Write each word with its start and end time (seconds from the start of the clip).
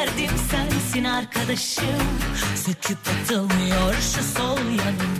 derdim 0.00 0.30
sensin 0.50 1.04
arkadaşım. 1.04 1.84
Söküp 2.56 2.98
atılmıyor 3.08 3.94
şu 3.94 4.38
sol 4.38 4.58
yanım. 4.58 5.18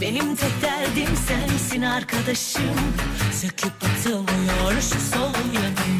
Benim 0.00 0.36
tek 0.36 0.62
derdim 0.62 1.16
sensin 1.28 1.82
arkadaşım. 1.82 2.76
Söküp 3.32 3.72
atılmıyor 3.84 4.80
şu 4.80 5.00
sol 5.16 5.54
yanım. 5.54 5.91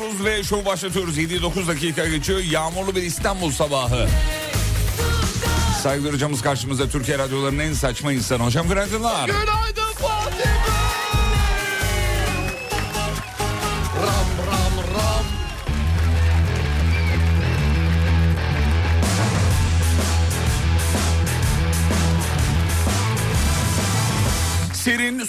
Diyoruz 0.00 0.24
ve 0.24 0.42
şovu 0.42 0.64
başlatıyoruz. 0.64 1.18
7-9 1.18 1.68
dakika 1.68 2.08
geçiyor. 2.08 2.38
Yağmurlu 2.38 2.96
bir 2.96 3.02
İstanbul 3.02 3.50
sabahı. 3.50 4.08
Saygıdeğer 5.82 6.12
hocamız 6.14 6.42
karşımızda 6.42 6.88
Türkiye 6.88 7.18
radyolarının 7.18 7.58
en 7.58 7.72
saçma 7.72 8.12
insanı. 8.12 8.44
Hocam 8.44 8.68
günaydınlar. 8.68 9.26
Günaydın 9.26 9.73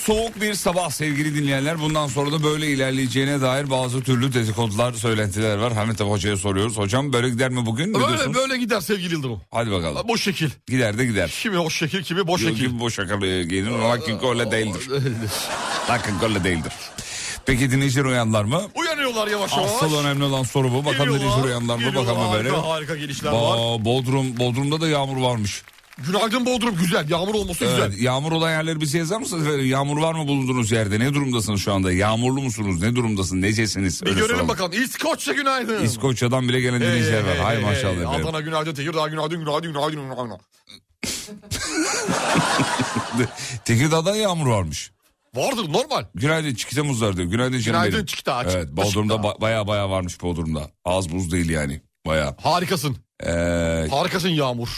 soğuk 0.06 0.42
bir 0.42 0.54
sabah 0.54 0.90
sevgili 0.90 1.36
dinleyenler. 1.36 1.80
Bundan 1.80 2.07
sonra 2.07 2.31
da 2.31 2.44
böyle 2.44 2.68
ilerleyeceğine 2.68 3.42
dair 3.42 3.69
bazı 3.69 4.02
türlü 4.02 4.34
dedikodular, 4.34 4.94
söylentiler 4.94 5.57
var. 5.57 5.74
Hamit 5.74 6.02
abi 6.02 6.10
hocaya 6.10 6.38
soruyoruz. 6.38 6.78
Hocam 6.78 7.13
böyle 7.13 7.30
gider 7.30 7.50
mi 7.50 7.66
bugün? 7.66 7.90
Ne 7.90 7.94
Böyle 7.94 8.07
diyorsunuz? 8.07 8.36
böyle 8.38 8.57
gider 8.57 8.81
sevgili 8.81 9.13
Yıldırım. 9.16 9.42
Hadi 9.52 9.72
bakalım. 9.72 10.07
Bu 10.07 10.18
şekil. 10.18 10.50
Gider 10.68 10.98
de 10.98 11.06
gider. 11.06 11.30
Kimi 11.42 11.57
hoş 11.57 11.78
şekil 11.78 12.04
kimi 12.04 12.28
boş 12.28 12.42
şekil. 12.42 12.56
gibi 12.56 12.80
boş 12.80 12.96
şakalı 12.96 13.44
giyinin. 13.44 13.81
Lakin 13.81 14.19
öyle 14.30 14.52
değildir. 14.52 14.90
Lakin 15.90 16.13
öyle 16.24 16.44
değildir. 16.44 16.74
Peki 17.46 17.72
dinleyiciler 17.72 18.06
uyanlar 18.06 18.44
mı? 18.44 18.62
Uyanıyorlar 18.75 19.28
yavaş 19.28 19.57
yavaş. 19.57 19.72
Asıl 19.72 19.98
önemli 19.98 20.24
olan 20.24 20.44
soru 20.44 20.74
bu. 20.74 20.86
Bakalım 20.86 21.13
dinleyiciler 21.16 21.44
uyanlar 21.44 21.75
mı? 21.78 21.96
Bakalım 21.96 22.34
böyle. 22.34 22.50
Harika, 22.50 22.68
harika 22.69 22.96
gelişler 22.96 23.31
var. 23.31 23.38
Ba- 23.57 23.86
Bodrum, 23.86 24.38
Bodrum'da 24.38 24.81
da 24.81 24.88
yağmur 24.88 25.22
varmış. 25.22 25.63
Günaydın 25.97 26.45
Bodrum 26.45 26.75
güzel. 26.75 27.09
Yağmur 27.09 27.36
olması 27.36 27.65
Evet, 27.65 27.88
güzel. 27.92 28.03
yağmur 28.03 28.31
olan 28.31 28.50
yerleri 28.51 28.81
bize 28.81 28.97
yazar 28.97 29.19
mısınız? 29.19 29.47
efendim? 29.47 29.65
Yağmur 29.69 30.01
var 30.01 30.13
mı 30.13 30.27
bulunduğunuz 30.27 30.71
yerde? 30.71 31.00
Ne 31.00 31.13
durumdasınız 31.13 31.62
şu 31.62 31.74
anda? 31.74 31.92
Yağmurlu 31.94 32.42
musunuz? 32.42 32.81
Ne 32.81 32.95
durumdasın? 32.95 33.42
Necesiniz? 33.42 34.01
Bir 34.01 34.07
Öyle 34.07 34.15
görelim 34.19 34.36
soralım. 34.36 34.47
bakalım. 34.50 34.83
İskoçya 34.83 35.33
günaydın. 35.33 35.83
İskoçya'dan 35.83 36.50
bile 36.50 36.62
gelen 36.62 36.81
dinleyiciler 36.81 37.24
var. 37.27 37.38
Hay 37.38 37.56
hey, 37.56 37.63
maşallah 37.63 37.95
hey. 37.95 38.01
efendim. 38.03 38.25
Adana 38.27 38.42
günaydın, 38.42 38.74
Tekirdağ 38.74 39.07
günaydın, 39.07 39.39
günaydın, 39.39 39.74
günaydın, 39.74 40.01
günaydın. 40.01 40.39
Tekirdağ'da 43.66 44.16
yağmur 44.16 44.47
varmış. 44.47 44.92
Vardır 45.35 45.73
normal. 45.73 46.06
Günaydın 46.16 46.54
Çikitemuzlar 46.54 47.18
diyor. 47.18 47.28
Günaydın 47.28 47.59
canım 47.59 47.66
Günaydın 47.66 47.94
benim. 47.94 48.06
Çikita, 48.06 48.42
Çik- 48.42 48.52
Evet 48.57 48.71
Bodrum'da 48.71 49.14
Çikita. 49.14 49.30
ba- 49.30 49.42
baya 49.42 49.68
baya 49.68 49.90
varmış 49.90 50.21
Bodrum'da. 50.21 50.69
Az 50.85 51.11
buz 51.11 51.31
değil 51.31 51.49
yani. 51.49 51.81
Baya. 52.06 52.35
Harikasın. 52.44 52.97
Ee, 53.23 53.30
Harikasın 53.92 54.30
Yağmur. 54.30 54.69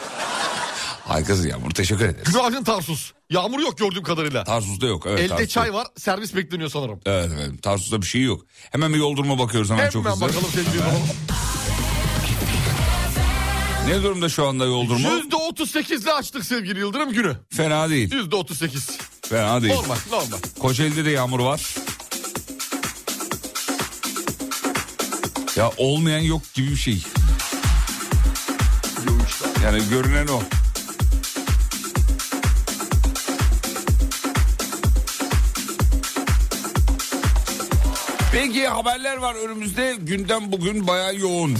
harikasın 1.04 1.48
yağmur. 1.48 1.70
Teşekkür 1.70 2.04
ederiz. 2.04 2.32
Günaydın 2.32 2.64
Tarsus. 2.64 3.12
Yağmur 3.30 3.58
yok 3.60 3.78
gördüğüm 3.78 4.02
kadarıyla. 4.02 4.44
Tarsus'ta 4.44 4.86
yok. 4.86 5.06
Evet, 5.06 5.18
Elde 5.20 5.28
Tarsus'ta 5.28 5.60
çay 5.60 5.74
var. 5.74 5.86
Servis 5.96 6.34
bekleniyor 6.36 6.70
sanırım. 6.70 7.00
Evet 7.06 7.30
evet. 7.34 7.62
Tarsus'ta 7.62 8.02
bir 8.02 8.06
şey 8.06 8.22
yok. 8.22 8.40
Hemen 8.70 8.92
bir 8.92 8.98
yol 8.98 9.16
duruma 9.16 9.38
bakıyoruz 9.38 9.70
hemen, 9.70 9.78
Hemen 9.80 9.90
çok 9.90 10.06
hızlı. 10.08 10.20
bakalım 10.20 10.44
sevgili. 10.54 10.82
Ne 13.88 14.02
durumda 14.02 14.28
şu 14.28 14.46
anda 14.46 14.64
yol 14.64 14.88
durumu? 14.88 15.08
Yüzde 15.12 15.36
otuz 15.36 15.70
sekizle 15.70 16.12
açtık 16.12 16.44
sevgili 16.44 16.78
Yıldırım 16.78 17.12
günü. 17.12 17.36
Fena 17.50 17.90
değil. 17.90 18.14
Yüzde 18.14 18.36
otuz 18.36 18.58
sekiz. 18.58 18.90
Fena 19.22 19.62
değil. 19.62 19.74
Normal 19.74 19.96
normal. 20.10 20.38
Kocaeli'de 20.60 21.04
de 21.04 21.10
yağmur 21.10 21.40
var. 21.40 21.74
Ya 25.56 25.70
olmayan 25.76 26.20
yok 26.20 26.42
gibi 26.54 26.70
bir 26.70 26.76
şey. 26.76 27.02
Yani 29.64 29.78
görünen 29.90 30.26
o. 30.26 30.42
Peki 38.32 38.68
haberler 38.68 39.16
var 39.16 39.34
önümüzde. 39.34 39.96
Gündem 40.00 40.52
bugün 40.52 40.86
bayağı 40.86 41.16
yoğun. 41.16 41.56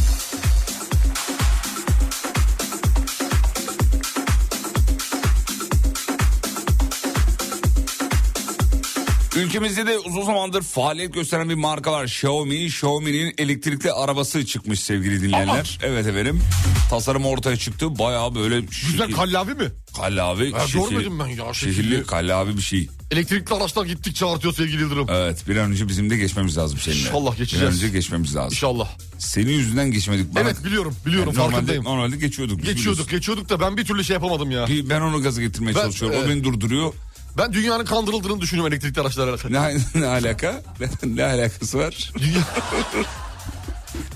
Ülkemizde 9.37 9.87
de 9.87 9.99
uzun 9.99 10.23
zamandır 10.23 10.63
faaliyet 10.63 11.15
gösteren 11.15 11.49
bir 11.49 11.55
marka 11.55 11.93
var. 11.93 12.05
Xiaomi. 12.05 12.55
Xiaomi'nin 12.65 13.35
elektrikli 13.39 13.93
arabası 13.93 14.47
çıkmış 14.47 14.81
sevgili 14.81 15.23
dinleyenler. 15.23 15.79
Evet 15.83 16.07
efendim. 16.07 16.43
Tasarım 16.91 17.27
ortaya 17.27 17.57
çıktı. 17.57 17.99
Bayağı 17.99 18.35
böyle 18.35 18.61
Güzel 18.61 19.11
kallavi 19.13 19.55
mi? 19.55 19.69
kallavi. 19.97 20.51
Ya 20.51 20.59
şekil- 20.67 20.91
görmedim 20.91 21.19
ben 21.19 21.27
ya, 21.27 21.55
şekilli. 21.55 21.75
Şekilli 21.75 22.07
kallavi 22.07 22.57
bir 22.57 22.63
şey. 22.63 22.89
Elektrikli 23.11 23.55
araçlar 23.55 23.85
gittikçe 23.87 24.27
artıyor 24.27 24.55
sevgili 24.55 24.81
Yıldırım. 24.83 25.07
Evet 25.11 25.49
bir 25.49 25.57
an 25.57 25.71
önce 25.71 25.89
bizim 25.89 26.11
de 26.11 26.17
geçmemiz 26.17 26.57
lazım 26.59 26.79
seninle. 26.83 27.01
İnşallah 27.01 27.33
Bir 27.33 27.39
geçeceğiz. 27.39 27.67
an 27.69 27.75
önce 27.75 27.89
geçmemiz 27.89 28.37
lazım. 28.37 28.51
İnşallah. 28.53 28.89
Senin 29.19 29.53
yüzünden 29.53 29.91
geçmedik. 29.91 30.35
Bana- 30.35 30.45
Evet 30.45 30.65
biliyorum 30.65 30.95
biliyorum 31.07 31.29
Yani 31.29 31.39
normalde, 31.39 31.53
farkındayım. 31.53 31.85
normalde 31.85 32.17
geçiyorduk. 32.17 32.59
biz 32.59 32.65
Geçiyorduk 32.65 33.11
geçiyorduk 33.11 33.49
da 33.49 33.61
ben 33.61 33.77
bir 33.77 33.85
türlü 33.85 34.05
şey 34.05 34.15
yapamadım 34.15 34.51
ya. 34.51 34.67
Bir- 34.67 34.91
Ben 34.91 35.01
onu 35.01 35.23
gaza 35.23 35.41
getirmeye 35.43 35.75
Ben- 35.75 35.81
çalışıyorum. 35.83 36.17
O 36.17 36.21
evet. 36.21 36.31
beni 36.31 36.45
durduruyor. 36.45 36.93
Ben 37.39 37.53
dünyanın 37.53 37.85
kandırıldığını 37.85 38.41
düşünüyorum 38.41 38.73
elektrikli 38.73 39.01
araçlarla. 39.01 39.37
Ne, 39.51 39.77
ne 40.01 40.07
alaka? 40.07 40.63
Ne, 40.81 40.89
ne 41.17 41.25
alakası 41.25 41.79
var? 41.79 42.13
Dünya, 42.19 42.39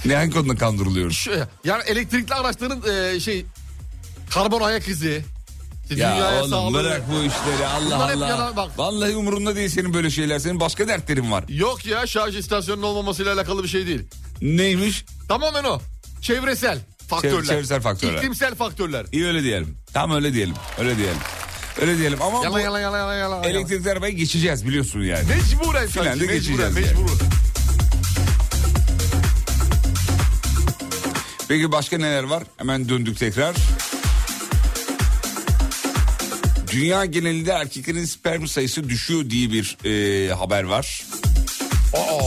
Ne 0.05 0.15
hangi 0.17 0.33
konuda 0.35 0.55
kandırılıyoruz? 0.57 1.17
Şu- 1.17 1.47
yani 1.65 1.83
elektrikli 1.87 2.35
araçların 2.35 2.83
e, 3.15 3.21
şey 3.21 3.45
karbon 4.31 4.61
ayak 4.61 4.89
izi. 4.89 5.25
işte 5.91 6.03
Ya 6.03 6.41
oğlum 6.41 6.51
sağlığı. 6.51 6.75
bırak 6.75 7.03
bu 7.11 7.15
işleri 7.17 7.67
Allah 7.67 7.97
Bunlar 7.97 8.15
Allah. 8.15 8.29
yalan 8.29 8.57
bak. 8.57 8.79
Vallahi 8.79 9.17
umurumda 9.17 9.57
değil 9.57 9.69
senin 9.69 9.95
böyle 9.95 10.11
şeyler. 10.11 10.39
Senin 10.39 10.61
başka 10.61 10.89
dertlerin 10.89 11.33
var. 11.33 11.45
Yok 11.49 11.87
ya 11.87 12.07
şarj 12.07 12.37
istasyonunun 12.37 12.87
olmamasıyla 12.87 13.35
alakalı 13.35 13.63
bir 13.63 13.69
şey 13.69 13.87
değil. 13.87 14.03
Neymiş? 14.43 15.05
Tamamen 15.29 15.65
o. 15.65 15.81
Çevresel 16.23 16.79
faktörler. 17.09 17.45
çevresel 17.45 17.81
faktörler. 17.81 18.19
İklimsel 18.19 18.55
faktörler. 18.55 19.07
İyi 19.13 19.27
öyle 19.27 19.43
diyelim. 19.43 19.77
Tamam 19.93 20.17
öyle 20.17 20.33
diyelim. 20.35 20.55
Öyle 20.79 20.97
diyelim. 20.97 21.17
Öyle 21.81 21.99
diyelim 21.99 22.23
ama 22.23 22.39
Yalan 22.45 22.53
bu 22.53 22.59
yalan 22.59 22.81
yalan 22.81 22.99
yalan 22.99 23.15
yalan. 23.17 23.45
elektrikli 23.45 23.91
arabaya 23.91 24.13
geçeceğiz 24.13 24.67
biliyorsun 24.67 25.01
yani. 25.01 25.25
Mecburen 25.29 25.87
Finalde 25.89 26.09
sanki 26.11 26.27
mecburen 26.27 26.35
geçeceğiz 26.75 26.75
mecburen. 26.75 27.31
Peki 31.51 31.73
başka 31.73 31.99
neler 31.99 32.25
var? 32.25 32.43
Hemen 32.57 32.89
döndük 32.89 33.19
tekrar. 33.19 33.57
Dünya 36.73 37.05
genelinde 37.05 37.51
erkeklerin 37.51 38.05
sperm 38.05 38.47
sayısı 38.47 38.89
düşüyor 38.89 39.31
diye 39.31 39.51
bir 39.53 39.77
e, 39.85 40.33
haber 40.35 40.63
var. 40.63 41.05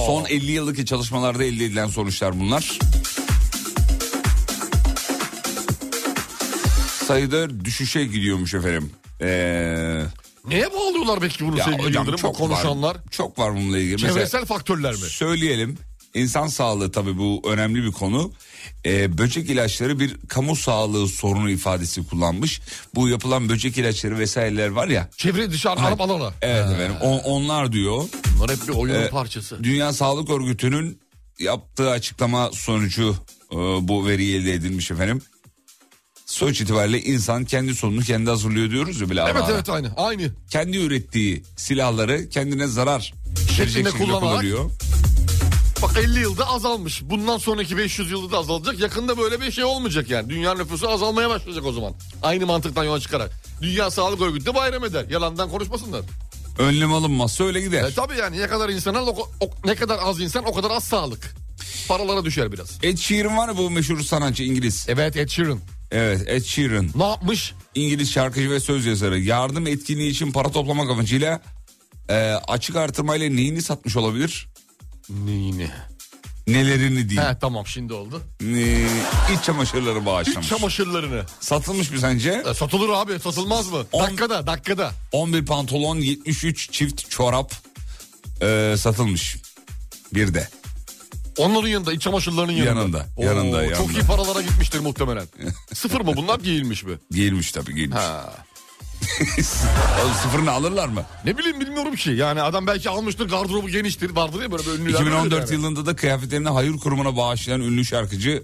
Son 0.06 0.25
50 0.25 0.51
yıllık 0.51 0.88
çalışmalarda 0.88 1.44
elde 1.44 1.65
edilen 1.65 1.88
sonuçlar 1.88 2.39
bunlar. 2.39 2.80
Sayıda 7.08 7.65
düşüşe 7.65 8.06
gidiyormuş 8.06 8.53
efendim. 8.53 8.92
Ee, 9.22 10.01
Neye 10.48 10.74
bağlıyorlar 10.74 11.22
belki 11.22 11.46
bunu 11.46 11.58
ya 11.58 11.65
sevgili 11.65 11.84
hocam 11.84 12.03
Yıldırım? 12.03 12.18
çok 12.22 12.36
konuşanlar. 12.36 12.96
var. 12.96 13.01
Çok 13.12 13.39
var 13.39 13.56
bununla 13.56 13.77
ilgili. 13.77 13.94
Mesela- 13.94 14.13
Çevresel 14.13 14.46
faktörler 14.46 14.92
mi? 14.92 14.98
Söyleyelim. 15.00 15.77
İnsan 16.13 16.48
sağlığı 16.48 16.91
tabii 16.91 17.17
bu 17.17 17.41
önemli 17.46 17.84
bir 17.84 17.91
konu. 17.91 18.32
Ee, 18.86 19.17
böcek 19.17 19.50
ilaçları 19.50 20.00
bir 20.00 20.17
kamu 20.27 20.55
sağlığı 20.55 21.08
sorunu 21.08 21.50
ifadesi 21.50 22.08
kullanmış. 22.08 22.62
Bu 22.96 23.10
yapılan 23.10 23.50
böcek 23.50 23.77
ilaçları 23.77 24.20
vesaireler 24.20 24.67
var 24.70 24.88
ya. 24.88 25.10
Çevre 25.17 25.51
dışarı 25.51 25.79
alıp 25.79 26.01
alana. 26.01 26.34
Evet 26.41 26.65
efendim 26.72 26.96
o- 27.01 27.17
onlar 27.17 27.72
diyor. 27.72 28.03
Bunlar 28.38 28.51
hep 28.51 28.67
bir 28.67 28.74
oyunun 28.74 29.00
Ee, 29.03 29.10
parçası. 29.10 29.63
Dünya 29.63 29.93
Sağlık 29.93 30.29
Örgütü'nün 30.29 31.00
yaptığı 31.39 31.89
açıklama 31.89 32.51
sonucu 32.51 33.15
e, 33.51 33.55
bu 33.58 34.08
veri 34.08 34.32
elde 34.36 34.53
edilmiş 34.53 34.91
efendim. 34.91 35.22
Sonuç 36.25 36.62
itibariyle 36.62 37.01
insan 37.01 37.46
kendi 37.46 37.75
sonunu 37.75 38.01
kendi 38.01 38.29
hazırlıyor 38.29 38.72
diyoruz 38.72 39.01
ya 39.01 39.10
bile 39.10 39.22
Evet 39.22 39.36
ara. 39.43 39.51
evet 39.53 39.70
aynı. 39.70 39.91
Aynı. 39.98 40.32
Kendi 40.50 40.77
ürettiği 40.77 41.43
silahları 41.58 42.29
kendine 42.29 42.67
zarar 42.67 43.13
Şeklinde 43.58 43.91
kullanarak 43.91 44.20
kullanıyor. 44.22 44.72
Bak 45.84 45.98
50 45.98 46.20
yılda 46.20 46.48
azalmış. 46.48 47.02
Bundan 47.04 47.38
sonraki 47.38 47.78
500 47.78 48.12
yılda 48.12 48.32
da 48.32 48.38
azalacak. 48.38 48.80
Yakında 48.80 49.18
böyle 49.18 49.42
bir 49.42 49.52
şey 49.52 49.63
olmayacak 49.63 50.10
yani. 50.10 50.30
Dünya 50.30 50.54
nüfusu 50.54 50.90
azalmaya 50.90 51.30
başlayacak 51.30 51.66
o 51.66 51.72
zaman. 51.72 51.94
Aynı 52.22 52.46
mantıktan 52.46 52.84
yola 52.84 53.00
çıkarak. 53.00 53.32
Dünya 53.62 53.92
Sağlık 53.92 54.22
Örgütü 54.22 54.46
de 54.46 54.56
bayram 54.56 54.84
eder. 54.86 55.06
Yalandan 55.10 55.50
konuşmasınlar. 55.50 56.02
Önlem 56.60 56.94
alınmazsa 56.94 57.44
öyle 57.44 57.62
gider. 57.62 57.84
E 57.84 57.94
tabii 57.94 58.18
yani 58.18 58.40
ne 58.40 58.48
kadar 58.48 58.70
insan 58.70 58.94
al, 58.94 59.08
o, 59.08 59.30
o- 59.40 59.50
ne 59.66 59.75
kadar 59.75 60.00
az 60.02 60.20
insan 60.22 60.44
o 60.46 60.54
kadar 60.54 60.72
az 60.72 60.84
sağlık. 60.84 61.36
Paralara 61.88 62.25
düşer 62.25 62.52
biraz. 62.52 62.80
Ed 62.84 62.98
Sheeran 62.98 63.38
var 63.38 63.48
ya 63.48 63.58
bu 63.58 63.70
meşhur 63.70 64.02
sanatçı 64.02 64.44
İngiliz. 64.44 64.86
Evet 64.90 65.18
Ed 65.18 65.30
Sheeran. 65.30 65.60
Evet 65.92 66.24
Ed 66.28 66.44
Sheeran. 66.44 66.90
Ne 66.96 67.04
yapmış? 67.08 67.54
İngiliz 67.75 68.12
şarkıcı 68.12 68.50
ve 68.52 68.60
söz 68.60 68.86
yazarı. 68.86 69.20
Yardım 69.20 69.68
etkinliği 69.68 70.12
için 70.12 70.32
para 70.32 70.52
toplamak 70.52 70.90
amacıyla 70.90 71.42
e, 72.10 72.16
açık 72.48 72.75
artırmayla 72.75 73.30
neyini 73.30 73.62
satmış 73.62 73.96
olabilir? 73.98 74.48
Neyini? 75.10 75.70
Nelerini 76.48 77.10
değil. 77.10 77.22
He 77.22 77.38
tamam 77.42 77.68
şimdi 77.68 77.94
oldu. 77.94 78.22
E, 78.42 78.88
iç 79.34 79.44
çamaşırları 79.46 80.00
İç 80.00 80.06
bağışlamış. 80.06 80.50
çamaşırlarını. 80.50 81.24
Satılmış 81.40 81.92
mı 81.92 82.00
sence? 82.00 82.44
E, 82.50 82.54
satılır 82.54 82.90
abi 82.90 83.20
satılmaz 83.20 83.68
mı? 83.72 83.86
On- 83.92 84.04
Dakikada 84.04 84.48
dakikada. 84.48 84.92
11 85.12 85.46
pantolon 85.46 85.98
73 85.98 86.72
çift 86.72 87.10
çorap 87.10 87.54
e, 88.42 88.76
satılmış. 88.78 89.38
Bir 90.14 90.34
de. 90.34 90.48
Onların 91.38 91.68
yanında 91.68 91.94
iç 91.94 92.02
çamaşırlarının 92.02 92.52
yanında. 92.52 93.08
Yanında, 93.18 93.32
yanında, 93.64 93.76
Çok 93.76 93.86
yanında. 93.88 94.00
iyi 94.00 94.08
paralara 94.08 94.42
gitmiştir 94.42 94.80
muhtemelen. 94.80 95.26
Sıfır 95.74 96.02
mı 96.02 96.14
bunlar 96.16 96.40
giyilmiş 96.40 96.84
mi? 96.84 96.94
Giyilmiş 97.12 97.52
tabii 97.52 97.76
giyilmiş. 97.76 97.98
Ha. 97.98 98.34
Oğlum 100.04 100.14
Sıfırını 100.24 100.52
alırlar 100.52 100.88
mı? 100.88 101.04
Ne 101.26 101.38
bileyim 101.38 101.60
bilmiyorum 101.60 101.96
ki. 101.96 102.12
Yani 102.12 102.42
adam 102.42 102.68
belki 102.68 102.90
almıştır 102.90 103.30
gardırobu 103.30 103.70
geniştir. 103.70 104.10
Vardır 104.16 104.42
ya 104.42 104.52
böyle 104.52 104.64
bir 104.64 104.72
ünlüler. 104.80 104.94
2014 105.00 105.32
böyledir 105.32 105.52
yani. 105.54 105.62
yılında 105.62 105.86
da 105.86 105.96
kıyafetlerini 105.96 106.50
hayır 106.50 106.78
kurumuna 106.78 107.18
bağışlayan 107.18 107.62
ünlü 107.62 107.86
şarkıcı 107.86 108.44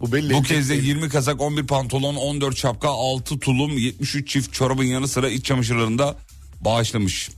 Bu 0.00 0.12
belli. 0.12 0.34
bu 0.34 0.42
kez 0.42 0.70
de 0.70 0.74
20 0.74 1.08
kazak 1.08 1.40
11 1.40 1.66
pantolon 1.66 2.16
14 2.16 2.56
şapka 2.56 2.88
6 2.88 3.38
tulum 3.38 3.78
73 3.78 4.28
çift 4.28 4.52
çorabın 4.52 4.84
yanı 4.84 5.08
sıra 5.08 5.28
iç 5.28 5.44
çamaşırlarında 5.44 6.16
bağışlamış. 6.60 7.30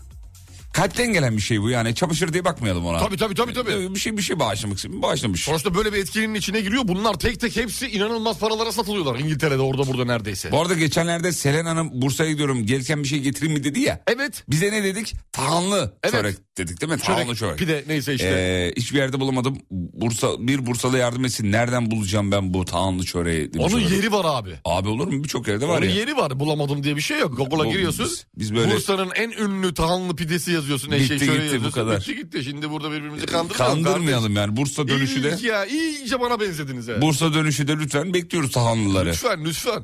Kalpten 0.73 1.13
gelen 1.13 1.37
bir 1.37 1.43
şey 1.43 1.63
bu 1.63 1.71
yani 1.71 1.95
çamaşır 1.95 2.33
diye 2.33 2.45
bakmayalım 2.45 2.87
ona. 2.87 2.99
Tabii 2.99 3.17
tabii 3.17 3.35
tabii. 3.35 3.53
tabii. 3.55 3.95
Bir 3.95 4.01
şey 4.01 4.17
bir 4.17 4.23
şey 4.23 4.39
bağışlamak 4.39 4.79
için 4.79 5.03
bağışlamış. 5.03 5.45
Sonuçta 5.45 5.75
böyle 5.75 5.93
bir 5.93 5.99
etkinin 5.99 6.35
içine 6.35 6.61
giriyor. 6.61 6.83
Bunlar 6.89 7.15
tek 7.15 7.41
tek 7.41 7.57
hepsi 7.57 7.87
inanılmaz 7.89 8.39
paralara 8.39 8.73
satılıyorlar. 8.73 9.19
İngiltere'de 9.19 9.63
orada 9.63 9.87
burada 9.87 10.05
neredeyse. 10.05 10.53
Bu 10.53 10.61
arada 10.61 10.75
geçenlerde 10.75 11.33
Selen 11.33 11.65
Hanım 11.67 11.91
Bursa'ya 12.03 12.31
gidiyorum 12.31 12.67
gelirken 12.67 13.03
bir 13.03 13.09
şey 13.09 13.19
getireyim 13.21 13.55
mi 13.59 13.65
dedi 13.65 13.81
ya. 13.81 14.01
Evet. 14.07 14.45
Bize 14.49 14.73
ne 14.73 14.85
dedik? 14.85 15.15
Tahanlı 15.33 15.95
Evet. 16.05 16.13
çörek 16.15 16.37
dedik 16.59 16.81
değil 16.81 16.93
mi? 16.93 16.99
Tahanlı 16.99 17.25
Çörek, 17.25 17.39
çörek. 17.39 17.59
pide 17.59 17.85
neyse 17.89 18.15
işte. 18.15 18.29
Ee, 18.29 18.73
hiçbir 18.77 18.99
yerde 18.99 19.21
bulamadım. 19.21 19.59
Bursa 19.71 20.29
bir 20.39 20.67
Bursalı 20.67 20.99
yardım 20.99 21.25
etsin. 21.25 21.53
Nereden 21.53 21.91
bulacağım 21.91 22.33
ben 22.33 22.55
bu 22.55 22.65
tahanlı 22.65 23.05
çöreği? 23.05 23.51
Onun 23.59 23.73
olabilir. 23.73 23.97
yeri 23.97 24.13
var 24.13 24.25
abi. 24.29 24.51
Abi 24.65 24.89
olur 24.89 25.07
mu? 25.09 25.25
Birçok 25.25 25.49
yerde 25.49 25.69
var 25.69 25.79
Onun 25.79 25.87
ya. 25.87 25.95
yeri 25.95 26.17
var. 26.17 26.41
Bulamadım 26.41 26.83
diye 26.85 26.97
bir 26.97 27.01
şey 27.01 27.19
yok. 27.19 27.37
Google'a 27.37 27.67
giriyorsun. 27.73 28.05
biz- 28.07 28.27
biz 28.37 28.55
böyle- 28.55 28.75
Bursa'nın 28.75 29.11
en 29.15 29.31
ünlü 29.31 29.75
tahanlı 29.75 30.17
pidesi 30.17 30.53
yazıyorsun. 30.61 30.91
Bitti 30.93 31.03
eşeği 31.05 31.19
şöyle 31.21 31.33
gitti, 31.33 31.51
bu 31.51 31.55
yazıyorsun. 31.55 31.71
kadar. 31.81 32.01
Bitti 32.01 32.17
gitti. 32.17 32.45
Şimdi 32.45 32.71
burada 32.71 32.91
birbirimizi 32.93 33.27
kandırmayalım. 33.27 33.83
Kandırmayalım 33.85 34.37
yani. 34.37 34.57
Bursa 34.57 34.89
dönüşü 34.89 35.23
de. 35.23 35.37
İyi 35.41 35.47
ya 35.47 35.65
iyice 35.67 36.21
bana 36.21 36.41
benzediniz 36.41 36.89
ha. 36.89 37.03
Bursa 37.03 37.35
dönüşü 37.35 37.69
de 37.69 37.73
lütfen 37.77 38.15
bekliyoruz 38.15 38.51
tahanlıları. 38.53 39.09
Lütfen 39.09 39.45
lütfen. 39.45 39.83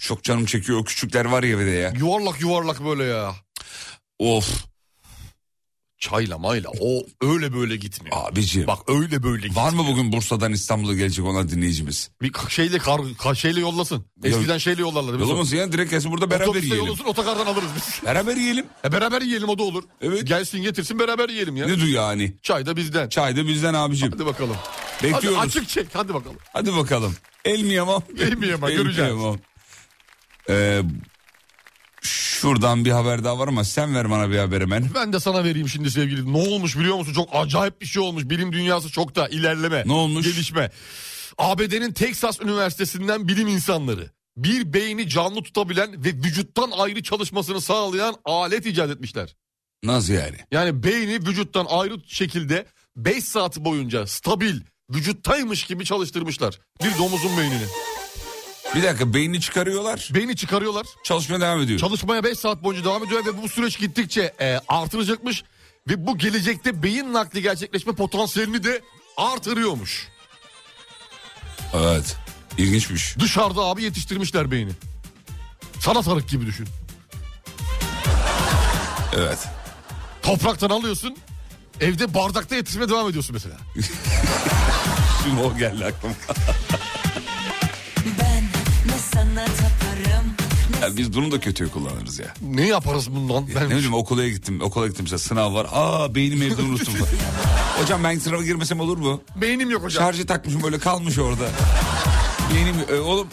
Çok 0.00 0.22
canım 0.22 0.44
çekiyor. 0.44 0.78
O 0.78 0.84
küçükler 0.84 1.24
var 1.24 1.42
ya 1.42 1.58
bir 1.58 1.66
de 1.66 1.70
ya. 1.70 1.92
Yuvarlak 1.98 2.40
yuvarlak 2.40 2.84
böyle 2.84 3.04
ya. 3.04 3.34
Of. 4.18 4.64
Çayla 6.10 6.38
mayla 6.38 6.70
o 6.80 7.06
öyle 7.20 7.54
böyle 7.54 7.76
gitmiyor. 7.76 8.16
Abiciğim. 8.20 8.66
Bak 8.68 8.78
öyle 8.88 9.22
böyle 9.22 9.46
gitmiyor. 9.46 9.66
Var 9.66 9.72
mı 9.72 9.86
bugün 9.86 10.12
Bursa'dan 10.12 10.52
İstanbul'a 10.52 10.94
gelecek 10.94 11.24
olan 11.24 11.48
dinleyicimiz? 11.48 12.10
Bir 12.22 12.32
şeyle 12.48 12.78
kar, 12.78 13.00
kar- 13.18 13.34
şeyle 13.34 13.60
yollasın. 13.60 14.06
Eskiden 14.24 14.58
şeyle 14.58 14.80
yollarlardı. 14.82 15.20
Yollamasın 15.20 15.56
ya 15.56 15.72
direkt 15.72 15.90
gelsin 15.90 16.12
burada 16.12 16.30
beraber 16.30 16.44
Otobüste 16.44 16.66
yiyelim. 16.66 16.86
yollasın 16.86 17.04
otokardan 17.04 17.46
alırız 17.46 17.68
biz. 17.76 18.00
Beraber 18.06 18.36
yiyelim. 18.36 18.66
E 18.84 18.92
beraber 18.92 19.22
yiyelim 19.22 19.48
o 19.48 19.58
da 19.58 19.62
olur. 19.62 19.82
Evet. 20.00 20.26
Gelsin 20.26 20.62
getirsin 20.62 20.98
beraber 20.98 21.28
yiyelim 21.28 21.56
ya. 21.56 21.66
Ne 21.66 21.80
du 21.80 21.88
yani? 21.88 22.36
Çay 22.42 22.66
da 22.66 22.76
bizden. 22.76 23.08
Çay 23.08 23.36
da 23.36 23.46
bizden 23.48 23.74
abicim. 23.74 24.10
Hadi 24.12 24.26
bakalım. 24.26 24.56
Bekliyoruz. 25.02 25.38
Hadi 25.38 25.46
açık 25.48 25.68
çek 25.68 25.86
hadi 25.92 26.14
bakalım. 26.14 26.36
Hadi 26.52 26.76
bakalım. 26.76 27.14
El 27.44 27.62
mi 27.62 27.72
yamam? 27.74 28.02
El 28.18 28.32
mi 28.34 28.46
yamam? 28.46 28.70
Göreceğiz. 28.70 29.10
yamam. 29.10 29.38
Ee, 30.50 30.82
şuradan 32.04 32.84
bir 32.84 32.90
haber 32.90 33.24
daha 33.24 33.38
var 33.38 33.48
ama 33.48 33.64
sen 33.64 33.94
ver 33.94 34.10
bana 34.10 34.30
bir 34.30 34.38
haber 34.38 34.60
hemen. 34.60 34.90
Ben 34.94 35.12
de 35.12 35.20
sana 35.20 35.44
vereyim 35.44 35.68
şimdi 35.68 35.90
sevgili. 35.90 36.32
Ne 36.32 36.36
olmuş 36.36 36.78
biliyor 36.78 36.96
musun? 36.96 37.12
Çok 37.12 37.28
acayip 37.32 37.80
bir 37.80 37.86
şey 37.86 38.02
olmuş. 38.02 38.24
Bilim 38.24 38.52
dünyası 38.52 38.90
çok 38.90 39.16
da 39.16 39.28
ilerleme. 39.28 39.82
Ne 39.86 39.92
olmuş? 39.92 40.26
Gelişme. 40.26 40.70
ABD'nin 41.38 41.92
Texas 41.92 42.40
Üniversitesi'nden 42.40 43.28
bilim 43.28 43.48
insanları 43.48 44.10
bir 44.36 44.72
beyni 44.72 45.08
canlı 45.08 45.42
tutabilen 45.42 46.04
ve 46.04 46.08
vücuttan 46.08 46.70
ayrı 46.70 47.02
çalışmasını 47.02 47.60
sağlayan 47.60 48.14
alet 48.24 48.66
icat 48.66 48.90
etmişler. 48.90 49.36
Nasıl 49.84 50.12
yani? 50.12 50.36
Yani 50.52 50.82
beyni 50.82 51.14
vücuttan 51.14 51.66
ayrı 51.68 51.94
şekilde 52.06 52.66
5 52.96 53.24
saat 53.24 53.56
boyunca 53.58 54.06
stabil 54.06 54.60
vücuttaymış 54.90 55.64
gibi 55.64 55.84
çalıştırmışlar. 55.84 56.60
Bir 56.84 56.98
domuzun 56.98 57.36
beynini. 57.38 57.66
Bir 58.74 58.82
dakika 58.82 59.14
beynini 59.14 59.40
çıkarıyorlar. 59.40 60.08
Beyni 60.14 60.36
çıkarıyorlar. 60.36 60.86
Çalışmaya 61.04 61.40
devam 61.40 61.60
ediyor. 61.60 61.78
Çalışmaya 61.80 62.24
5 62.24 62.38
saat 62.38 62.62
boyunca 62.62 62.84
devam 62.84 63.04
ediyor 63.04 63.26
ve 63.26 63.42
bu 63.42 63.48
süreç 63.48 63.78
gittikçe 63.78 64.34
e, 64.40 64.60
artıracakmış. 64.68 65.44
Ve 65.88 66.06
bu 66.06 66.18
gelecekte 66.18 66.82
beyin 66.82 67.12
nakli 67.12 67.42
gerçekleşme 67.42 67.92
potansiyelini 67.92 68.64
de 68.64 68.80
artırıyormuş. 69.16 70.08
evet. 71.74 72.16
İlginçmiş. 72.58 73.18
Dışarıda 73.18 73.60
abi 73.60 73.82
yetiştirmişler 73.82 74.50
beyni. 74.50 74.70
Salatalık 75.80 76.28
gibi 76.28 76.46
düşün. 76.46 76.66
Evet. 79.16 79.38
Topraktan 80.22 80.70
alıyorsun. 80.70 81.16
Evde 81.80 82.14
bardakta 82.14 82.54
yetiştirmeye 82.54 82.88
devam 82.88 83.08
ediyorsun 83.08 83.34
mesela. 83.34 83.56
Şimdi 85.24 85.40
o 85.42 85.56
geldi 85.58 85.84
aklıma. 85.84 86.14
Ya 90.84 90.96
biz 90.96 91.14
bunu 91.14 91.32
da 91.32 91.40
kötüye 91.40 91.70
kullanırız 91.70 92.18
ya. 92.18 92.34
Ne 92.42 92.66
yaparız 92.66 93.10
bundan? 93.10 93.46
Ben 93.54 93.66
Ne 93.70 93.74
bileyim 93.74 93.94
okula 93.94 94.28
gittim. 94.28 94.60
Okula 94.60 94.86
gittim 94.86 95.02
mesela 95.04 95.18
sınav 95.18 95.54
var. 95.54 95.66
Aa 95.72 96.14
beynim 96.14 96.42
evde 96.42 96.62
unuttum. 96.62 96.94
Hocam 97.80 98.04
ben 98.04 98.18
sınava 98.18 98.42
girmesem 98.42 98.80
olur 98.80 98.98
mu? 98.98 99.20
Beynim 99.36 99.70
yok 99.70 99.82
hocam. 99.82 100.04
Şarjı 100.04 100.26
takmışım 100.26 100.62
böyle 100.62 100.78
kalmış 100.78 101.18
orada. 101.18 101.48
Beynim 102.54 102.74
e, 102.92 103.00
oğlum 103.00 103.28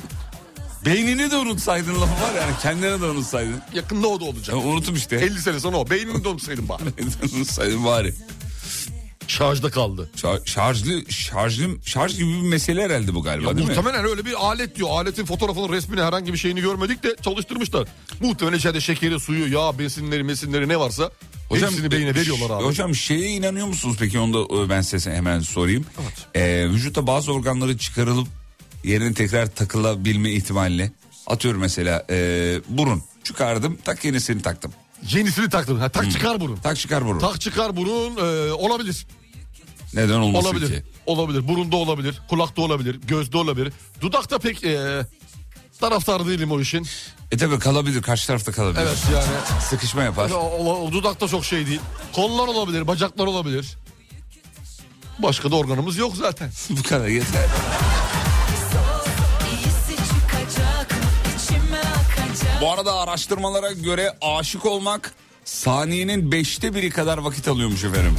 beynini 0.86 1.32
de 1.32 1.38
unutsaydın 1.38 2.02
lafı 2.02 2.24
var 2.24 2.36
yani 2.42 2.52
kendine 2.62 3.02
de 3.02 3.06
unutsaydın. 3.06 3.62
Yakında 3.74 4.08
o 4.08 4.20
da 4.22 4.26
olacak. 4.26 4.56
Ya, 4.56 4.58
unuttum 4.62 4.96
işte. 4.96 5.16
50 5.16 5.42
sene 5.42 5.60
sonra 5.60 5.78
o. 5.78 5.90
Beynini 5.90 6.24
de 6.24 6.28
unutsaydın 6.28 6.70
bari. 6.70 6.84
unutsaydın 7.36 7.86
bari. 7.86 8.14
Şarjda 9.38 9.70
kaldı. 9.72 10.10
Şar- 10.16 10.46
şarjlı, 10.46 11.12
şarjlı, 11.12 11.66
şarj 11.86 12.18
gibi 12.18 12.30
bir 12.30 12.42
mesele 12.50 12.84
herhalde 12.84 13.14
bu 13.16 13.24
galiba 13.24 13.50
Ya 13.50 13.58
değil 13.58 13.68
mi? 13.68 13.76
muhtemelen 13.76 14.06
öyle 14.06 14.26
bir 14.26 14.34
alet 14.46 14.76
diyor. 14.76 14.90
Aletin 14.92 15.26
fotoğrafını, 15.26 15.70
resmini 15.70 16.02
herhangi 16.02 16.34
bir 16.34 16.38
şeyini 16.38 16.62
görmedik 16.62 17.04
de 17.04 17.16
çalıştırmışlar. 17.22 17.88
Muhtemelen 18.20 18.58
içeride 18.58 18.82
şekeri, 18.82 19.20
suyu, 19.20 19.54
yağ, 19.54 19.80
besinleri, 19.80 20.24
mesinleri 20.24 20.68
ne 20.70 20.80
varsa 20.80 21.12
hepsini 21.54 21.92
beyine 21.92 22.10
e, 22.10 22.16
veriyorlar 22.16 22.58
abi. 22.58 22.64
Hocam 22.64 22.96
şeye 22.96 23.30
inanıyor 23.30 23.68
musunuz 23.68 23.96
peki 24.00 24.20
onu 24.20 24.34
da 24.34 24.64
e, 24.64 24.70
ben 24.70 24.82
size 24.82 25.12
hemen 25.12 25.40
sorayım. 25.40 25.86
Ee, 26.36 26.66
vücutta 26.70 27.08
bazı 27.08 27.34
organları 27.34 27.78
çıkarılıp 27.78 28.28
yerine 28.84 29.14
tekrar 29.14 29.48
takılabilme 29.56 30.32
ihtimaline. 30.32 30.92
Atıyorum 31.28 31.62
mesela 31.62 32.06
e, 32.10 32.16
burun 32.70 33.04
çıkardım 33.24 33.78
tak 33.86 34.06
yenisini 34.06 34.42
taktım. 34.42 34.72
Yenisini 35.12 35.50
taktın. 35.50 35.80
Ha, 35.80 35.90
tak 35.90 36.12
çıkar 36.12 36.40
burun. 36.40 36.56
Tak 36.56 36.78
çıkar 36.78 37.06
burun. 37.06 37.20
Tak 37.20 37.42
çıkar 37.42 37.76
burun 37.78 38.18
e, 38.18 38.52
olabilir. 38.52 39.06
Neden 39.94 40.20
olmasın 40.20 40.48
Olabilir. 40.48 40.68
ki? 40.68 40.84
Olabilir. 41.06 41.48
Burunda 41.48 41.76
olabilir. 41.76 42.22
Kulakta 42.30 42.62
olabilir. 42.62 43.00
Gözde 43.08 43.38
olabilir. 43.38 43.74
Dudakta 44.02 44.40
pek 44.40 44.64
e, 44.64 45.02
taraftar 45.80 46.28
değilim 46.28 46.52
o 46.52 46.60
işin. 46.60 46.88
E 47.32 47.38
tabi 47.38 47.60
kalabilir 47.60 48.02
karşı 48.02 48.28
tarafta 48.28 48.52
kalabilir. 48.52 48.82
Evet 48.82 48.98
yani. 49.14 49.62
Sıkışma 49.70 50.04
yapar. 50.04 50.30
O, 50.30 50.36
o- 50.38 50.84
o 50.88 50.92
dudakta 50.92 51.28
çok 51.28 51.46
şey 51.46 51.68
değil. 51.68 51.80
Kollar 52.14 52.48
olabilir, 52.48 52.88
bacaklar 52.88 53.26
olabilir. 53.26 53.78
Başka 55.20 55.52
da 55.52 55.56
organımız 55.56 55.98
yok 55.98 56.16
zaten. 56.16 56.50
Bu 56.70 56.84
kadar 56.84 57.08
yeter. 57.08 57.46
Bu 62.62 62.72
arada 62.72 62.96
araştırmalara 63.00 63.72
göre 63.72 64.18
aşık 64.22 64.66
olmak 64.66 65.14
saniyenin 65.46 66.32
beşte 66.32 66.76
biri 66.76 66.90
kadar 66.90 67.18
vakit 67.18 67.48
alıyormuş 67.48 67.84
efendim. 67.84 68.16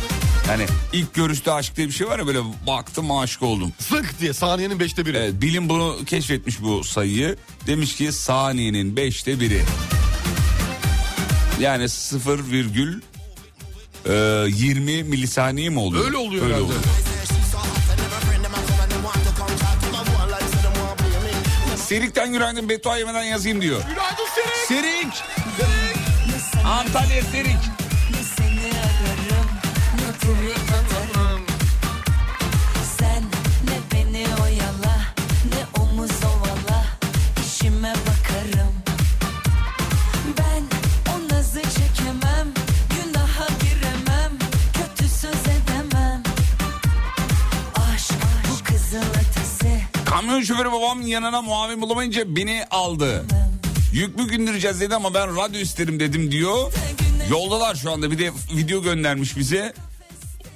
Yani 0.53 0.67
ilk 0.93 1.15
görüşte 1.15 1.53
aşk 1.53 1.77
diye 1.77 1.87
bir 1.89 1.93
şey 1.93 2.07
var 2.09 2.19
ya 2.19 2.27
böyle 2.27 2.39
baktım 2.67 3.11
aşık 3.19 3.43
oldum. 3.43 3.73
Sık 3.79 4.21
diye 4.21 4.33
saniyenin 4.33 4.81
beşte 4.81 5.07
biri. 5.07 5.17
Evet, 5.17 5.33
bilim 5.43 5.69
bunu 5.69 5.97
keşfetmiş 6.07 6.63
bu 6.63 6.85
sayıyı. 6.85 7.37
Demiş 7.67 7.97
ki 7.97 8.13
saniyenin 8.13 8.97
beşte 8.97 9.41
biri. 9.41 9.63
Yani 11.61 11.89
0 11.89 12.51
virgül 12.51 13.01
e, 14.09 14.13
20 14.49 15.03
milisaniye 15.03 15.69
mi 15.71 15.79
oluyor? 15.79 16.05
Öyle 16.05 16.17
oluyor 16.17 16.43
Öyle 16.45 16.55
herhalde. 16.55 16.65
oluyor. 16.65 16.81
Serik'ten 21.77 22.33
günaydın 22.33 22.69
beddua 22.69 22.97
yemeden 22.99 23.25
yazayım 23.25 23.63
diyor. 23.63 23.81
Günaydın 23.81 24.27
Serik. 24.69 24.69
Serik. 24.69 25.23
Antalya 26.67 27.23
Serik. 27.23 27.82
Şoförü 50.53 50.73
babam 50.73 51.07
yanına 51.07 51.43
muavin 51.43 51.83
bulamayınca 51.83 52.37
beni 52.37 52.65
aldı. 52.71 53.25
Yük 53.93 54.19
mü 54.19 54.29
gündireceğiz 54.29 54.81
dedi 54.81 54.95
ama 54.95 55.15
ben 55.15 55.37
radyo 55.37 55.61
isterim 55.61 56.01
dedim 56.01 56.31
diyor. 56.33 56.73
Yoldalar 57.31 57.75
şu 57.75 57.91
anda 57.93 58.11
bir 58.11 58.19
de 58.19 58.31
video 58.57 58.83
göndermiş 58.83 59.37
bize. 59.37 59.73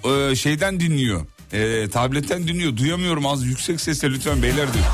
Ee, 0.04 0.37
şeyden 0.37 0.80
dinliyor. 0.80 1.26
Ee, 1.52 1.88
tabletten 1.90 2.48
dinliyor. 2.48 2.76
Duyamıyorum 2.76 3.26
az 3.26 3.44
yüksek 3.44 3.80
sesle 3.80 4.11
lütfen 4.11 4.42
beyler 4.42 4.74
diyor. 4.74 4.85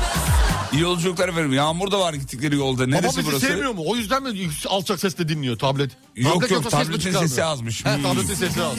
İyi 0.73 0.81
yolculuklar 0.81 1.29
efendim. 1.29 1.53
Yağmur 1.53 1.91
da 1.91 1.99
var 1.99 2.13
gittikleri 2.13 2.55
yolda. 2.55 2.87
Neresi 2.87 3.03
Baba 3.07 3.17
bizi 3.17 3.27
burası? 3.27 3.45
sevmiyor 3.45 3.71
mu? 3.73 3.83
O 3.85 3.95
yüzden 3.95 4.23
mi 4.23 4.49
alçak 4.67 4.99
sesle 4.99 5.29
dinliyor 5.29 5.57
tablet? 5.59 5.91
Yok, 6.15 6.33
Tablet 6.33 6.51
yok, 6.51 6.65
mi 6.65 6.69
tabletin 6.71 6.97
çıkarmıyor? 6.99 7.27
sesi 7.29 7.43
azmış. 7.43 7.85
He, 7.85 7.95
Hmm. 7.95 8.03
tabletin 8.03 8.33
sesi 8.35 8.63
az. 8.63 8.73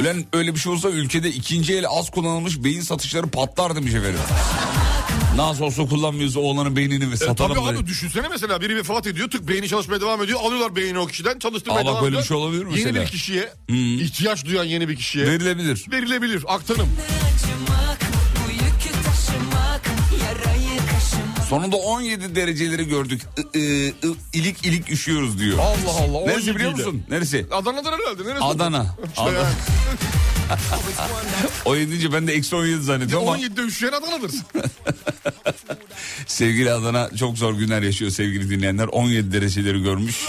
Ulan 0.00 0.24
öyle 0.32 0.54
bir 0.54 0.60
şey 0.60 0.72
olsa 0.72 0.88
ülkede 0.90 1.30
ikinci 1.30 1.74
el 1.74 1.84
az 1.88 2.10
kullanılmış 2.10 2.64
beyin 2.64 2.80
satışları 2.80 3.26
patlar 3.26 3.76
demiş 3.76 3.94
efendim. 3.94 4.20
Nasıl 5.36 5.64
olsa 5.64 5.86
kullanmıyoruz 5.86 6.36
oğlanın 6.36 6.76
beynini 6.76 7.10
ve 7.10 7.14
E, 7.14 7.16
satalım. 7.16 7.54
tabii 7.54 7.66
böyle. 7.66 7.78
abi 7.78 7.86
düşünsene 7.86 8.28
mesela 8.28 8.60
biri 8.60 8.76
vefat 8.76 9.06
ediyor 9.06 9.30
tık 9.30 9.48
beyni 9.48 9.68
çalışmaya 9.68 10.00
devam 10.00 10.22
ediyor 10.22 10.40
alıyorlar 10.40 10.76
beyni 10.76 10.98
o 10.98 11.06
kişiden 11.06 11.38
çalıştırmaya 11.38 11.80
Aa, 11.80 11.86
devam 11.86 12.04
böyle 12.04 12.18
bir 12.18 12.22
şey 12.22 12.36
olabilir 12.36 12.64
mi 12.64 12.72
Yeni 12.78 12.84
mesela? 12.84 13.04
bir 13.04 13.10
kişiye 13.10 13.52
ihtiyaç 14.00 14.44
duyan 14.44 14.64
yeni 14.64 14.88
bir 14.88 14.96
kişiye 14.96 15.26
Verilebilir. 15.26 15.84
verilebilir 15.92 16.44
aktanım. 16.48 16.88
Sonunda 21.48 21.76
17 21.76 22.34
dereceleri 22.34 22.88
gördük. 22.88 23.22
I, 23.54 23.58
I- 23.58 23.88
I- 23.88 24.16
ilik 24.38 24.66
ilik 24.66 24.90
üşüyoruz 24.92 25.38
diyor. 25.38 25.58
Allah 25.58 25.90
Allah. 25.90 26.26
Neresi 26.26 26.50
17 26.50 26.56
biliyor 26.56 26.70
musun? 26.72 27.02
Neresi? 27.10 27.46
Adana'dan 27.50 27.92
herhalde. 27.92 28.24
Neresi? 28.24 28.44
Adana. 28.44 28.86
İşte 29.08 29.22
Adana. 29.22 29.34
yani. 29.38 29.48
O 31.64 31.74
deyince 31.74 32.12
ben 32.12 32.26
de 32.26 32.32
eksi 32.32 32.56
17 32.56 32.82
zannediyorum 32.82 33.28
ama 33.28 33.38
17'de 33.38 33.60
üşüyen 33.60 33.92
Adana'dır. 33.92 34.30
sevgili 36.26 36.72
Adana 36.72 37.10
çok 37.16 37.38
zor 37.38 37.54
günler 37.54 37.82
yaşıyor 37.82 38.10
sevgili 38.10 38.50
dinleyenler. 38.50 38.86
17 38.86 39.32
dereceleri 39.32 39.82
görmüş. 39.82 40.24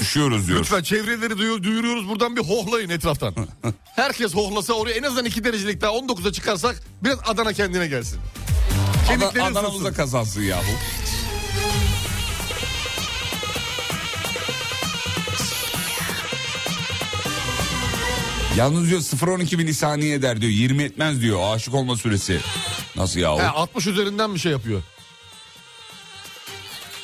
Üşüyoruz 0.00 0.48
diyor. 0.48 0.60
Lütfen 0.60 0.82
çevreleri 0.82 1.38
duyu- 1.38 1.62
duyuruyoruz 1.62 2.08
buradan 2.08 2.36
bir 2.36 2.42
hohlayın 2.42 2.90
etraftan. 2.90 3.34
Herkes 3.84 4.34
hohlasa 4.34 4.72
oraya 4.72 4.92
en 4.96 5.02
azından 5.02 5.24
2 5.24 5.44
derecelik 5.44 5.80
daha 5.80 5.92
19'a 5.92 6.32
çıkarsak 6.32 6.82
biraz 7.04 7.18
Adana 7.26 7.52
kendine 7.52 7.86
gelsin. 7.86 8.18
Ada- 9.04 9.18
Kemikleri 9.18 9.42
Adana'mıza 9.44 9.68
ısınsın. 9.78 9.94
kazansın 9.94 10.42
yahu. 10.42 10.62
Yalnız 18.56 18.90
diyor 18.90 19.00
0-12 19.00 19.56
milisaniye 19.56 20.14
eder 20.14 20.40
diyor. 20.40 20.52
20 20.52 20.82
etmez 20.82 21.20
diyor 21.20 21.54
aşık 21.54 21.74
olma 21.74 21.96
süresi. 21.96 22.40
Nasıl 22.96 23.20
yahu? 23.20 23.38
He, 23.38 23.46
60 23.46 23.86
üzerinden 23.86 24.34
bir 24.34 24.40
şey 24.40 24.52
yapıyor. 24.52 24.82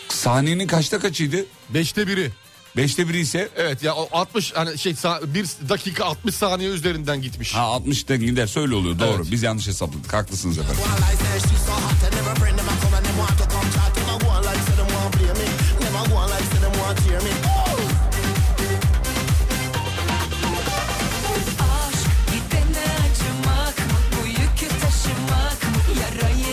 Saniyenin 0.08 0.66
kaçta 0.66 0.98
kaçıydı? 0.98 1.44
5'te 1.74 2.06
biri. 2.06 2.30
Beşte 2.76 3.08
biri 3.08 3.18
ise 3.20 3.48
Evet 3.56 3.82
ya 3.82 3.94
o 3.94 4.08
60 4.12 4.52
hani 4.52 4.78
şey 4.78 4.94
bir 5.34 5.68
dakika 5.68 6.04
60 6.04 6.34
saniye 6.34 6.70
üzerinden 6.70 7.22
gitmiş. 7.22 7.54
ha 7.54 7.60
60'tan 7.60 8.16
gider 8.16 8.46
söyle 8.46 8.74
oluyor 8.74 8.98
doğru. 8.98 9.16
Evet. 9.16 9.26
Biz 9.30 9.42
yanlış 9.42 9.66
hesapladık. 9.68 10.12
Haklısınız 10.12 10.58
efendim. 10.58 10.82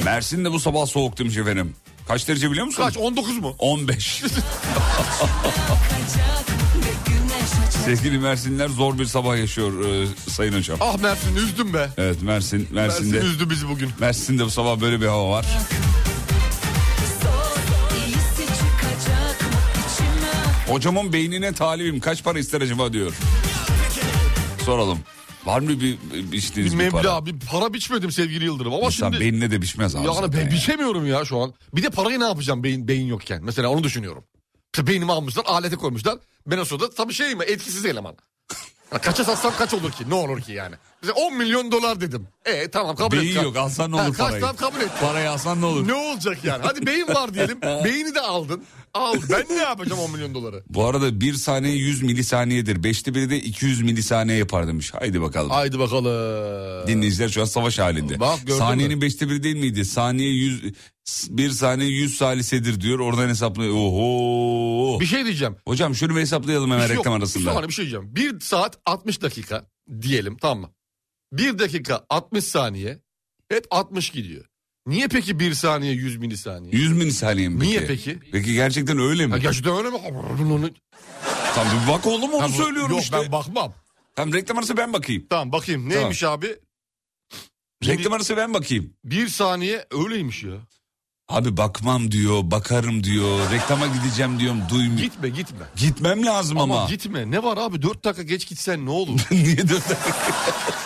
Mersin'de 0.06 0.52
bu 0.52 0.60
sabah 0.60 0.86
soğuk 0.86 1.20
demiş 1.20 1.38
efendim. 1.38 1.76
Kaç 2.08 2.28
derece 2.28 2.52
biliyor 2.52 2.66
musun? 2.66 2.84
Kaç 2.84 2.98
19 2.98 3.38
mu? 3.38 3.56
15. 3.60 4.24
Sevgili 7.86 8.18
Mersinliler 8.20 8.70
zor 8.70 9.00
bir 9.00 9.06
sabah 9.06 9.38
yaşıyor 9.38 9.86
e, 10.04 10.08
sayın 10.32 10.54
hocam. 10.54 10.78
Ah 10.82 10.98
Mersin 10.98 11.36
üzdüm 11.36 11.74
be. 11.74 11.90
Evet 11.98 12.22
Mersin, 12.22 12.68
Mersin 12.72 13.06
Mersin'de. 13.06 13.18
üzdü 13.18 13.50
bizi 13.50 13.70
bugün. 13.70 13.90
Mersin'de 14.00 14.46
bu 14.46 14.50
sabah 14.50 14.82
böyle 14.82 15.02
bir 15.02 15.06
hava 15.06 15.30
var. 15.30 15.46
Hocamın 20.68 21.14
beynine 21.14 21.54
talibim 21.54 22.00
kaç 22.00 22.24
para 22.24 22.40
ister 22.40 22.62
acaba 22.62 22.94
diyor. 22.94 23.14
Soralım. 24.66 25.00
Var 25.46 25.60
mı 25.60 25.70
bir, 25.70 25.98
bir 26.14 26.56
Bir 26.58 26.66
bir, 26.66 26.76
meblağ 26.76 27.02
para? 27.02 27.26
bir 27.26 27.40
para 27.40 27.74
biçmedim 27.74 28.12
sevgili 28.12 28.46
Yıldırım 28.46 28.74
ama 28.74 28.86
İnsan 28.86 28.92
şimdi 29.12 29.20
beynine 29.20 29.52
de 29.52 29.62
biçmez 29.62 29.96
abi. 29.96 30.06
yani 30.08 30.34
ben 30.34 30.42
ya. 30.46 30.52
biçemiyorum 30.52 31.06
ya 31.08 31.26
şu 31.26 31.38
an. 31.40 31.54
Bir 31.76 31.84
de 31.84 31.90
parayı 31.90 32.20
ne 32.20 32.24
yapacağım 32.26 32.64
beyin 32.64 32.88
beyin 32.88 33.08
yokken? 33.08 33.44
Mesela 33.44 33.70
onu 33.70 33.84
düşünüyorum. 33.84 34.24
Beynimi 34.78 35.12
almışlar, 35.12 35.44
alete 35.48 35.76
koymuşlar. 35.76 36.20
Ben 36.48 36.58
o 36.58 36.66
sırada 36.66 36.90
tabii 36.90 37.14
şey 37.14 37.36
mi 37.36 37.44
etkisiz 37.44 37.86
eleman. 37.86 38.18
Kaça 39.02 39.24
satsam 39.24 39.54
kaç 39.58 39.74
olur 39.74 39.92
ki? 39.92 40.10
Ne 40.10 40.14
olur 40.14 40.42
ki 40.42 40.52
yani? 40.52 40.76
Mesela 41.02 41.14
10 41.28 41.38
milyon 41.38 41.72
dolar 41.72 42.02
dedim. 42.02 42.28
E 42.46 42.68
tamam 42.72 42.96
kabul 42.96 43.18
et. 43.18 43.24
Beyin 43.24 43.42
yok 43.42 43.58
alsan 43.58 43.92
ne 43.92 43.96
Ha, 43.98 44.04
olur 44.06 44.14
kaç 44.14 44.28
parayı. 44.28 44.42
tamam 44.42 44.56
kabul 44.56 44.80
et. 44.82 44.90
Parayı 45.02 45.32
alsan 45.32 45.62
ne 45.62 45.66
olur? 45.66 45.88
Ne 45.88 45.94
olacak 45.94 46.38
yani? 46.44 46.62
Hadi 46.64 46.86
beyin 46.86 47.08
var 47.08 47.34
diyelim. 47.34 47.62
Beyni 47.86 48.16
de 48.16 48.22
aldın. 48.22 48.64
Al. 48.94 49.16
Ben 49.30 49.46
ne 49.58 49.62
yapacağım 49.62 50.02
10 50.02 50.12
milyon 50.12 50.34
doları? 50.34 50.64
Bu 50.70 50.86
arada 50.86 51.22
bir 51.22 51.34
saniye 51.34 51.76
100 51.76 52.02
milisaniyedir. 52.04 52.84
Beşte 52.84 53.16
biri 53.16 53.30
de 53.30 53.38
200 53.42 53.82
milisaniye 53.82 54.38
yapar 54.38 54.68
demiş. 54.68 54.94
Haydi 54.94 55.22
bakalım. 55.22 55.50
Haydi 55.50 55.80
bakalım. 55.80 56.88
Dinleyiciler 56.88 57.30
şu 57.30 57.42
an 57.42 57.46
savaş 57.46 57.80
halinde. 57.80 58.20
Bak, 58.20 58.40
gördün 58.46 58.60
Saniyenin 58.60 58.96
mü? 58.96 59.02
beşte 59.02 59.30
biri 59.30 59.44
değil 59.44 59.56
miydi? 59.56 59.86
Saniye 59.86 60.30
100 60.30 60.64
bir 61.30 61.50
saniye 61.50 61.90
100 61.90 62.18
salisedir 62.18 62.82
diyor. 62.82 63.00
Oradan 63.00 63.30
hesaplıyor. 63.30 63.74
Oho. 63.76 65.00
Bir 65.00 65.06
şey 65.06 65.26
diyeceğim. 65.26 65.56
Hocam 65.68 65.96
şunu 65.96 66.16
bir 66.16 66.22
hesaplayalım 66.22 66.72
hemen 66.72 66.88
şey 66.88 66.98
reklam 66.98 67.14
yok. 67.14 67.22
arasında. 67.22 67.62
Bir 67.64 67.68
bir 67.68 67.74
şey 67.74 67.84
diyeceğim. 67.86 68.16
1 68.16 68.40
saat 68.40 68.78
60 68.86 69.22
dakika 69.22 69.66
diyelim 70.02 70.38
tamam 70.38 70.60
mı? 70.60 70.70
1 71.34 71.60
dakika 71.60 72.06
60 72.10 72.44
saniye 72.44 73.00
hep 73.50 73.68
60 73.72 74.10
gidiyor. 74.10 74.46
Niye 74.88 75.08
peki 75.08 75.40
1 75.40 75.54
saniye 75.54 75.94
100 75.94 76.18
milisaniye? 76.18 76.74
100 76.74 76.92
milisaniye 76.92 77.50
mi 77.50 77.60
peki? 77.60 77.70
Niye 77.70 77.86
peki? 77.88 78.20
Peki 78.32 78.54
gerçekten 78.54 79.00
öyle 79.00 79.26
mi? 79.28 79.32
Ha, 79.32 79.38
gerçekten 79.38 79.78
öyle 79.78 79.90
mi? 79.90 79.98
Tamam 81.56 81.74
bir 81.84 81.92
bak 81.94 82.06
oğlum 82.08 82.34
onu 82.34 82.42
Ha, 82.44 82.48
bu- 82.48 82.52
söylüyorum 82.54 82.92
Yok 82.92 83.02
işte. 83.02 83.18
ben 83.24 83.32
bakmam. 83.32 83.74
Tamam 84.16 84.34
reklam 84.34 84.58
arası 84.58 84.78
ben 84.78 84.94
bakayım. 84.94 85.26
Tamam 85.30 85.52
bakayım 85.52 85.90
neymiş 85.90 86.24
abi? 86.24 86.56
Reklam 87.86 88.14
arası 88.14 88.38
ben 88.38 88.54
bakayım. 88.54 88.94
1 89.04 89.28
saniye 89.28 89.86
öyleymiş 89.92 90.44
ya. 90.44 90.68
Abi 91.30 91.58
bakmam 91.58 92.12
diyor, 92.12 92.52
bakarım 92.52 93.04
diyor, 93.04 93.52
reklama 93.52 93.88
gideceğim 93.88 94.40
diyorum, 94.40 94.58
duymuyor. 94.70 94.98
Gitme 95.02 95.30
gitme. 95.30 95.66
Gitmem 95.76 96.26
lazım 96.26 96.58
Ama, 96.58 96.80
ama. 96.80 96.90
gitme. 96.90 97.32
Ne 97.32 97.44
var 97.44 97.58
abi 97.58 97.82
4 97.82 98.04
dakika 98.06 98.24
geç 98.24 98.48
gitsen 98.48 98.86
ne 98.86 98.90
olur? 98.90 99.20
Niye 99.32 99.58
dört 99.58 99.90
dakika? 99.90 100.16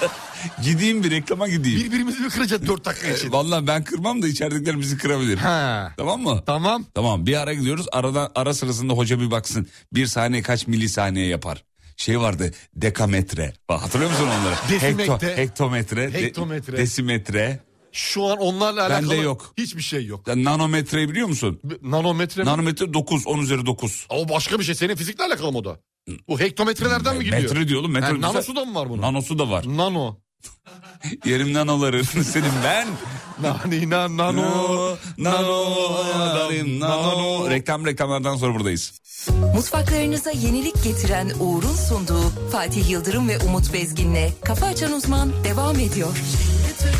Gideyim 0.63 1.03
bir 1.03 1.11
reklama 1.11 1.47
gideyim. 1.47 1.79
Birbirimizi 1.79 2.19
mi 2.21 2.29
kıracağız 2.29 2.67
4 2.67 2.85
dakika 2.85 3.07
için? 3.07 3.27
E, 3.27 3.31
Vallahi 3.31 3.67
ben 3.67 3.83
kırmam 3.83 4.21
da 4.21 4.27
içeridekiler 4.27 4.79
bizi 4.79 4.97
kırabilir. 4.97 5.37
Ha. 5.37 5.93
Tamam 5.97 6.21
mı? 6.21 6.43
Tamam. 6.45 6.85
Tamam 6.93 7.25
bir 7.25 7.41
ara 7.41 7.53
gidiyoruz. 7.53 7.85
Arada 7.91 8.31
ara 8.35 8.53
sırasında 8.53 8.93
hoca 8.93 9.19
bir 9.19 9.31
baksın. 9.31 9.67
Bir 9.93 10.05
saniye 10.07 10.41
kaç 10.41 10.67
milisaniye 10.67 11.25
yapar? 11.27 11.63
Şey 11.97 12.19
vardı 12.19 12.51
dekametre. 12.75 13.53
Bak 13.69 13.81
hatırlıyor 13.81 14.11
musun 14.11 14.27
onları? 14.41 14.55
Desimetre. 14.69 15.37
hektometre. 15.37 16.13
de- 16.13 16.21
Hektometre. 16.21 16.77
desimetre. 16.77 17.59
Şu 17.91 18.25
an 18.25 18.37
onlarla 18.37 18.89
Bende 18.89 18.93
alakalı 18.93 19.15
yok. 19.15 19.53
hiçbir 19.57 19.81
şey 19.81 20.05
yok. 20.05 20.21
Sen 20.25 20.43
nanometreyi 20.43 21.09
biliyor 21.09 21.27
musun? 21.27 21.59
Nanometre 21.81 22.43
mi? 22.43 22.49
Nanometre 22.49 22.93
9, 22.93 23.27
10 23.27 23.39
üzeri 23.39 23.65
9. 23.65 24.05
O 24.09 24.29
başka 24.29 24.59
bir 24.59 24.63
şey. 24.63 24.75
Senin 24.75 24.95
fizikle 24.95 25.23
alakalı 25.23 25.51
mı 25.51 25.57
o 25.57 25.65
da? 25.65 25.79
Bu 26.27 26.39
hektometrelerden 26.39 27.17
mi 27.17 27.23
gidiyor? 27.23 27.41
Metre 27.41 27.67
diyor 27.67 27.79
oğlum. 27.81 27.91
Metre 27.91 28.07
diyorsa- 28.07 28.27
nanosu 28.33 28.55
da 28.55 28.65
mı 28.65 28.75
var 28.75 28.89
bunun? 28.89 29.01
Nanosu 29.01 29.39
da 29.39 29.49
var. 29.49 29.63
Nano. 29.67 30.17
Yerim 31.25 31.53
nanoları 31.53 32.05
senin 32.23 32.51
ben. 32.63 32.87
Nani 33.41 33.89
na 33.89 34.17
nano. 34.17 34.97
nano, 35.17 35.75
nano, 36.17 36.79
nano. 36.79 37.49
Reklam 37.49 37.85
reklamlardan 37.85 38.35
sonra 38.37 38.55
buradayız. 38.55 38.93
Mutfaklarınıza 39.55 40.31
yenilik 40.31 40.83
getiren 40.83 41.31
Uğur'un 41.39 41.75
sunduğu 41.75 42.29
Fatih 42.51 42.89
Yıldırım 42.89 43.29
ve 43.29 43.37
Umut 43.39 43.73
Bezgin'le 43.73 44.29
Kafa 44.45 44.65
Açan 44.65 44.91
Uzman 44.93 45.31
devam 45.43 45.79
ediyor. 45.79 46.15
Bütün 46.69 46.91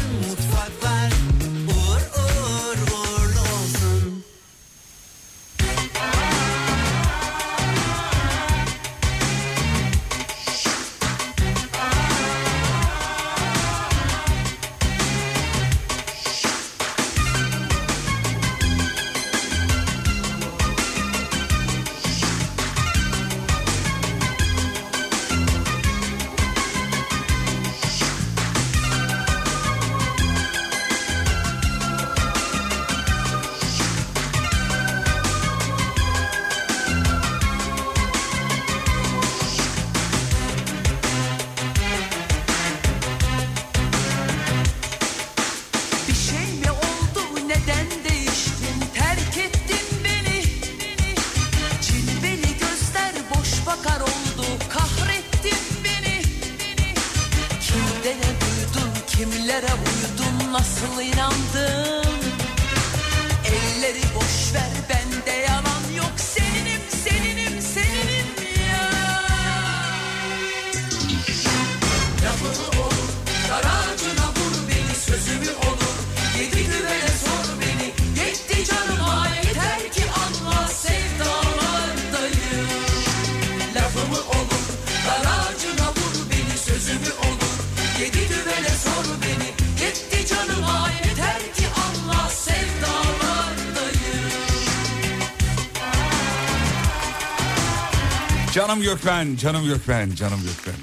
Canım 98.81 98.93
Gökmen, 98.95 99.35
canım 99.35 99.65
Gökmen, 99.65 100.15
canım 100.15 100.39
Gökmen. 100.43 100.75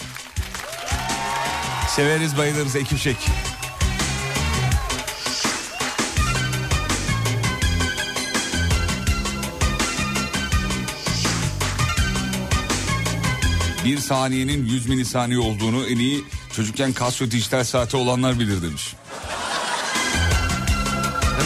Severiz 1.88 2.38
bayılırız 2.38 2.76
ekip 2.76 2.98
şek. 2.98 3.16
Bir 13.84 13.98
saniyenin 13.98 14.66
100 14.66 14.88
milisaniye 14.88 15.38
olduğunu 15.38 15.86
en 15.86 15.96
iyi 15.96 16.24
çocukken 16.52 16.94
Casio 17.00 17.30
dijital 17.30 17.64
saati 17.64 17.96
olanlar 17.96 18.38
bilir 18.38 18.62
demiş. 18.62 18.94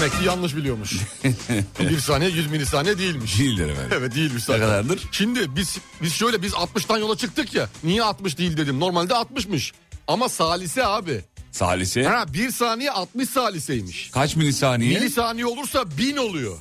Demek 0.03 0.19
ki 0.19 0.25
yanlış 0.27 0.57
biliyormuş. 0.57 0.93
bir 1.81 1.99
saniye 1.99 2.31
100 2.31 2.51
milisaniye 2.51 2.99
değilmiş. 2.99 3.39
Değildir 3.39 3.69
efendim. 3.69 3.91
Evet 3.99 4.15
değilmiş 4.15 4.35
Ne 4.49 4.55
zaten. 4.55 4.61
kadardır? 4.61 5.01
Şimdi 5.13 5.57
biz 5.57 5.79
biz 6.03 6.13
şöyle 6.15 6.43
biz 6.43 6.53
60'tan 6.53 7.01
yola 7.01 7.17
çıktık 7.17 7.55
ya. 7.55 7.69
Niye 7.85 8.03
60 8.03 8.39
değil 8.39 8.57
dedim. 8.57 8.81
Normalde 8.81 9.13
60'mış. 9.15 9.73
Ama 10.09 10.29
salise 10.29 10.87
abi. 10.87 11.21
Salise 11.53 12.03
Ha 12.05 12.25
bir 12.35 12.51
saniye 12.51 12.91
60 12.91 13.29
saliseymiş. 13.29 14.11
kaç 14.11 14.37
milisaniye? 14.37 14.99
Milisaniye 14.99 15.47
olursa 15.47 15.85
1000 15.99 16.17
oluyor. 16.17 16.57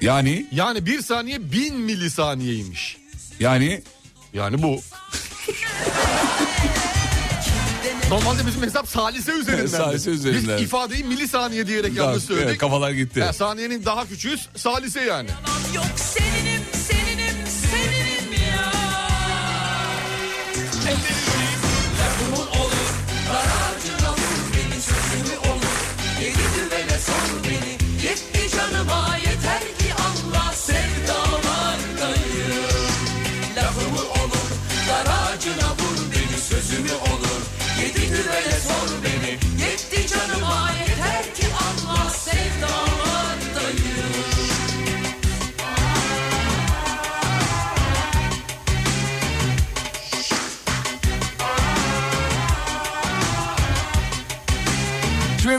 yani 0.00 0.46
Yani 0.52 0.86
bir 0.86 1.02
saniye 1.02 1.52
1000 1.52 1.74
milisaniyeymiş. 1.76 2.96
yani 3.40 3.82
Yani 4.34 4.62
bu. 4.62 4.80
Normalde 8.10 8.46
bizim 8.46 8.62
hesap 8.62 8.88
salise 8.88 9.32
üzerinden. 9.32 9.66
Salise 9.66 10.10
üzerinden. 10.10 10.56
Biz 10.56 10.64
ifadeyi 10.64 11.04
milisaniye 11.04 11.66
diyerek 11.66 11.96
Daha- 11.96 12.06
yanlış 12.06 12.24
söyledik. 12.24 12.48
evet, 12.48 12.58
kafalar 12.58 12.90
gitti. 12.90 13.22
Ha, 13.22 13.32
saniyenin 13.32 13.84
daha 13.84 14.06
küçüğü 14.08 14.36
salise 14.56 15.00
yani. 15.00 15.28
Yok 15.74 15.84
seninim 15.96 16.62
seninim 16.72 17.46
seninim 17.46 18.32
ya 18.50 18.72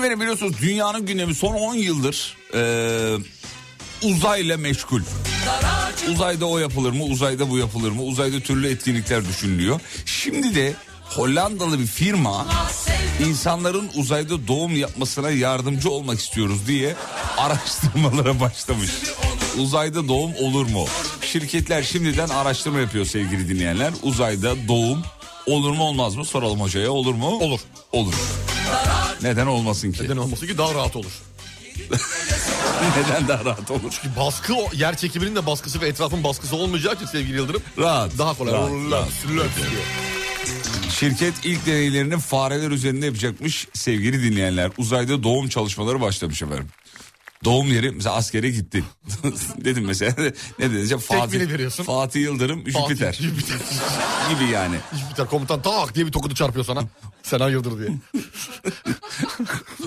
efendim 0.08 0.22
biliyorsunuz 0.22 0.62
dünyanın 0.62 1.06
gündemi 1.06 1.36
son 1.36 1.54
10 1.54 1.76
yıldır 1.76 2.38
e, 2.54 2.62
uzayla 4.04 4.58
meşgul. 4.58 5.02
Uzayda 6.12 6.46
o 6.46 6.58
yapılır 6.58 6.92
mı? 6.92 7.04
Uzayda 7.04 7.50
bu 7.50 7.58
yapılır 7.58 7.92
mı? 7.92 8.04
Uzayda 8.04 8.40
türlü 8.40 8.70
etkinlikler 8.70 9.28
düşünülüyor. 9.28 9.80
Şimdi 10.06 10.56
de 10.56 10.74
Hollandalı 11.04 11.80
bir 11.80 11.86
firma 11.86 12.46
insanların 13.28 13.90
uzayda 13.96 14.48
doğum 14.48 14.76
yapmasına 14.76 15.30
yardımcı 15.30 15.90
olmak 15.90 16.20
istiyoruz 16.20 16.68
diye 16.68 16.96
araştırmalara 17.38 18.40
başlamış. 18.40 18.92
Uzayda 19.58 20.08
doğum 20.08 20.32
olur 20.36 20.66
mu? 20.66 20.86
Şirketler 21.22 21.84
şimdiden 21.84 22.30
araştırma 22.30 22.80
yapıyor 22.80 23.06
sevgili 23.06 23.50
dinleyenler. 23.50 23.94
Uzayda 24.04 24.68
doğum 24.68 25.04
olur 25.48 25.72
mu 25.72 25.84
olmaz 25.84 26.16
mı? 26.16 26.26
Soralım 26.26 26.62
hocaya 26.62 26.92
olur 26.92 27.14
mu? 27.14 27.28
Olur. 27.28 27.60
Olur. 27.92 28.14
Neden 29.22 29.48
olmasın 29.48 29.92
ki? 29.92 30.04
Neden 30.04 30.18
olması 30.18 30.48
ki 30.48 30.58
daha 30.58 30.74
rahat 30.74 30.96
olur. 30.96 31.12
Neden 32.98 33.28
daha 33.28 33.46
rahat 33.46 33.72
olur? 33.72 34.02
Baskı 34.20 34.54
o 34.56 34.70
yer 34.74 34.98
çekiminin 34.98 35.36
de 35.36 35.46
baskısı 35.46 35.82
ve 35.82 35.88
etrafın 35.88 36.24
baskısı 36.24 36.56
olmayacağı 36.56 36.94
için 36.96 37.06
sevgili 37.06 37.38
Yıldırım. 37.38 37.62
Rahat. 37.78 38.18
Daha 38.18 38.34
kolay. 38.34 38.54
Rahat, 38.54 38.72
Löps, 38.72 39.26
rahat. 39.26 39.58
diyor. 39.58 39.82
Şirket 40.90 41.34
ilk 41.44 41.66
deneylerini 41.66 42.18
fareler 42.20 42.72
üzerinde 42.72 43.06
yapacakmış 43.06 43.68
sevgili 43.74 44.24
dinleyenler. 44.24 44.72
Uzayda 44.78 45.24
doğum 45.24 45.50
çalışmaları 45.50 46.02
başlamış 46.02 46.42
efendim. 46.42 46.68
Doğum 47.44 47.68
yeri 47.68 47.92
mesela 47.92 48.16
askere 48.16 48.50
gittin. 48.50 48.86
Dedim 49.66 49.86
mesela 49.86 50.16
ne 50.60 50.72
diyeceğim 50.72 51.00
Fatih, 51.00 51.40
veriyorsun. 51.40 51.84
Fatih 51.84 52.22
Yıldırım 52.22 52.60
Jüpiter 52.60 53.12
Fatih, 53.12 53.24
Jüpiter. 53.24 53.58
gibi 54.30 54.52
yani. 54.52 54.76
Jüpiter 55.00 55.28
komutan 55.28 55.62
tak 55.62 55.96
diye 55.96 56.06
bir 56.06 56.12
tokadı 56.12 56.34
çarpıyor 56.34 56.66
sana. 56.66 56.84
Sen 57.24 57.40
hayırdır 57.40 57.80
diye. 57.80 57.90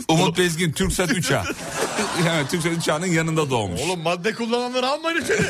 Umut 0.09 0.39
Bezgin 0.39 0.73
Türksat 0.73 1.13
uçağı. 1.13 1.45
yani 2.27 2.49
Türksat 2.49 2.73
uçağının 2.73 3.07
yanında 3.07 3.51
doğmuş. 3.51 3.81
Oğlum 3.81 4.01
madde 4.01 4.35
kullananları 4.35 4.87
almayın 4.89 5.23
içeri. 5.23 5.43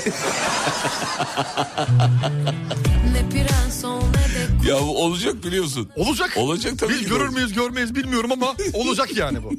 Ya 4.69 4.81
bu 4.81 5.05
olacak 5.05 5.45
biliyorsun. 5.45 5.91
Olacak. 5.97 6.33
Olacak 6.37 6.79
tabii 6.79 6.93
Biz 6.93 6.99
ki 6.99 7.09
görür 7.09 7.29
müyüz 7.29 7.53
görmeyiz 7.53 7.95
bilmiyorum 7.95 8.33
ama 8.33 8.55
olacak 8.75 9.17
yani 9.17 9.43
bu. 9.43 9.53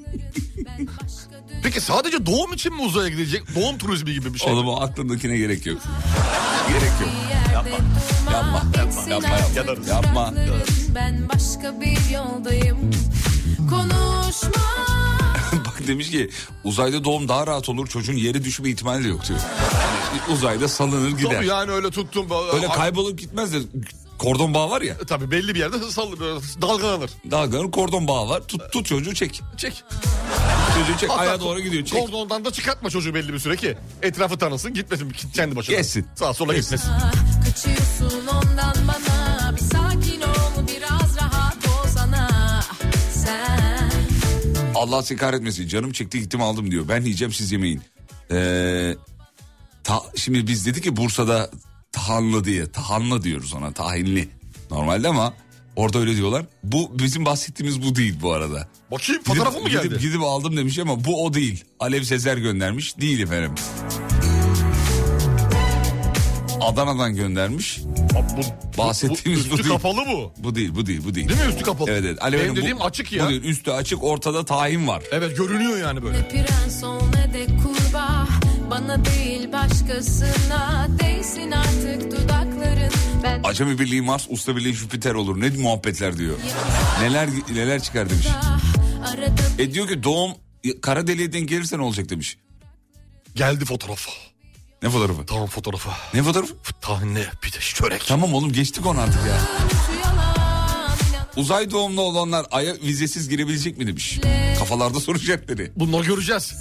Peki 1.63 1.82
sadece 1.82 2.26
doğum 2.26 2.54
için 2.54 2.74
mi 2.76 2.82
uzaya 2.82 3.08
gidilecek? 3.10 3.56
Doğum 3.56 3.78
turizmi 3.78 4.13
gibi 4.13 4.34
bir 4.34 4.39
şey. 4.39 4.54
Oğlum 4.54 4.67
o 4.67 4.82
aklındakine 4.82 5.38
gerek 5.38 5.65
yok. 5.65 5.82
Gerek 6.69 6.91
yok. 7.02 7.10
Yapma, 7.54 7.69
yapma, 8.32 8.63
yapma, 8.78 9.02
yapma, 9.10 9.30
yapma. 9.56 10.32
dudakların. 10.32 10.63
Ben 10.95 11.30
başka 11.30 11.82
bir 11.82 12.10
yoldayım. 12.13 12.91
Konuşma. 13.69 14.62
Bak 15.65 15.88
demiş 15.88 16.12
ki 16.12 16.30
uzayda 16.63 17.04
doğum 17.04 17.28
daha 17.28 17.47
rahat 17.47 17.69
olur 17.69 17.88
çocuğun 17.88 18.13
yere 18.13 18.43
düşme 18.43 18.69
ihtimali 18.69 19.04
de 19.04 19.08
yok 19.08 19.28
diyor. 19.28 19.39
Yani 20.12 20.38
uzayda 20.38 20.67
salınır 20.67 21.10
gider. 21.10 21.32
Tabii 21.32 21.47
yani 21.47 21.71
öyle 21.71 21.91
tuttum. 21.91 22.28
Öyle 22.54 22.67
kaybolup 22.67 23.19
gitmez 23.19 23.54
de 23.54 23.58
kordon 24.17 24.54
bağı 24.54 24.69
var 24.69 24.82
ya. 24.82 24.97
Tabii 25.08 25.32
belli 25.32 25.56
bir 25.56 25.60
yerde 25.60 25.91
sall 25.91 26.12
dalgalanır. 26.62 27.12
Dalganın 27.32 27.71
kordon 27.71 28.08
bağı 28.08 28.30
var. 28.30 28.41
Tut, 28.47 28.71
tut 28.71 28.86
çocuğu 28.86 29.13
çek. 29.15 29.41
Çek. 29.58 29.84
Çocuğu 30.82 30.98
çek 31.00 31.10
Hatta 31.10 31.22
ayağa 31.22 31.39
doğru 31.39 31.60
gidiyor 31.60 31.86
çek. 31.86 32.00
Kordondan 32.02 32.46
da 32.46 32.52
çıkartma 32.52 32.89
çocuğu 32.89 33.13
belli 33.13 33.34
bir 33.34 33.39
süre 33.39 33.56
ki. 33.56 33.78
Etrafı 34.02 34.38
tanısın 34.38 34.74
gitmesin 34.74 35.13
kendi 35.34 35.56
başına. 35.56 35.76
Geçsin. 35.76 36.08
Sağa 36.15 36.34
sola 36.34 36.54
Geçsin. 36.54 36.76
gitmesin. 36.78 36.91
Kaçıyorsun 37.46 38.28
ondan 38.28 38.76
bana. 38.88 39.56
Bir 39.56 39.62
sakin 39.62 40.22
ol 40.22 40.67
biraz 40.67 41.17
rahat 41.17 41.58
olsana. 41.67 42.30
Sen. 43.13 43.91
Allah 44.76 45.04
seni 45.04 45.17
kahretmesin 45.17 45.67
canım 45.67 45.91
çekti 45.91 46.20
gittim 46.20 46.41
aldım 46.41 46.72
diyor. 46.72 46.88
Ben 46.88 47.02
yiyeceğim 47.02 47.34
siz 47.34 47.52
yemeyin. 47.52 47.82
Ee, 48.32 48.96
ta, 49.84 50.02
şimdi 50.15 50.48
biz 50.48 50.65
dedik 50.65 50.84
ki 50.84 50.98
Bursa'da 50.98 51.50
tahanlı 51.91 52.44
diye. 52.44 52.72
Tahanlı 52.72 53.24
diyoruz 53.24 53.54
ona 53.54 53.72
tahinli. 53.72 54.30
Normalde 54.72 55.08
ama 55.08 55.34
orada 55.75 55.99
öyle 55.99 56.15
diyorlar. 56.15 56.45
Bu 56.63 56.99
bizim 56.99 57.25
bahsettiğimiz 57.25 57.81
bu 57.84 57.95
değil 57.95 58.15
bu 58.21 58.34
arada. 58.34 58.67
Bakayım 58.91 59.21
Gidip- 59.21 59.27
fotoğrafı 59.27 59.60
mı 59.62 59.69
geldi? 59.69 59.84
Gidip, 59.88 60.01
gidip 60.01 60.21
aldım 60.21 60.57
demiş 60.57 60.79
ama 60.79 61.05
bu 61.05 61.25
o 61.25 61.34
değil. 61.34 61.63
Alev 61.79 62.03
Sezer 62.03 62.38
göndermiş. 62.38 62.97
Değil 62.97 63.19
efendim. 63.19 63.51
Adana'dan 66.62 67.15
göndermiş. 67.15 67.79
Abi 68.15 68.27
bu, 68.38 68.77
Bahsettiğimiz 68.77 69.45
bu 69.51 69.53
üstü 69.53 69.63
değil. 69.63 69.75
kapalı 69.75 69.97
bu. 70.07 70.34
Bu 70.38 70.55
değil, 70.55 70.75
bu 70.75 70.86
değil, 70.86 71.01
bu 71.05 71.15
değil. 71.15 71.29
Değil 71.29 71.39
mi 71.41 71.49
üstü 71.49 71.63
kapalı? 71.63 71.89
Evet, 71.91 72.03
evet. 72.05 72.21
Alev 72.23 72.38
Benim 72.38 72.43
Hanım, 72.45 72.55
bu- 72.55 72.62
dediğim 72.62 72.81
açık 72.81 73.12
ya. 73.12 73.25
Bu 73.25 73.29
değil, 73.29 73.43
üstü 73.43 73.71
açık, 73.71 74.03
ortada 74.03 74.45
tahin 74.45 74.88
var. 74.88 75.03
Evet 75.12 75.38
görünüyor 75.38 75.77
yani 75.77 76.03
böyle. 76.03 76.17
Ne 76.21 76.27
prens 76.27 76.84
ol 76.84 77.01
ne 77.15 77.34
de 77.34 77.45
kurbağa. 77.45 78.27
Bana 78.71 79.05
değil 79.05 79.51
başkasına. 79.51 80.88
Değsin 80.99 81.51
artık 81.51 82.12
dudakların. 82.12 82.90
Ben 83.32 83.50
Acemi 83.50 83.80
Birliği 83.80 84.02
Mars, 84.02 84.26
Usta 84.30 84.56
Birliği 84.56 84.74
Jüpiter 84.74 85.13
olur. 85.13 85.39
Ne 85.39 85.50
muhabbetler 85.50 86.17
diyor. 86.17 86.38
Neler 87.02 87.30
neler 87.54 87.84
çıkar 87.84 88.10
demiş. 88.10 88.28
E 89.60 89.74
diyor 89.74 89.88
ki 89.88 90.04
doğum 90.04 90.32
kara 90.82 91.08
deliğe 91.08 91.34
denk 91.34 91.50
gelirse 91.50 91.78
ne 91.78 91.82
olacak 91.82 92.10
demiş. 92.10 92.38
Geldi 93.36 93.65
fotoğraf. 93.65 94.08
Ne 94.84 94.89
fotoğrafı? 94.89 95.26
Tamam 95.26 95.48
fotoğrafı. 95.48 95.89
Ne 96.13 96.24
fotoğrafı? 96.24 96.54
Tahinli 96.82 97.28
bir 97.44 97.54
de 97.54 97.60
çörek. 97.60 98.06
Tamam 98.08 98.34
oğlum 98.34 98.52
geçtik 98.52 98.86
onu 98.86 99.00
artık 99.02 99.22
ya. 99.28 99.38
Uzay 101.36 101.72
doğumlu 101.72 102.02
olanlar 102.02 102.46
aya 102.52 102.74
vizesiz 102.76 103.30
girebilecek 103.30 103.78
mi 103.78 103.88
demiş. 103.88 104.20
Kafalarda 104.60 105.00
soru 105.00 105.17
işaretleri. 105.17 105.72
Bunları 105.76 106.04
göreceğiz. 106.04 106.54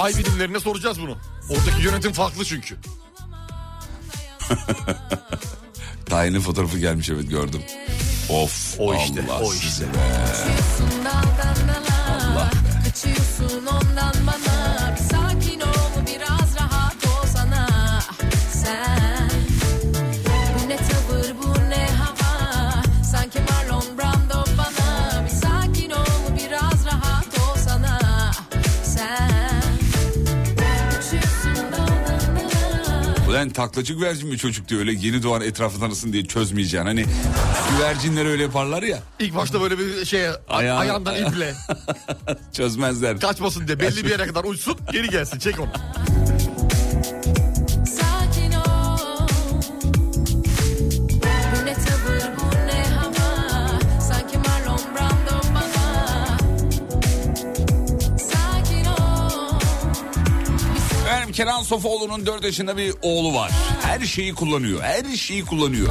Ay 0.00 0.14
bilimlerine 0.14 0.60
soracağız 0.60 1.00
bunu. 1.00 1.16
Oradaki 1.50 1.82
yönetim 1.82 2.12
farklı 2.12 2.44
çünkü. 2.44 2.76
Tayinli 6.12 6.40
fotoğrafı 6.40 6.78
gelmiş 6.78 7.10
evet 7.10 7.30
gördüm. 7.30 7.62
Of 8.30 8.74
O 8.78 8.94
işte, 8.94 9.24
Allah 9.28 9.40
o 9.40 9.54
işte. 9.54 9.66
sizi 9.66 9.82
be. 9.84 9.88
Allah 12.08 12.50
be. 12.50 13.71
Ulan 33.42 33.50
taklacı 33.50 33.94
güvercin 33.94 34.28
mi 34.28 34.38
çocuk 34.38 34.68
diyor 34.68 34.80
öyle 34.80 34.92
yeni 34.92 35.22
doğan 35.22 35.42
etrafı 35.42 35.80
tanısın 35.80 36.12
diye 36.12 36.24
çözmeyeceksin. 36.24 36.86
Hani 36.86 37.04
güvercinler 37.76 38.26
öyle 38.26 38.42
yaparlar 38.42 38.82
ya 38.82 38.98
İlk 39.18 39.34
başta 39.36 39.60
böyle 39.60 39.78
bir 39.78 40.04
şey 40.04 40.26
Ayağı- 40.48 40.78
ayağından 40.78 41.14
iple 41.16 41.54
çözmezler. 42.52 43.20
kaçmasın 43.20 43.66
diye 43.66 43.80
belli 43.80 44.04
bir 44.04 44.10
yere 44.10 44.26
kadar 44.26 44.44
uçsun 44.44 44.76
geri 44.92 45.08
gelsin 45.08 45.38
çek 45.38 45.60
onu. 45.60 45.72
Kenan 61.32 61.62
Sofoğlu'nun 61.62 62.26
4 62.26 62.44
yaşında 62.44 62.76
bir 62.76 62.94
oğlu 63.02 63.34
var. 63.34 63.50
Her 63.82 64.00
şeyi 64.00 64.34
kullanıyor. 64.34 64.82
Her 64.82 65.16
şeyi 65.16 65.44
kullanıyor. 65.44 65.88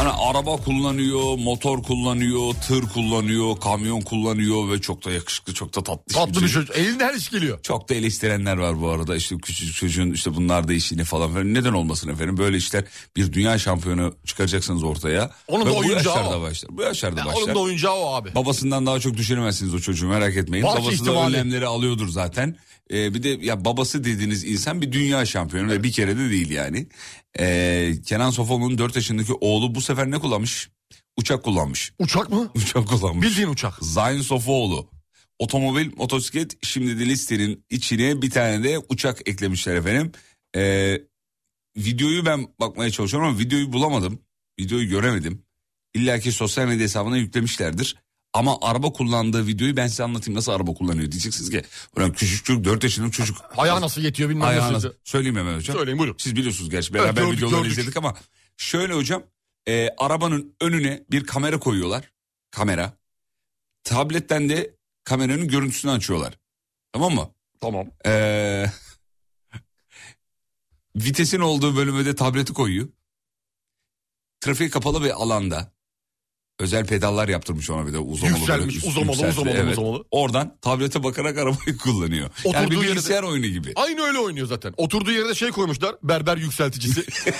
Yani 0.00 0.12
araba 0.12 0.56
kullanıyor, 0.56 1.38
motor 1.38 1.82
kullanıyor, 1.82 2.54
tır 2.68 2.82
kullanıyor, 2.82 3.60
kamyon 3.60 4.00
kullanıyor 4.00 4.70
ve 4.70 4.80
çok 4.80 5.04
da 5.04 5.10
yakışıklı, 5.10 5.54
çok 5.54 5.76
da 5.76 5.82
tatlı. 5.82 6.14
Tatlı 6.14 6.42
bir 6.42 6.48
çocuk. 6.48 6.76
Elinde 6.76 7.04
her 7.04 7.14
iş 7.14 7.30
geliyor. 7.30 7.58
Çok 7.62 7.88
da 7.88 7.94
eleştirenler 7.94 8.56
var 8.56 8.80
bu 8.80 8.88
arada. 8.88 9.16
İşte 9.16 9.36
küçücük 9.38 9.74
çocuğun 9.76 10.12
işte 10.12 10.34
bunlar 10.36 10.68
da 10.68 10.72
işini 10.72 11.04
falan. 11.04 11.32
falan. 11.32 11.54
Neden 11.54 11.72
olmasın 11.72 12.08
efendim? 12.08 12.36
Böyle 12.36 12.56
işler 12.56 12.84
bir 13.16 13.32
dünya 13.32 13.58
şampiyonu 13.58 14.14
çıkaracaksınız 14.24 14.82
ortaya. 14.82 15.30
Onun 15.48 15.66
Ve 15.66 15.70
da 15.70 15.74
bu 15.74 15.78
oyuncağı 15.78 15.96
yaşlarda 15.96 16.38
o. 16.38 16.42
başlar. 16.42 16.76
Bu 16.76 16.82
yaşlarda 16.82 17.20
Ya 17.20 17.26
başlar. 17.26 17.42
onun 17.42 17.54
da 17.54 17.58
oyuncağı 17.58 17.94
o 17.94 18.14
abi. 18.14 18.34
Babasından 18.34 18.86
daha 18.86 19.00
çok 19.00 19.16
düşünemezsiniz 19.16 19.74
o 19.74 19.78
çocuğu 19.78 20.08
merak 20.08 20.36
etmeyin. 20.36 20.64
Var 20.64 20.82
babası 20.82 21.06
da 21.06 21.26
önlemleri 21.26 21.66
alıyordur 21.66 22.08
zaten. 22.08 22.56
Ee, 22.92 23.14
bir 23.14 23.22
de 23.22 23.28
ya 23.28 23.64
babası 23.64 24.04
dediğiniz 24.04 24.44
insan 24.44 24.82
bir 24.82 24.92
dünya 24.92 25.26
şampiyonu 25.26 25.70
ve 25.70 25.82
bir 25.82 25.92
kere 25.92 26.16
de 26.16 26.30
değil 26.30 26.50
yani. 26.50 26.86
Ee, 27.38 27.92
Kenan 28.06 28.30
Sofoğlu'nun 28.30 28.78
4 28.78 28.96
yaşındaki 28.96 29.32
oğlu 29.32 29.74
bu 29.74 29.80
sefer 29.80 30.10
ne 30.10 30.18
kullanmış? 30.18 30.70
Uçak 31.16 31.44
kullanmış. 31.44 31.92
Uçak 31.98 32.30
mı? 32.30 32.50
Uçak 32.54 32.88
kullanmış. 32.88 33.28
Bildiğin 33.28 33.48
uçak. 33.48 33.74
Zayn 33.80 34.20
Sofoğlu. 34.20 34.90
Otomobil, 35.38 35.90
motosiklet 35.96 36.64
şimdi 36.64 36.98
de 36.98 37.06
listenin 37.06 37.64
içine 37.70 38.22
bir 38.22 38.30
tane 38.30 38.64
de 38.64 38.78
uçak 38.78 39.28
eklemişler 39.28 39.74
efendim. 39.74 40.12
Ee, 40.56 41.00
videoyu 41.76 42.26
ben 42.26 42.48
bakmaya 42.60 42.90
çalışıyorum 42.90 43.28
ama 43.28 43.38
videoyu 43.38 43.72
bulamadım. 43.72 44.22
Videoyu 44.60 44.88
göremedim. 44.88 45.42
İlla 45.94 46.18
ki 46.18 46.32
sosyal 46.32 46.66
medya 46.66 46.84
hesabına 46.84 47.16
yüklemişlerdir. 47.16 47.96
Ama 48.32 48.58
araba 48.62 48.92
kullandığı 48.92 49.46
videoyu 49.46 49.76
ben 49.76 49.86
size 49.86 50.02
anlatayım 50.04 50.36
nasıl 50.38 50.52
araba 50.52 50.74
kullanıyor. 50.74 51.12
Diyeceksiniz 51.12 51.50
ki 51.50 51.62
ulan 51.96 52.12
küçük 52.12 52.44
çocuk 52.44 52.64
4 52.64 52.84
yaşında 52.84 53.10
çocuk. 53.10 53.36
Ayağı 53.56 53.80
nasıl 53.80 54.00
yetiyor 54.02 54.30
bilmem 54.30 54.48
Ayağı 54.48 54.72
nasıl? 54.72 54.92
Söyleyeyim 55.04 55.36
hemen 55.36 55.56
hocam. 55.56 55.76
Söyleyin 55.76 55.98
buyurun. 55.98 56.16
Siz 56.18 56.36
biliyorsunuz 56.36 56.70
gerçi 56.70 56.94
beraber 56.94 57.08
Evet, 57.08 57.16
gördük, 57.16 57.36
videoları 57.38 57.62
gördük. 57.62 57.78
izledik 57.78 57.96
ama 57.96 58.16
şöyle 58.56 58.92
hocam 58.94 59.22
e, 59.68 59.88
arabanın 59.98 60.56
önüne 60.60 61.04
bir 61.10 61.24
kamera 61.26 61.58
koyuyorlar. 61.60 62.12
Kamera. 62.50 62.92
Tabletten 63.84 64.48
de 64.48 64.76
kameranın 65.04 65.48
görüntüsünü 65.48 65.92
açıyorlar. 65.92 66.38
Tamam 66.92 67.14
mı? 67.14 67.30
Tamam. 67.60 67.86
Ee, 68.06 68.66
vitesin 70.96 71.40
olduğu 71.40 71.76
bölüme 71.76 72.04
de 72.04 72.14
tableti 72.14 72.52
koyuyor. 72.52 72.88
Trafik 74.40 74.72
kapalı 74.72 75.04
bir 75.04 75.10
alanda. 75.22 75.72
Özel 76.60 76.86
pedallar 76.86 77.28
yaptırmış 77.28 77.70
ona 77.70 77.86
bir 77.86 77.92
de 77.92 77.98
uzamalı. 77.98 78.38
Yükselmiş, 78.38 78.76
üst- 78.76 78.86
uzamalı, 78.88 79.10
yükseltili, 79.16 79.50
uzamalı, 79.50 79.70
uzamalı. 79.70 80.04
Oradan 80.10 80.56
tablete 80.62 81.02
bakarak 81.02 81.38
arabayı 81.38 81.76
kullanıyor. 81.82 82.30
yani 82.44 82.56
Oturduğu 82.56 82.70
bir 82.70 82.76
yerde- 82.76 82.90
bilgisayar 82.90 83.22
oyunu 83.22 83.46
gibi. 83.46 83.72
Aynı 83.76 84.02
öyle 84.02 84.18
oynuyor 84.18 84.46
zaten. 84.46 84.74
Oturduğu 84.76 85.10
yerde 85.12 85.34
şey 85.34 85.50
koymuşlar. 85.50 85.94
Berber 86.02 86.36
yükselticisi. 86.36 87.04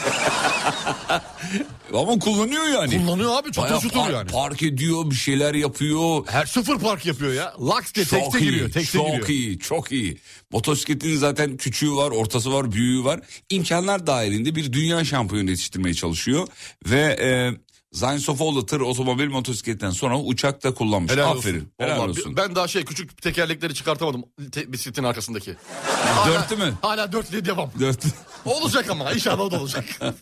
Ama 1.95 2.19
kullanıyor 2.19 2.65
yani. 2.65 2.99
Kullanıyor 3.07 3.31
abi. 3.43 3.53
Çatır 3.53 3.69
Bayağı 3.69 3.81
çutur 3.81 3.97
par- 4.01 4.13
yani. 4.13 4.31
Park 4.31 4.63
ediyor 4.63 5.11
bir 5.11 5.15
şeyler 5.15 5.55
yapıyor. 5.55 6.27
Her 6.27 6.47
sıfır 6.47 6.79
park 6.79 7.07
yapıyor 7.07 7.33
ya. 7.33 7.55
Laks 7.61 7.95
diye 7.95 8.07
tekte 8.07 8.39
iyi, 8.39 8.43
giriyor. 8.43 8.71
Tekte 8.71 8.99
çok 8.99 9.07
giriyor. 9.07 9.29
iyi, 9.29 9.59
çok 9.59 9.93
iyi. 9.93 10.19
Motosikletin 10.53 11.17
zaten 11.17 11.57
küçüğü 11.57 11.93
var, 11.93 12.11
ortası 12.11 12.53
var, 12.53 12.73
büyüğü 12.73 13.05
var. 13.05 13.21
İmkanlar 13.51 14.07
dahilinde 14.07 14.55
bir 14.55 14.73
dünya 14.73 15.05
şampiyonu 15.05 15.51
yetiştirmeye 15.51 15.95
çalışıyor. 15.95 16.49
Ve 16.87 17.01
e, 17.21 17.51
Zayn 17.92 18.18
Sofoğlu 18.18 18.66
tır, 18.66 18.81
otomobil, 18.81 19.29
motosikletten 19.29 19.90
sonra 19.90 20.18
uçak 20.20 20.64
da 20.64 20.74
kullanmış. 20.74 21.12
Helal 21.12 21.31
Aferin, 21.37 21.57
olsun. 21.57 21.72
helal 21.79 21.98
Vallahi 21.98 22.11
olsun. 22.11 22.37
Ben 22.37 22.55
daha 22.55 22.68
şey 22.68 22.85
küçük 22.85 23.22
tekerlekleri 23.22 23.74
çıkartamadım 23.74 24.24
te- 24.53 24.72
bisikletin 24.72 25.05
arkasındaki. 25.05 25.57
Dörtlü 26.26 26.57
mü? 26.57 26.74
Hala 26.83 27.12
dörtlüye 27.12 27.44
devam. 27.44 27.70
Dört. 27.81 28.05
Olacak 28.44 28.90
ama 28.90 29.12
inşallah 29.12 29.40
o 29.40 29.50
da 29.50 29.61
olacak. 29.61 29.85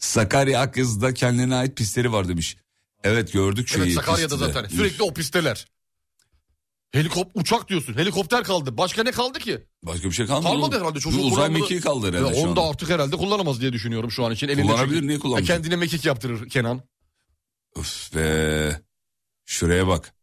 Sakarya 0.00 0.60
Akyazı'da 0.60 1.14
kendine 1.14 1.54
ait 1.54 1.76
pistleri 1.76 2.12
var 2.12 2.28
demiş. 2.28 2.56
Evet 3.04 3.32
gördük 3.32 3.68
şeyi. 3.68 3.82
evet 3.82 3.94
Sakarya'da 3.94 4.28
pisti 4.36 4.48
de. 4.48 4.52
zaten 4.52 4.68
sürekli 4.76 5.02
o 5.02 5.14
pisteler. 5.14 5.66
Helikop 6.94 7.30
uçak 7.34 7.68
diyorsun. 7.68 7.94
Helikopter 7.94 8.44
kaldı. 8.44 8.76
Başka 8.78 9.02
ne 9.02 9.10
kaldı 9.12 9.38
ki? 9.38 9.64
Başka 9.82 10.08
bir 10.08 10.14
şey 10.14 10.26
kalmadı. 10.26 10.44
Kalmadı 10.52 10.76
herhalde. 10.80 11.00
Çocuğun 11.00 11.18
uzay 11.18 11.30
kullanmadığı- 11.30 11.60
mekiği 11.60 11.80
kaldı 11.80 12.06
herhalde 12.08 12.28
Ya 12.28 12.34
şu 12.34 12.40
onu 12.48 12.56
da 12.56 12.60
anda. 12.60 12.70
artık 12.70 12.90
herhalde 12.90 13.16
kullanamaz 13.16 13.60
diye 13.60 13.72
düşünüyorum 13.72 14.10
şu 14.10 14.24
an 14.24 14.32
için. 14.32 14.48
Elinde 14.48 14.62
Kullanabilir, 14.62 14.94
çünkü. 14.94 15.08
niye 15.08 15.18
kullanmayacak? 15.18 15.50
E, 15.56 15.62
Kendine 15.62 15.76
mekik 15.76 16.04
yaptırır 16.04 16.48
Kenan. 16.48 16.82
Öf 17.76 18.14
be. 18.14 18.80
Şuraya 19.46 19.86
bak. 19.86 20.14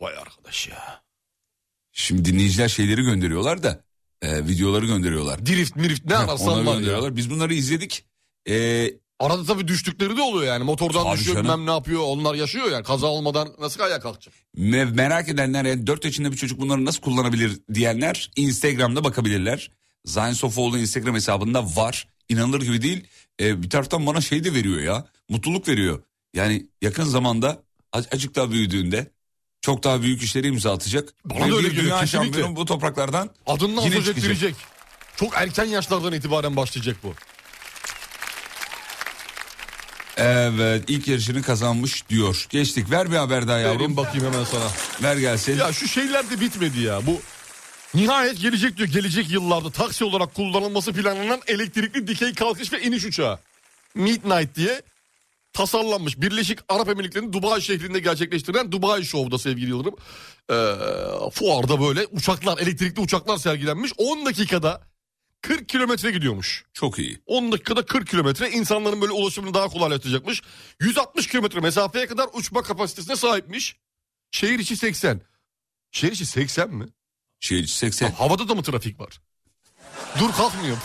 Vay 0.00 0.14
arkadaş 0.18 0.68
ya. 0.68 1.02
Şimdi 1.92 2.24
dinleyiciler 2.24 2.68
şeyleri 2.68 3.02
gönderiyorlar 3.02 3.62
da 3.62 3.84
e, 4.22 4.46
videoları 4.48 4.86
gönderiyorlar. 4.86 5.46
Drift 5.46 5.76
mirift 5.76 6.04
ne 6.04 6.16
ararsan 6.16 6.48
Onları 6.48 6.66
var 6.66 6.72
ya. 6.72 6.78
gönderiyorlar. 6.78 7.16
Biz 7.16 7.30
bunları 7.30 7.54
izledik. 7.54 8.04
E, 8.48 8.54
Arada 9.20 9.44
tabii 9.44 9.68
düştükleri 9.68 10.16
de 10.16 10.22
oluyor 10.22 10.52
yani. 10.52 10.64
Motordan 10.64 11.04
Tabii 11.04 11.18
düşüyor 11.18 11.36
canım. 11.36 11.50
bilmem 11.50 11.66
ne 11.66 11.70
yapıyor. 11.70 12.00
Onlar 12.04 12.34
yaşıyor 12.34 12.70
yani. 12.70 12.84
Kaza 12.84 13.06
olmadan 13.06 13.48
nasıl 13.60 13.80
ayağa 13.80 14.00
kalkacak? 14.00 14.34
me- 14.58 14.94
merak 14.94 15.28
edenler 15.28 15.64
yani 15.64 15.86
4 15.86 16.04
yaşında 16.04 16.32
bir 16.32 16.36
çocuk 16.36 16.60
bunları 16.60 16.84
nasıl 16.84 17.00
kullanabilir 17.00 17.60
diyenler 17.74 18.30
Instagram'da 18.36 19.04
bakabilirler. 19.04 19.70
Zayn 20.04 20.32
Sofoğlu 20.32 20.78
Instagram 20.78 21.14
hesabında 21.14 21.64
var. 21.76 22.08
İnanılır 22.28 22.60
gibi 22.62 22.82
değil. 22.82 23.04
E, 23.40 23.62
bir 23.62 23.70
taraftan 23.70 24.06
bana 24.06 24.20
şey 24.20 24.44
de 24.44 24.54
veriyor 24.54 24.80
ya. 24.80 25.06
Mutluluk 25.28 25.68
veriyor. 25.68 26.02
Yani 26.34 26.66
yakın 26.82 27.04
zamanda 27.04 27.62
az- 27.92 28.06
azıcık 28.12 28.34
daha 28.34 28.50
büyüdüğünde 28.50 29.10
çok 29.60 29.82
daha 29.84 30.02
büyük 30.02 30.22
işleri 30.22 30.46
imza 30.46 30.72
atacak. 30.74 31.14
Bana 31.24 31.46
Ve 31.46 31.50
da 31.50 31.56
öyle 31.56 31.66
bir 31.66 31.70
geliyor, 31.72 31.84
dünya 31.84 32.00
kesinlikle. 32.00 32.26
şampiyonu 32.26 32.56
bu 32.56 32.64
topraklardan 32.64 33.30
Adından 33.46 33.82
Yine 33.82 33.94
söz 33.94 34.04
çıkacak. 34.16 34.54
Çok 35.16 35.32
erken 35.36 35.64
yaşlardan 35.64 36.12
itibaren 36.12 36.56
başlayacak 36.56 36.96
bu. 37.02 37.14
Evet 40.16 40.84
ilk 40.88 41.08
yarışını 41.08 41.42
kazanmış 41.42 42.08
diyor. 42.08 42.46
Geçtik 42.50 42.90
ver 42.90 43.10
bir 43.10 43.16
haber 43.16 43.48
daha 43.48 43.56
Vereyim 43.56 43.72
yavrum. 43.80 43.96
bakayım 43.96 44.32
hemen 44.32 44.44
sana. 44.44 44.64
Ver 45.02 45.16
gelsin. 45.16 45.58
Ya 45.58 45.72
şu 45.72 45.88
şeyler 45.88 46.30
de 46.30 46.40
bitmedi 46.40 46.80
ya. 46.80 47.06
Bu 47.06 47.20
nihayet 47.94 48.40
gelecek 48.40 48.76
diyor. 48.76 48.88
Gelecek 48.88 49.30
yıllarda 49.30 49.70
taksi 49.70 50.04
olarak 50.04 50.34
kullanılması 50.34 50.92
planlanan 50.92 51.40
elektrikli 51.46 52.06
dikey 52.06 52.34
kalkış 52.34 52.72
ve 52.72 52.82
iniş 52.82 53.04
uçağı. 53.04 53.38
Midnight 53.94 54.54
diye 54.56 54.82
tasarlanmış. 55.52 56.20
Birleşik 56.20 56.58
Arap 56.68 56.88
Emirlikleri'nin 56.88 57.32
Dubai 57.32 57.62
şehrinde 57.62 57.98
gerçekleştirilen 58.00 58.72
Dubai 58.72 59.04
Show'da 59.04 59.38
sevgili 59.38 59.68
Yıldırım. 59.70 59.94
Ee, 60.50 61.30
fuarda 61.30 61.80
böyle 61.80 62.06
uçaklar, 62.06 62.58
elektrikli 62.58 63.00
uçaklar 63.00 63.36
sergilenmiş. 63.38 63.92
10 63.98 64.26
dakikada 64.26 64.80
40 65.48 65.68
kilometre 65.68 66.10
gidiyormuş. 66.10 66.64
Çok 66.72 66.98
iyi. 66.98 67.18
10 67.26 67.52
dakikada 67.52 67.86
40 67.86 68.08
kilometre 68.08 68.50
insanların 68.50 69.00
böyle 69.00 69.12
ulaşımını 69.12 69.54
daha 69.54 69.68
kolaylaştıracakmış. 69.68 70.42
160 70.80 71.26
kilometre 71.26 71.60
mesafeye 71.60 72.06
kadar 72.06 72.28
uçma 72.32 72.62
kapasitesine 72.62 73.16
sahipmiş. 73.16 73.76
Şehir 74.30 74.58
içi 74.58 74.76
80. 74.76 75.20
Şehir 75.90 76.12
içi 76.12 76.26
80 76.26 76.70
mi? 76.70 76.86
Şehir 77.40 77.62
içi 77.62 77.76
80. 77.76 78.10
Havada 78.10 78.48
da 78.48 78.54
mı 78.54 78.62
trafik 78.62 79.00
var? 79.00 79.20
Dur 80.18 80.32
kalkmıyor. 80.32 80.76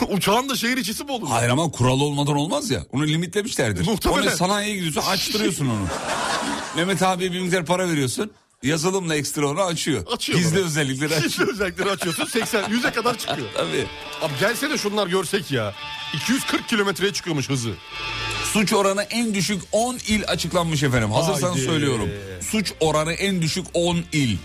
Uçağın 0.08 0.48
da 0.48 0.56
şehir 0.56 0.76
içisi 0.76 1.04
mi 1.04 1.12
olur? 1.12 1.28
Hayır 1.28 1.48
ama 1.48 1.70
kural 1.70 2.00
olmadan 2.00 2.36
olmaz 2.36 2.70
ya. 2.70 2.86
Onu 2.92 3.06
limitlemişlerdir. 3.06 3.86
Muhtemelen. 3.86 4.22
Onu 4.22 4.36
sanayiye 4.36 4.74
gidiyorsun 4.74 5.00
açtırıyorsun 5.00 5.66
onu. 5.66 5.86
Mehmet 6.76 7.02
abiye 7.02 7.32
bir 7.32 7.40
miktar 7.40 7.64
para 7.66 7.88
veriyorsun. 7.88 8.32
Yazılımla 8.66 9.14
ekstra 9.16 9.48
onu 9.48 9.60
açıyor. 9.60 10.06
Açıyor 10.12 10.38
Gizli 10.38 10.56
bana. 10.56 10.64
özellikleri 10.64 11.14
açıyor. 11.14 11.22
Gizli 11.30 11.50
özellikleri 11.52 11.90
açıyorsun 11.90 12.24
80 12.24 12.62
100'e 12.64 12.90
kadar 12.90 13.18
çıkıyor. 13.18 13.48
Tabii. 13.56 13.86
Abi 14.22 14.32
gelse 14.40 14.70
de 14.70 14.78
şunlar 14.78 15.06
görsek 15.06 15.50
ya. 15.50 15.74
240 16.14 16.68
kilometreye 16.68 17.12
çıkıyormuş 17.12 17.48
hızı. 17.50 17.70
Suç 18.52 18.72
oranı 18.72 19.02
en 19.02 19.34
düşük 19.34 19.62
10 19.72 19.94
il 20.08 20.22
açıklanmış 20.28 20.82
efendim. 20.82 21.10
Hazırsanız 21.12 21.54
Haydi. 21.56 21.66
söylüyorum. 21.66 22.08
Suç 22.50 22.72
oranı 22.80 23.12
en 23.12 23.42
düşük 23.42 23.66
10 23.74 23.98
il. 24.12 24.36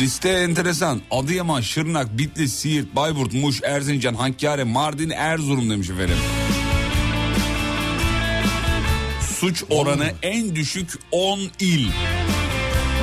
Liste 0.00 0.28
enteresan. 0.28 1.00
Adıyaman, 1.10 1.60
Şırnak, 1.60 2.18
Bitlis, 2.18 2.54
Siirt, 2.54 2.96
Bayburt, 2.96 3.32
Muş, 3.32 3.60
Erzincan, 3.62 4.14
Hakkari, 4.14 4.64
Mardin, 4.64 5.10
Erzurum 5.10 5.70
demiş 5.70 5.90
efendim. 5.90 6.16
Suç 9.38 9.64
oranı 9.70 10.12
en 10.22 10.56
düşük 10.56 10.90
10 11.10 11.40
il. 11.60 11.86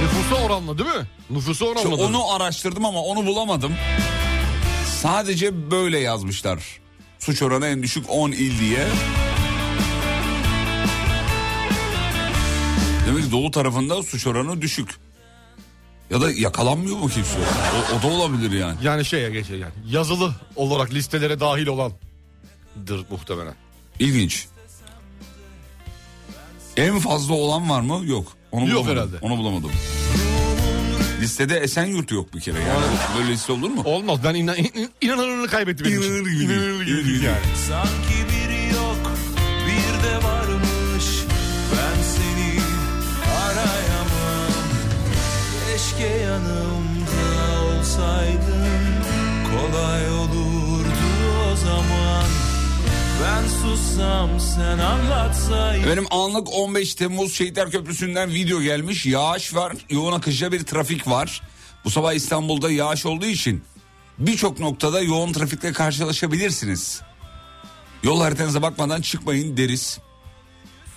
Nüfusa 0.01 0.43
oranla 0.43 0.77
değil 0.77 0.89
mi? 0.89 1.07
Nüfusa 1.29 1.65
oranla. 1.65 1.95
onu 1.95 2.31
araştırdım 2.33 2.85
ama 2.85 3.01
onu 3.01 3.25
bulamadım. 3.25 3.73
Sadece 5.01 5.71
böyle 5.71 5.99
yazmışlar. 5.99 6.79
Suç 7.19 7.41
oranı 7.41 7.67
en 7.67 7.83
düşük 7.83 8.05
10 8.09 8.31
il 8.31 8.59
diye. 8.59 8.87
Demek 13.07 13.23
ki 13.23 13.31
doğu 13.31 13.51
tarafında 13.51 14.03
suç 14.03 14.27
oranı 14.27 14.61
düşük. 14.61 14.95
Ya 16.09 16.21
da 16.21 16.31
yakalanmıyor 16.31 16.97
mu 16.97 17.09
kimse? 17.09 17.37
O, 17.39 17.97
o 17.97 18.01
da 18.01 18.07
olabilir 18.07 18.51
yani. 18.51 18.77
Yani 18.83 19.05
şeye 19.05 19.29
geçer 19.29 19.55
yani. 19.55 19.73
Yazılı 19.87 20.35
olarak 20.55 20.93
listelere 20.93 21.39
dahil 21.39 21.67
olan. 21.67 21.91
Dır 22.87 23.05
muhtemelen. 23.11 23.55
İlginç. 23.99 24.47
En 26.77 26.99
fazla 26.99 27.33
olan 27.33 27.69
var 27.69 27.81
mı? 27.81 28.05
Yok. 28.05 28.38
Onu 28.51 28.61
Yok 28.69 28.71
bulamadım. 28.85 28.91
herhalde. 28.95 29.15
Onu 29.21 29.37
bulamadım. 29.37 29.71
Listede 31.21 31.57
Esenyurt 31.57 32.11
yok 32.11 32.33
bir 32.33 32.39
kere 32.39 32.59
yani. 32.59 32.85
Böyle 33.19 33.31
liste 33.31 33.51
olur 33.53 33.69
mu? 33.69 33.81
Olmaz 33.85 34.19
ben 34.23 34.35
inan, 34.35 34.57
in, 34.57 34.89
inanırını 35.01 35.47
kaybettim. 35.47 35.85
benim 35.85 35.99
için. 36.01 36.11
İnanır 36.13 36.31
gibi. 36.31 36.43
İnanır 36.53 36.81
gibi 36.85 36.91
İnanır 36.91 37.03
gibi. 37.15 37.25
yani. 37.25 37.37
Sanki 37.67 38.28
Ben 53.29 53.47
sussam 53.47 54.39
sen 54.39 54.77
anlatsaydın 54.77 55.89
Benim 55.89 56.05
anlık 56.13 56.47
15 56.53 56.95
Temmuz 56.95 57.33
Şehitler 57.33 57.71
Köprüsü'nden 57.71 58.29
video 58.33 58.61
gelmiş. 58.61 59.05
Yağış 59.05 59.55
var, 59.55 59.73
yoğun 59.89 60.13
akıcı 60.13 60.51
bir 60.51 60.63
trafik 60.63 61.07
var. 61.07 61.41
Bu 61.85 61.89
sabah 61.89 62.13
İstanbul'da 62.13 62.71
yağış 62.71 63.05
olduğu 63.05 63.25
için 63.25 63.63
birçok 64.19 64.59
noktada 64.59 65.01
yoğun 65.01 65.33
trafikle 65.33 65.73
karşılaşabilirsiniz. 65.73 67.01
Yol 68.03 68.21
haritanıza 68.21 68.61
bakmadan 68.61 69.01
çıkmayın 69.01 69.57
deriz. 69.57 69.99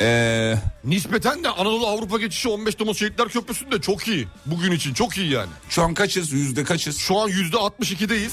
Ee, 0.00 0.54
Nispeten 0.84 1.44
de 1.44 1.48
Anadolu 1.48 1.86
Avrupa 1.86 2.18
geçişi 2.18 2.48
15 2.48 2.74
Temmuz 2.74 2.98
Şehitler 2.98 3.28
Köprüsü'nde 3.28 3.80
çok 3.80 4.08
iyi. 4.08 4.28
Bugün 4.46 4.72
için 4.72 4.94
çok 4.94 5.16
iyi 5.16 5.30
yani. 5.30 5.50
şu 5.68 5.82
an 5.82 5.94
kaçız? 5.94 6.32
Yüzde 6.32 6.64
kaçız? 6.64 6.98
Şu 6.98 7.18
an 7.18 7.28
yüzde 7.28 7.56
62'deyiz. 7.56 8.32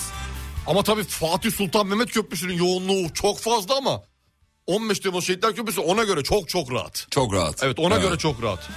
Ama 0.67 0.83
tabii 0.83 1.03
Fatih 1.03 1.51
Sultan 1.51 1.87
Mehmet 1.87 2.11
Köprüsü'nün 2.11 2.53
yoğunluğu 2.57 3.13
çok 3.13 3.39
fazla 3.39 3.77
ama 3.77 4.01
15 4.67 4.99
Temmuz 4.99 5.25
Şehitler 5.25 5.55
Köprüsü 5.55 5.81
ona 5.81 6.03
göre 6.03 6.23
çok 6.23 6.49
çok 6.49 6.71
rahat. 6.71 7.07
Çok 7.11 7.33
rahat. 7.33 7.63
Evet 7.63 7.79
ona 7.79 7.97
göre 7.97 8.17
çok 8.17 8.43
rahat. 8.43 8.69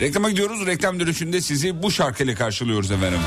Reklama 0.00 0.30
gidiyoruz. 0.30 0.66
Reklam 0.66 1.00
dönüşünde 1.00 1.40
sizi 1.40 1.82
bu 1.82 1.90
şarkıyla 1.90 2.34
karşılıyoruz 2.34 2.90
efendim. 2.90 3.20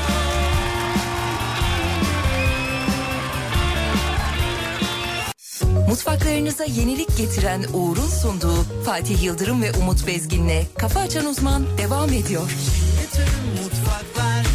Mutfaklarınıza 5.88 6.64
yenilik 6.64 7.16
getiren 7.16 7.64
Uğur'un 7.72 8.08
sunduğu 8.08 8.62
Fatih 8.86 9.22
Yıldırım 9.22 9.62
ve 9.62 9.72
Umut 9.72 10.06
Bezgin'le 10.06 10.62
Kafa 10.78 11.00
Açan 11.00 11.26
Uzman 11.26 11.78
devam 11.78 12.12
ediyor. 12.12 12.50
Bütün 13.02 13.62
mutfaklar 13.62 14.46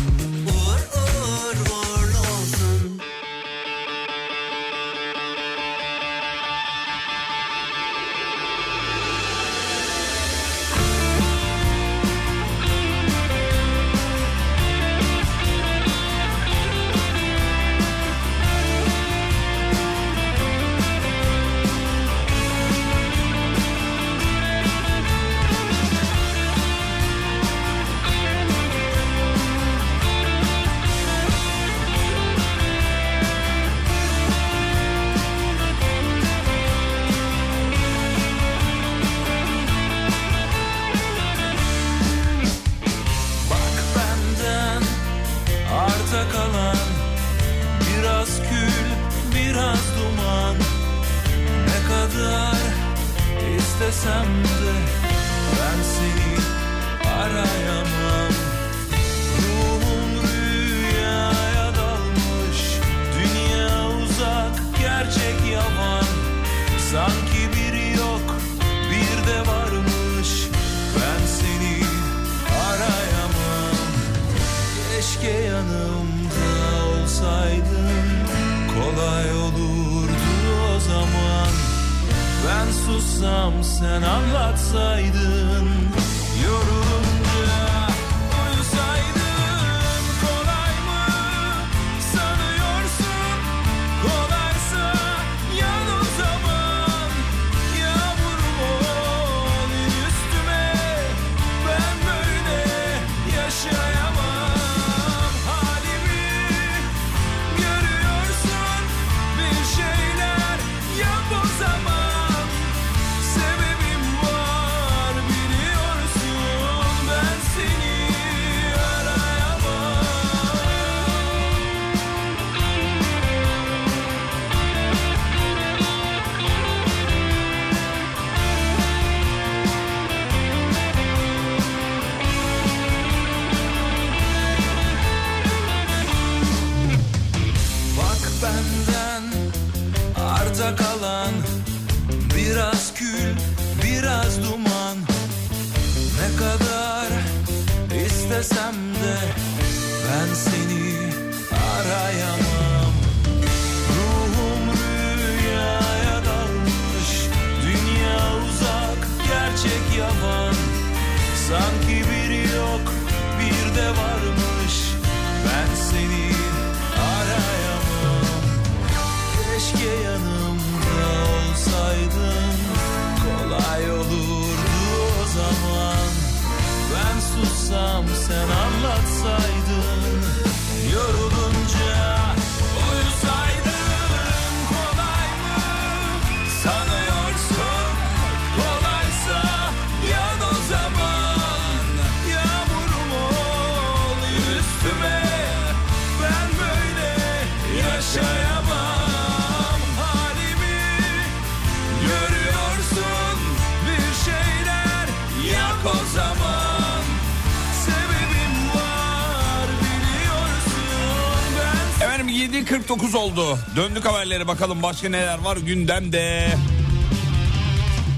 7.49 212.59 213.17
oldu. 213.17 213.59
Döndük 213.75 214.05
haberlere 214.05 214.47
bakalım 214.47 214.83
başka 214.83 215.09
neler 215.09 215.39
var 215.39 215.57
gündemde. 215.57 216.47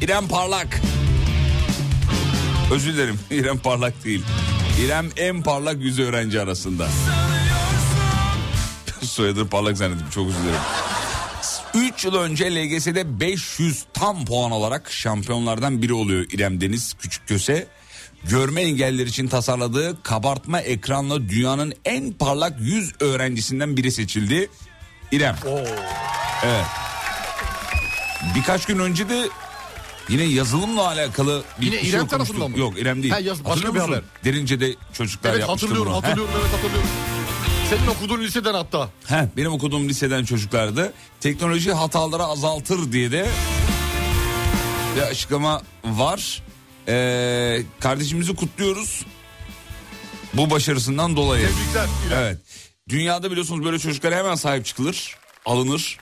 İrem 0.02 0.28
Parlak. 0.28 0.82
Özür 2.74 2.94
dilerim 2.94 3.20
İrem 3.32 3.58
Parlak 3.58 4.04
değil. 4.04 4.24
İrem 4.86 5.10
en 5.18 5.44
parlak 5.44 5.82
yüz 5.82 6.00
öğrenci 6.00 6.42
arasında. 6.42 6.88
Soyadı 9.02 9.48
parlak 9.48 9.78
zannettim 9.78 10.10
çok 10.10 10.28
özür 10.28 10.40
dilerim. 10.40 10.62
3 11.96 12.06
yıl 12.06 12.16
önce 12.16 12.56
LGS'de 12.56 13.20
500 13.20 13.86
tam 13.94 14.26
puan 14.26 14.52
alarak 14.52 14.92
şampiyonlardan 14.92 15.82
biri 15.82 15.94
oluyor 15.94 16.26
İrem 16.32 16.62
Deniz 16.62 16.94
Küçükköse. 16.94 17.68
Görme 18.30 18.62
engelliler 18.62 19.08
için 19.08 19.28
tasarladığı 19.28 20.04
kabartma 20.04 20.60
ekranla 20.62 21.30
dünyanın 21.30 21.74
en 21.86 22.14
parlak 22.14 22.54
100 22.60 22.94
öğrencisinden 23.00 23.78
biri 23.78 23.92
seçildi. 23.92 24.50
İrem. 25.12 25.36
Evet. 26.46 26.66
Birkaç 28.36 28.66
gün 28.66 28.80
önce 28.80 29.10
de 29.10 29.30
yine 30.10 30.24
yazılımla 30.24 30.88
alakalı 30.88 31.44
bir 31.62 31.66
Yine 31.66 31.76
bir 31.76 31.80
İrem 31.88 32.02
okumuştuk. 32.02 32.10
tarafından 32.10 32.52
mı? 32.52 32.60
Yok 32.60 32.80
İrem 32.80 33.02
değil. 33.04 33.14
Ha, 33.14 33.20
yaz- 33.20 33.46
başka 33.46 33.76
bir 33.76 33.80
haber. 33.80 34.02
Derince'de 34.26 34.76
çocuklar 34.94 35.30
Evet 35.30 35.40
yapmıştı 35.40 35.66
hatırlıyorum 35.68 35.94
bunu. 35.94 36.04
Heh. 36.04 36.08
hatırlıyorum 36.08 36.34
evet 36.42 36.54
hatırlıyorum. 36.54 36.90
Senin 37.70 37.88
okuduğun 37.88 38.22
liseden 38.22 38.54
hatta. 38.54 38.90
Heh, 39.08 39.24
benim 39.38 39.52
okuduğum 39.54 39.90
liseden 39.90 40.26
çocuklardı. 40.26 40.94
Teknoloji 41.20 41.74
hataları 41.74 42.24
azaltır 42.24 42.92
diye 42.92 43.12
de 43.12 43.28
bir 44.96 45.02
açıklama 45.02 45.62
var. 45.86 46.44
Ee, 46.88 47.62
kardeşimizi 47.80 48.36
kutluyoruz. 48.36 49.06
Bu 50.34 50.50
başarısından 50.50 51.16
dolayı. 51.16 51.48
Tebrikler. 51.48 51.88
Evet. 52.14 52.38
Dünyada 52.90 53.32
biliyorsunuz 53.32 53.66
böyle 53.66 53.80
çocuklara 53.80 54.16
hemen 54.16 54.36
sahip 54.36 54.66
çıkılır, 54.66 55.16
alınır. 55.46 55.98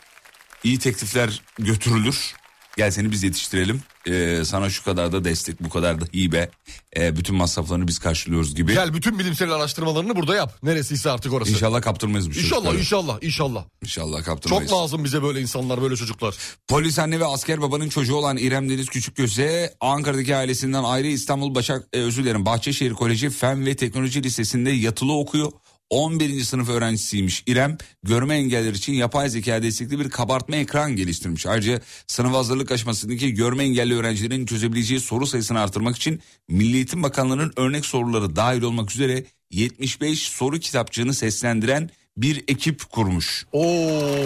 iyi 0.63 0.79
teklifler 0.79 1.41
götürülür. 1.59 2.33
Gel 2.77 2.91
seni 2.91 3.11
biz 3.11 3.23
yetiştirelim. 3.23 3.81
Ee, 4.09 4.45
sana 4.45 4.69
şu 4.69 4.83
kadar 4.83 5.11
da 5.11 5.23
destek, 5.23 5.63
bu 5.63 5.69
kadar 5.69 6.01
da 6.01 6.05
hibe. 6.05 6.49
Ee, 6.97 7.15
bütün 7.17 7.35
masraflarını 7.35 7.87
biz 7.87 7.99
karşılıyoruz 7.99 8.55
gibi. 8.55 8.73
Gel 8.73 8.93
bütün 8.93 9.19
bilimsel 9.19 9.51
araştırmalarını 9.51 10.15
burada 10.15 10.35
yap. 10.35 10.53
Neresiyse 10.63 11.11
artık 11.11 11.33
orası. 11.33 11.51
İnşallah 11.51 11.81
kaptırmayız 11.81 12.25
bu 12.27 12.29
İnşallah 12.33 12.49
çocukları. 12.51 12.77
inşallah 12.79 13.17
inşallah. 13.21 13.65
İnşallah 13.83 14.17
Çok 14.17 14.25
kaptırmayız. 14.25 14.71
lazım 14.73 15.03
bize 15.03 15.23
böyle 15.23 15.41
insanlar 15.41 15.81
böyle 15.81 15.95
çocuklar. 15.95 16.35
Polis 16.67 16.99
anne 16.99 17.19
ve 17.19 17.25
asker 17.25 17.61
babanın 17.61 17.89
çocuğu 17.89 18.15
olan 18.15 18.37
İrem 18.37 18.69
Deniz 18.69 18.89
Küçükgöze 18.89 19.73
Ankara'daki 19.81 20.35
ailesinden 20.35 20.83
ayrı 20.83 21.07
İstanbul 21.07 21.55
Başak 21.55 21.87
e, 21.93 21.99
özür 21.99 22.23
dilerim 22.23 22.45
Bahçeşehir 22.45 22.93
Koleji 22.93 23.29
Fen 23.29 23.65
ve 23.65 23.75
Teknoloji 23.75 24.23
Lisesi'nde 24.23 24.71
yatılı 24.71 25.13
okuyor. 25.13 25.51
11. 25.89 26.43
sınıf 26.43 26.69
öğrencisiymiş 26.69 27.43
İrem. 27.47 27.77
Görme 28.03 28.35
engelliler 28.35 28.73
için 28.73 28.93
yapay 28.93 29.29
zeka 29.29 29.63
destekli 29.63 29.99
bir 29.99 30.09
kabartma 30.09 30.55
ekran 30.55 30.95
geliştirmiş. 30.95 31.45
Ayrıca 31.45 31.81
sınıf 32.07 32.33
hazırlık 32.33 32.71
aşamasındaki 32.71 33.33
görme 33.33 33.63
engelli 33.63 33.95
öğrencilerin 33.95 34.45
çözebileceği 34.45 34.99
soru 34.99 35.27
sayısını 35.27 35.59
artırmak 35.59 35.95
için 35.95 36.21
Milli 36.49 36.75
Eğitim 36.75 37.03
Bakanlığı'nın 37.03 37.53
örnek 37.57 37.85
soruları 37.85 38.35
dahil 38.35 38.61
olmak 38.61 38.91
üzere 38.91 39.23
75 39.51 40.19
soru 40.19 40.59
kitapçığını 40.59 41.13
seslendiren 41.13 41.89
bir 42.17 42.43
ekip 42.47 42.89
kurmuş. 42.91 43.45
Oo. 43.51 44.17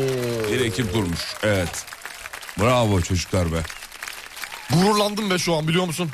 Bir 0.52 0.60
ekip 0.60 0.94
kurmuş. 0.94 1.20
Evet. 1.44 1.86
Bravo 2.60 3.02
çocuklar 3.02 3.52
be. 3.52 3.64
Gururlandım 4.74 5.30
be 5.30 5.38
şu 5.38 5.56
an 5.56 5.68
biliyor 5.68 5.86
musun? 5.86 6.10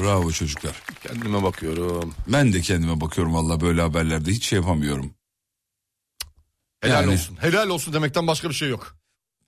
Bravo 0.00 0.32
çocuklar. 0.32 0.82
Kendime 1.06 1.42
bakıyorum. 1.42 2.14
Ben 2.26 2.52
de 2.52 2.60
kendime 2.60 3.00
bakıyorum 3.00 3.34
valla 3.34 3.60
böyle 3.60 3.82
haberlerde 3.82 4.30
hiç 4.30 4.44
şey 4.44 4.58
yapamıyorum. 4.58 5.14
Helal 6.80 7.02
Yani- 7.02 7.12
olsun. 7.12 7.36
Helal 7.40 7.68
olsun 7.68 7.94
demekten 7.94 8.26
başka 8.26 8.48
bir 8.48 8.54
şey 8.54 8.68
yok. 8.68 8.96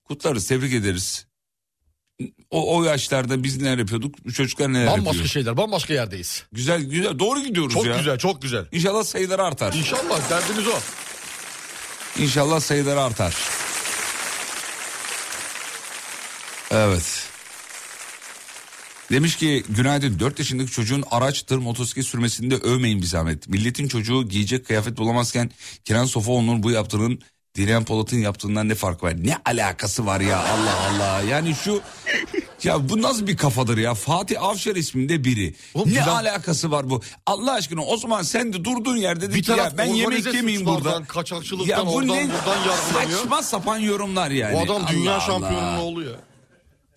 Kutlarız, 0.05 0.49
tebrik 0.49 0.75
ederiz. 0.75 1.27
O, 2.51 2.77
o 2.77 2.85
yaşlarda 2.85 3.43
biz 3.43 3.57
neler 3.63 3.79
yapıyorduk, 3.79 4.25
bu 4.25 4.33
çocuklar 4.33 4.73
neler 4.73 4.87
Bambaşka 4.87 5.09
yapıyor. 5.09 5.27
şeyler, 5.27 5.57
bambaşka 5.57 5.95
yerdeyiz. 5.95 6.45
Güzel, 6.53 6.83
güzel, 6.83 7.19
doğru 7.19 7.41
gidiyoruz 7.41 7.75
Çok 7.75 7.87
ya. 7.87 7.97
güzel, 7.97 8.19
çok 8.19 8.43
güzel. 8.43 8.67
İnşallah 8.73 9.05
sayıları 9.05 9.43
artar. 9.45 9.73
İnşallah 9.73 10.31
derdimiz 10.31 10.67
o. 10.67 10.79
İnşallah 12.23 12.61
sayıları 12.61 13.01
artar. 13.01 13.37
Evet. 16.71 17.30
Demiş 19.11 19.37
ki 19.37 19.65
günaydın 19.69 20.19
4 20.19 20.39
yaşındaki 20.39 20.71
çocuğun 20.71 21.05
araç, 21.11 21.43
tır, 21.43 21.59
motosiklet 21.59 22.07
sürmesinde 22.07 22.55
övmeyin 22.57 23.01
bir 23.03 23.07
zahmet. 23.07 23.49
Milletin 23.49 23.89
çocuğu 23.89 24.29
giyecek 24.29 24.67
kıyafet 24.67 24.97
bulamazken 24.97 25.51
Kenan 25.85 26.05
Sofaoğlu'nun 26.05 26.63
bu 26.63 26.71
yaptığının 26.71 27.21
Dilan 27.55 27.85
Polat'ın 27.85 28.17
yaptığından 28.19 28.69
ne 28.69 28.75
fark 28.75 29.03
var? 29.03 29.15
Ne 29.25 29.37
alakası 29.45 30.07
var 30.07 30.21
ya 30.21 30.39
Allah 30.39 30.77
Allah. 30.91 31.23
Yani 31.23 31.55
şu 31.55 31.81
ya 32.63 32.89
bu 32.89 33.03
nasıl 33.03 33.27
bir 33.27 33.37
kafadır 33.37 33.79
ya? 33.79 33.95
Fatih 33.95 34.43
Avşar 34.43 34.77
isminde 34.77 35.25
biri. 35.25 35.55
Oğlum 35.75 35.89
ne 35.91 35.95
Dilan- 35.95 36.09
alakası 36.23 36.71
var 36.71 36.91
bu? 36.91 37.01
Allah 37.27 37.53
aşkına 37.53 37.83
o 37.83 37.97
zaman 37.97 38.23
sen 38.23 38.53
de 38.53 38.65
durduğun 38.65 38.97
yerde 38.97 39.21
dedi 39.29 39.35
Bir 39.35 39.43
ki 39.43 39.51
ya 39.51 39.73
ben 39.79 39.85
yemek 39.87 40.35
yemeyeyim 40.35 40.67
burada. 40.67 41.03
kaçakçılıktan, 41.05 41.87
oradan 41.87 42.09
buradan 42.09 42.17
yargılanıyor. 42.17 43.19
Saçma 43.19 43.43
sapan 43.43 43.79
yorumlar 43.79 44.31
yani. 44.31 44.55
Bu 44.55 44.61
adam 44.61 44.87
dünya 44.91 45.19
Allah 45.19 45.75
ne 45.77 45.81
oluyor? 45.81 46.19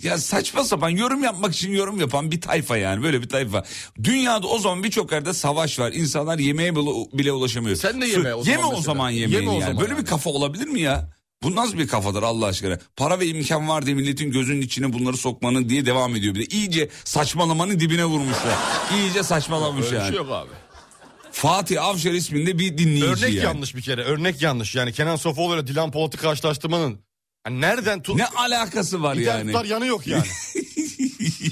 Ya 0.04 0.18
saçma 0.18 0.64
sapan 0.64 0.90
yorum 0.90 1.24
yapmak 1.24 1.56
için 1.56 1.72
yorum 1.72 2.00
yapan 2.00 2.32
bir 2.32 2.42
tayfa 2.42 2.78
yani 2.78 3.04
böyle 3.04 3.22
bir 3.22 3.30
tayfa. 3.30 3.64
Dünyada 4.04 4.48
o 4.48 4.60
zaman 4.60 4.84
birçok 4.84 5.12
yerde 5.12 5.34
savaş 5.34 5.80
var. 5.80 5.92
İnsanlar 5.92 6.40
yemeğe 6.40 6.76
bile, 7.14 7.32
ulaşamıyor. 7.32 7.76
Sen 7.76 8.02
de 8.02 8.06
yeme 8.08 8.34
o 8.34 8.44
zaman 8.44 8.52
Yeme 8.58 8.66
o 8.66 8.82
zaman 8.82 9.10
yemeğini 9.10 9.46
Yeme 9.46 9.58
o 9.58 9.60
zaman 9.62 9.80
Böyle 9.82 9.94
yani. 9.94 10.02
bir 10.02 10.06
kafa 10.06 10.30
olabilir 10.30 10.68
mi 10.68 10.82
ya? 10.82 11.10
Bu 11.44 11.56
nasıl 11.56 11.78
bir 11.78 11.88
kafadır 11.88 12.24
Allah 12.24 12.46
aşkına? 12.46 12.80
Para 12.98 13.20
ve 13.20 13.28
imkan 13.28 13.68
var 13.70 13.86
diye 13.86 13.96
milletin 13.96 14.32
gözünün 14.32 14.62
içine 14.62 14.94
bunları 14.94 15.18
sokmanın 15.18 15.70
diye 15.70 15.86
devam 15.86 16.16
ediyor. 16.16 16.36
Bir 16.36 16.40
de 16.40 16.46
iyice 16.46 16.90
saçmalamanın 17.06 17.80
dibine 17.80 18.06
vurmuşlar. 18.06 18.56
İyice 18.98 19.24
saçmalamış 19.24 19.86
Öyle 19.86 19.96
bir 19.96 20.00
yani. 20.00 20.08
şey 20.08 20.18
yok 20.18 20.32
abi. 20.32 20.50
Fatih 21.32 21.84
Avşar 21.84 22.12
isminde 22.12 22.60
bir 22.60 22.78
dinleyici 22.78 23.06
Örnek 23.06 23.22
yani. 23.34 23.36
yanlış 23.46 23.76
bir 23.76 23.82
kere. 23.82 24.04
Örnek 24.04 24.42
yanlış. 24.42 24.76
Yani 24.76 24.94
Kenan 24.94 25.16
Sofoğlu 25.16 25.56
ile 25.56 25.68
Dilan 25.68 25.92
Polat'ı 25.92 26.18
karşılaştırmanın 26.18 27.00
nereden 27.50 28.02
tut... 28.02 28.16
Ne 28.16 28.26
alakası 28.26 29.04
var 29.04 29.16
yani. 29.16 29.52
yani? 29.52 29.68
yanı 29.68 29.86
yok 29.86 30.08
yani. 30.08 30.24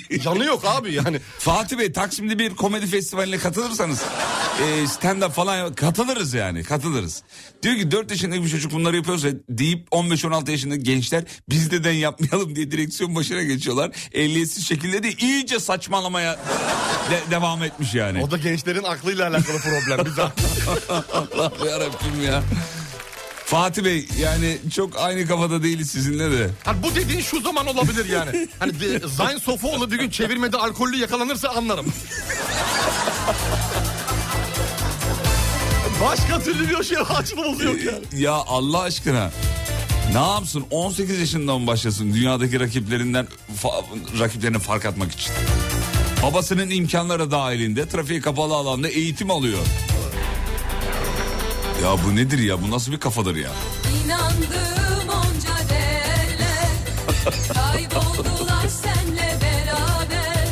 yanı 0.25 0.45
yok 0.45 0.65
abi 0.65 0.93
yani. 0.93 1.19
Fatih 1.39 1.77
Bey 1.77 1.91
Taksim'de 1.91 2.39
bir 2.39 2.55
komedi 2.55 2.87
festivaline 2.87 3.37
katılırsanız 3.37 4.03
e, 4.63 4.87
stand 4.87 5.21
up 5.21 5.33
falan 5.33 5.73
katılırız 5.73 6.33
yani 6.33 6.63
katılırız. 6.63 7.23
Diyor 7.63 7.75
ki 7.75 7.91
4 7.91 8.11
yaşındaki 8.11 8.43
bir 8.43 8.49
çocuk 8.49 8.71
bunları 8.71 8.95
yapıyorsa 8.95 9.27
deyip 9.49 9.87
15-16 9.91 10.51
yaşındaki 10.51 10.83
gençler 10.83 11.23
biz 11.49 11.71
neden 11.71 11.93
yapmayalım 11.93 12.55
diye 12.55 12.71
direksiyon 12.71 13.15
başına 13.15 13.43
geçiyorlar. 13.43 13.91
Ehliyetsiz 14.13 14.67
şekilde 14.67 15.03
de 15.03 15.11
iyice 15.11 15.59
saçmalamaya 15.59 16.39
de- 17.11 17.31
devam 17.31 17.63
etmiş 17.63 17.93
yani. 17.93 18.23
O 18.23 18.31
da 18.31 18.37
gençlerin 18.37 18.83
aklıyla 18.83 19.27
alakalı 19.27 19.57
problem. 19.57 20.17
Daha. 20.17 20.33
Allah 21.13 21.51
yarabbim 21.69 22.23
ya. 22.25 22.43
Fatih 23.51 23.83
Bey 23.85 24.07
yani 24.21 24.57
çok 24.75 24.99
aynı 24.99 25.27
kafada 25.27 25.63
değiliz 25.63 25.89
sizinle 25.91 26.31
de. 26.31 26.49
Hani 26.65 26.83
bu 26.83 26.95
dediğin 26.95 27.21
şu 27.21 27.41
zaman 27.41 27.67
olabilir 27.67 28.05
yani. 28.09 28.47
Hani 28.59 28.73
Zayn 29.15 29.37
Sofoğlu 29.37 29.91
bir 29.91 29.99
gün 29.99 30.09
çevirmede 30.09 30.57
alkollü 30.57 30.97
yakalanırsa 30.97 31.49
anlarım. 31.49 31.85
Başka 36.03 36.39
türlü 36.39 36.69
bir 36.79 36.83
şey 36.83 36.97
açmamız 37.09 37.61
yok 37.63 37.75
yani. 37.85 38.21
Ya 38.23 38.31
Allah 38.33 38.79
aşkına. 38.81 39.31
Ne 40.13 40.19
yapsın 40.19 40.65
18 40.71 41.19
yaşından 41.19 41.67
başlasın 41.67 42.13
dünyadaki 42.13 42.59
rakiplerinden 42.59 43.27
fa- 43.63 44.19
rakiplerine 44.19 44.59
fark 44.59 44.85
atmak 44.85 45.11
için. 45.11 45.33
Babasının 46.23 46.69
imkanları 46.69 47.31
dahilinde 47.31 47.87
trafiğe 47.89 48.21
kapalı 48.21 48.53
alanda 48.55 48.87
eğitim 48.87 49.31
alıyor. 49.31 49.59
Ya 51.83 51.95
bu 52.05 52.15
nedir 52.15 52.39
ya 52.39 52.61
bu 52.61 52.71
nasıl 52.71 52.91
bir 52.91 52.99
kafadır 52.99 53.35
ya? 53.35 53.51
İnandığım 54.05 55.09
onca 55.09 55.69
değerler 55.69 56.69
Kayboldular 57.53 58.67
senle 58.67 59.37
beraber 59.41 60.47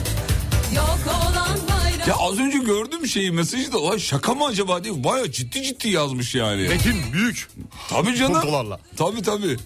Yok 0.76 1.00
olan 1.08 1.58
bayrak 1.70 2.08
Ya 2.08 2.16
az 2.20 2.40
önce 2.40 2.58
gördüğüm 2.58 3.08
şeyi 3.08 3.32
mesajı 3.32 3.72
da 3.72 3.78
"Ulan 3.78 3.98
şaka 3.98 4.34
mı 4.34 4.46
acaba 4.46 4.84
diye 4.84 5.04
baya 5.04 5.32
ciddi 5.32 5.64
ciddi 5.64 5.90
yazmış 5.90 6.36
yani. 6.36 6.62
Metin 6.68 7.14
büyük. 7.14 7.48
Tabii 7.90 8.16
canım. 8.16 8.34
Puntolarla. 8.42 8.80
Tabii 8.98 9.22
tabii. 9.22 9.58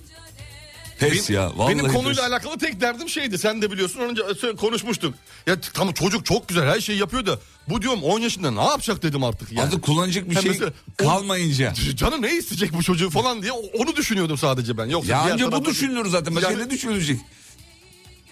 Pes 1.10 1.30
ya 1.30 1.52
vallahi 1.58 1.74
Benim 1.80 1.88
konuyla 1.94 2.24
pes. 2.24 2.32
alakalı 2.32 2.58
tek 2.58 2.82
derdim 2.82 3.10
şeydi. 3.10 3.38
Sen 3.38 3.62
de 3.62 3.72
biliyorsun 3.72 4.00
önce 4.00 4.22
sö- 4.22 4.56
konuşmuştuk. 4.56 5.14
Ya 5.48 5.62
t- 5.62 5.68
tamam 5.74 5.94
çocuk 5.94 6.26
çok 6.26 6.48
güzel 6.48 6.68
her 6.68 6.80
şeyi 6.80 7.00
yapıyor 7.00 7.26
da 7.26 7.40
bu 7.70 7.82
diyorum 7.82 8.04
10 8.04 8.20
yaşında 8.20 8.52
ne 8.52 8.64
yapacak 8.64 9.04
dedim 9.04 9.24
artık 9.24 9.52
yani. 9.52 9.66
Artık 9.68 9.82
kullanacak 9.84 10.30
bir 10.30 10.36
Ha, 10.36 10.42
şey 10.42 10.52
mesela 10.52 10.72
kalmayınca. 10.98 11.74
Canı 11.96 12.22
ne 12.22 12.32
isteyecek 12.38 12.74
bu 12.74 12.84
çocuğu 12.84 13.10
falan 13.10 13.42
diye 13.42 13.52
onu 13.52 13.96
düşünüyordum 13.96 14.38
sadece 14.38 14.78
ben. 14.78 14.86
Yoksa 14.86 15.12
Ya 15.12 15.20
anca 15.20 15.52
bu 15.52 15.66
düşünülür 15.66 16.10
zaten. 16.10 16.36
Başka 16.36 16.52
Yani- 16.52 16.62
ne 16.64 16.70
düşünülecek? 16.70 17.20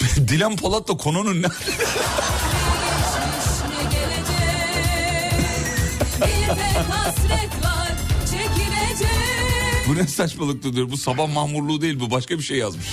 Dilan 0.17 0.55
Polat'la 0.55 0.97
konunun 0.97 1.41
ne? 1.41 1.47
hasret 6.89 7.60
bu 9.91 9.95
ne 9.95 10.07
saçmalıktı 10.07 10.73
diyor. 10.73 10.91
Bu 10.91 10.97
sabah 10.97 11.33
mahmurluğu 11.33 11.81
değil 11.81 11.99
bu 11.99 12.11
başka 12.11 12.37
bir 12.37 12.43
şey 12.43 12.57
yazmış. 12.57 12.87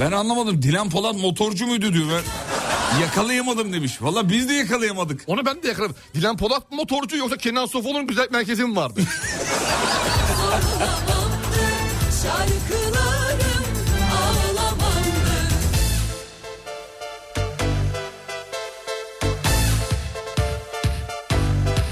Ben 0.00 0.12
anlamadım. 0.12 0.62
Dilan 0.62 0.90
Polat 0.90 1.16
motorcu 1.16 1.66
muydu 1.66 1.92
diyor. 1.92 2.06
Ben 2.10 3.00
yakalayamadım 3.00 3.72
demiş. 3.72 4.02
Valla 4.02 4.28
biz 4.28 4.48
de 4.48 4.52
yakalayamadık. 4.52 5.24
Onu 5.26 5.46
ben 5.46 5.62
de 5.62 5.68
yakaladım. 5.68 5.96
Dilan 6.14 6.36
Polat 6.36 6.70
mı 6.70 6.76
motorcu 6.76 7.16
yoksa 7.16 7.36
Kenan 7.36 7.66
Sofol'un 7.66 8.06
güzel 8.06 8.28
merkezi 8.30 8.64
mi 8.64 8.76
vardı? 8.76 9.00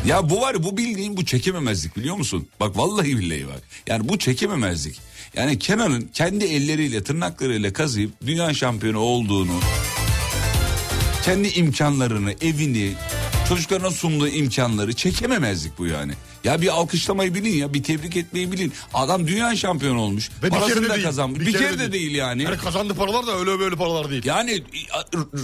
Ya 0.06 0.30
bu 0.30 0.40
var 0.40 0.64
bu 0.64 0.76
bildiğin 0.76 1.16
bu 1.16 1.24
çekememezlik 1.24 1.96
biliyor 1.96 2.16
musun? 2.16 2.48
Bak 2.60 2.76
vallahi 2.76 3.18
billahi 3.18 3.46
bak. 3.48 3.62
Yani 3.86 4.08
bu 4.08 4.18
çekememezlik. 4.18 5.00
Yani 5.36 5.58
Kenan'ın 5.58 6.10
kendi 6.12 6.44
elleriyle 6.44 7.04
tırnaklarıyla 7.04 7.72
kazıyıp 7.72 8.12
dünya 8.26 8.54
şampiyonu 8.54 8.98
olduğunu 8.98 9.60
kendi 11.24 11.48
imkanlarını, 11.48 12.32
evini, 12.40 12.92
çocuklarına 13.48 13.90
sunduğu 13.90 14.28
imkanları 14.28 14.92
çekememezlik 14.92 15.78
bu 15.78 15.86
yani. 15.86 16.12
Ya 16.44 16.60
bir 16.60 16.68
alkışlamayı 16.68 17.34
bilin 17.34 17.52
ya, 17.58 17.74
bir 17.74 17.82
tebrik 17.82 18.16
etmeyi 18.16 18.52
bilin. 18.52 18.72
Adam 18.94 19.26
dünya 19.26 19.56
şampiyonu 19.56 20.00
olmuş. 20.00 20.30
Ve 20.42 20.46
bir 20.46 20.50
parasını 20.50 20.74
kere 20.74 20.84
de 20.84 20.88
da 20.88 20.94
değil. 20.94 21.06
kazanmış. 21.06 21.46
Bir, 21.46 21.52
kere, 21.52 21.78
de 21.78 21.92
değil 21.92 22.14
yani. 22.14 22.42
Yani 22.42 22.56
kazandığı 22.56 22.94
paralar 22.94 23.26
da 23.26 23.38
öyle 23.38 23.58
böyle 23.58 23.76
paralar 23.76 24.10
değil. 24.10 24.24
Yani 24.24 24.62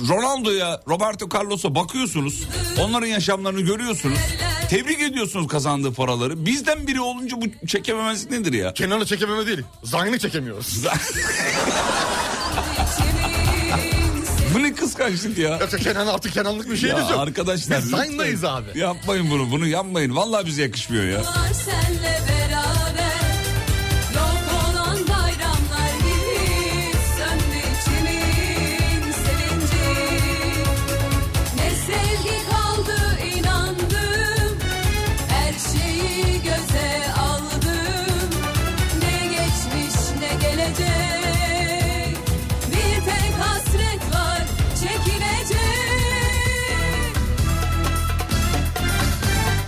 Ronaldo'ya, 0.08 0.80
Roberto 0.88 1.28
Carlos'a 1.34 1.74
bakıyorsunuz. 1.74 2.48
Onların 2.80 3.06
yaşamlarını 3.06 3.60
görüyorsunuz. 3.60 4.18
Tebrik 4.68 5.00
ediyorsunuz 5.00 5.46
kazandığı 5.46 5.92
paraları. 5.92 6.46
Bizden 6.46 6.86
biri 6.86 7.00
olunca 7.00 7.36
bu 7.40 7.66
çekememezlik 7.66 8.30
nedir 8.30 8.52
ya? 8.52 8.74
Kenan'ı 8.74 9.06
çekememe 9.06 9.46
değil. 9.46 9.62
Zayn'ı 9.84 10.18
çekemiyoruz. 10.18 10.84
bu 14.54 14.62
ne 14.62 14.74
kıskançlık 14.74 15.38
ya? 15.38 15.58
Yoksa 15.60 15.78
Kenan 15.78 16.06
artık 16.06 16.32
Kenanlık 16.32 16.70
bir 16.70 16.76
şeyimiz 16.76 17.02
Ya 17.04 17.10
yok. 17.10 17.20
arkadaşlar 17.20 17.78
Biz 17.82 17.90
Zayn'dayız 17.90 18.44
abi. 18.44 18.78
Yapmayın 18.78 19.30
bunu 19.30 19.50
bunu 19.50 19.66
yapmayın. 19.66 20.16
Vallahi 20.16 20.46
bize 20.46 20.62
yakışmıyor 20.62 21.04
ya. 21.04 21.22
Senle 21.54 22.20
beraber 22.28 23.09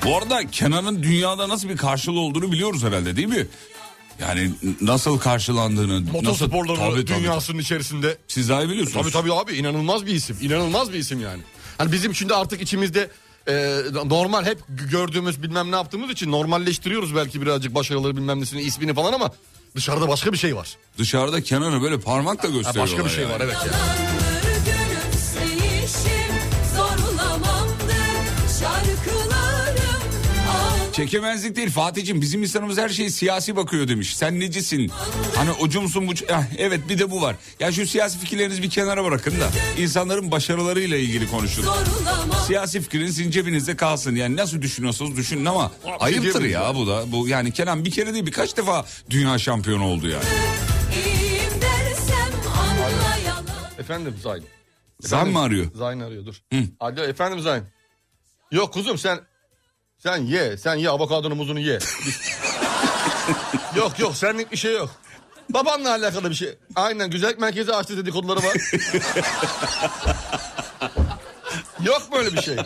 Bu 0.04 0.16
arada 0.16 0.46
Kenan'ın 0.52 1.02
dünyada 1.02 1.48
nasıl 1.48 1.68
bir 1.68 1.76
karşılığı 1.76 2.20
olduğunu 2.20 2.52
biliyoruz 2.52 2.82
herhalde 2.84 3.16
değil 3.16 3.28
mi? 3.28 3.46
Yani 4.20 4.50
nasıl 4.80 5.18
karşılandığını. 5.18 6.02
nasıl... 6.06 6.12
Motosporların 6.12 6.90
Tabii, 6.90 7.04
tabii. 7.04 7.18
dünyasının 7.20 7.58
içerisinde. 7.58 8.18
Siz 8.28 8.48
daha 8.48 8.62
iyi 8.64 8.68
biliyorsunuz. 8.68 9.02
Tabii 9.02 9.12
tabii 9.12 9.32
abi 9.34 9.52
inanılmaz 9.56 10.06
bir 10.06 10.14
isim. 10.14 10.36
İnanılmaz 10.40 10.92
bir 10.92 10.98
isim 10.98 11.20
yani. 11.20 11.42
Hani 11.78 11.92
bizim 11.92 12.14
şimdi 12.14 12.34
artık 12.34 12.62
içimizde 12.62 13.10
e, 13.48 13.52
normal 14.04 14.44
hep 14.44 14.58
gördüğümüz 14.90 15.42
bilmem 15.42 15.70
ne 15.72 15.76
yaptığımız 15.76 16.10
için 16.10 16.30
normalleştiriyoruz 16.32 17.14
belki 17.16 17.42
birazcık 17.42 17.74
başarıları 17.74 18.16
bilmem 18.16 18.40
nesini 18.40 18.62
ismini 18.62 18.94
falan 18.94 19.12
ama 19.12 19.32
dışarıda 19.76 20.08
başka 20.08 20.32
bir 20.32 20.38
şey 20.38 20.56
var. 20.56 20.76
Dışarıda 20.98 21.42
Kenan'ı 21.42 21.82
böyle 21.82 22.00
parmakla 22.00 22.48
Ha, 22.48 22.52
gösteriyorlar. 22.52 22.92
başka 22.92 23.04
bir 23.04 23.10
şey 23.10 23.24
yani. 23.24 23.32
var 23.32 23.40
evet. 23.44 23.56
Yani. 23.60 24.31
Çekemezlik 30.92 31.56
değil 31.56 31.70
Fatih'im 31.70 32.20
bizim 32.20 32.42
insanımız 32.42 32.78
her 32.78 32.88
şeye 32.88 33.10
siyasi 33.10 33.56
bakıyor 33.56 33.88
demiş. 33.88 34.16
Sen 34.16 34.40
necisin? 34.40 34.90
Hani 35.36 35.52
ucumsun 35.52 36.08
bu... 36.08 36.12
Ah, 36.32 36.44
evet 36.58 36.88
bir 36.88 36.98
de 36.98 37.10
bu 37.10 37.22
var. 37.22 37.36
Ya 37.60 37.72
şu 37.72 37.86
siyasi 37.86 38.18
fikirlerinizi 38.18 38.62
bir 38.62 38.70
kenara 38.70 39.04
bırakın 39.04 39.40
da 39.40 39.50
insanların 39.78 40.30
başarılarıyla 40.30 40.96
ilgili 40.96 41.30
konuşun. 41.30 41.64
Siyasi 42.46 42.80
fikriniz 42.80 43.16
sizin 43.16 43.30
cebinizde 43.30 43.76
kalsın. 43.76 44.14
Yani 44.16 44.36
nasıl 44.36 44.62
düşünüyorsunuz 44.62 45.16
düşünün 45.16 45.44
ama 45.44 45.72
ayıptır 46.00 46.44
ya 46.44 46.74
bu 46.74 46.86
da. 46.86 47.12
Bu 47.12 47.28
yani 47.28 47.52
Kenan 47.52 47.84
bir 47.84 47.90
kere 47.90 48.12
değil 48.14 48.26
birkaç 48.26 48.56
defa 48.56 48.86
dünya 49.10 49.38
şampiyonu 49.38 49.84
oldu 49.84 50.08
yani. 50.08 50.24
Efendim 53.78 54.14
Zayn. 54.22 54.42
Zayn 55.00 55.28
mı 55.28 55.40
arıyor? 55.40 55.66
Zayn 55.74 56.00
arıyor 56.00 56.26
dur. 56.26 56.42
Alo 56.80 57.02
efendim 57.02 57.40
Zayn. 57.40 57.64
Yok 58.52 58.72
kuzum 58.74 58.98
sen 58.98 59.20
sen 60.02 60.16
ye 60.26 60.56
sen 60.56 60.74
ye 60.74 60.90
avokadonu 60.90 61.34
muzunu 61.34 61.60
ye. 61.60 61.78
yok 63.76 63.98
yok 63.98 64.16
senlik 64.16 64.52
bir 64.52 64.56
şey 64.56 64.76
yok. 64.76 64.90
Babanla 65.50 65.90
alakalı 65.90 66.30
bir 66.30 66.34
şey. 66.34 66.58
Aynen 66.74 67.10
güzellik 67.10 67.38
merkezi 67.38 67.74
açtı 67.74 67.96
dedikoduları 67.96 68.38
var. 68.38 68.56
yok 71.84 72.02
böyle 72.16 72.32
bir 72.32 72.42
şey. 72.42 72.56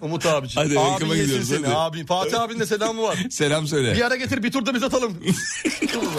Umut 0.00 0.26
abiciğim. 0.26 0.68
Hadi 0.68 0.80
Abin 0.80 0.94
reklama 0.94 1.16
gidiyoruz, 1.16 1.48
seni 1.48 1.66
hadi. 1.66 1.76
Abi. 1.76 2.06
Fatih 2.06 2.40
abinin 2.40 2.60
de 2.60 2.66
selamı 2.66 3.02
var. 3.02 3.18
Selam 3.30 3.66
söyle. 3.66 3.94
Bir 3.94 4.06
ara 4.06 4.16
getir 4.16 4.42
bir 4.42 4.52
tur 4.52 4.66
da 4.66 4.74
biz 4.74 4.82
atalım. 4.82 5.18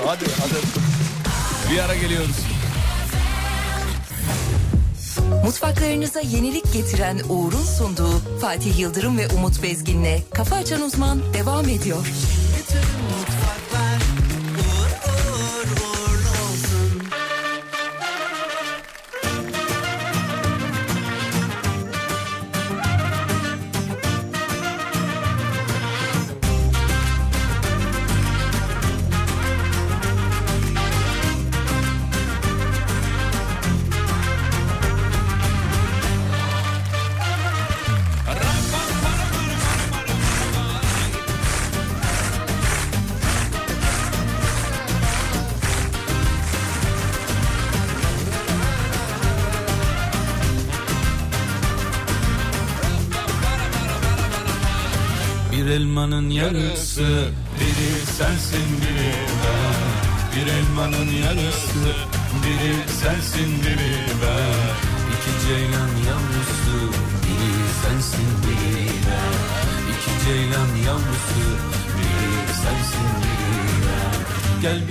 hadi 0.05 0.25
hadi. 0.41 0.55
Bir 1.73 1.79
ara 1.79 1.95
geliyoruz. 1.95 2.35
Mutfaklarınıza 5.43 6.19
yenilik 6.19 6.73
getiren 6.73 7.19
Uğur'un 7.29 7.63
sunduğu 7.63 8.39
Fatih 8.41 8.79
Yıldırım 8.79 9.17
ve 9.17 9.27
Umut 9.27 9.63
Bezgin'le 9.63 10.19
Kafa 10.33 10.55
Açan 10.55 10.81
Uzman 10.81 11.19
devam 11.33 11.69
ediyor. 11.69 12.07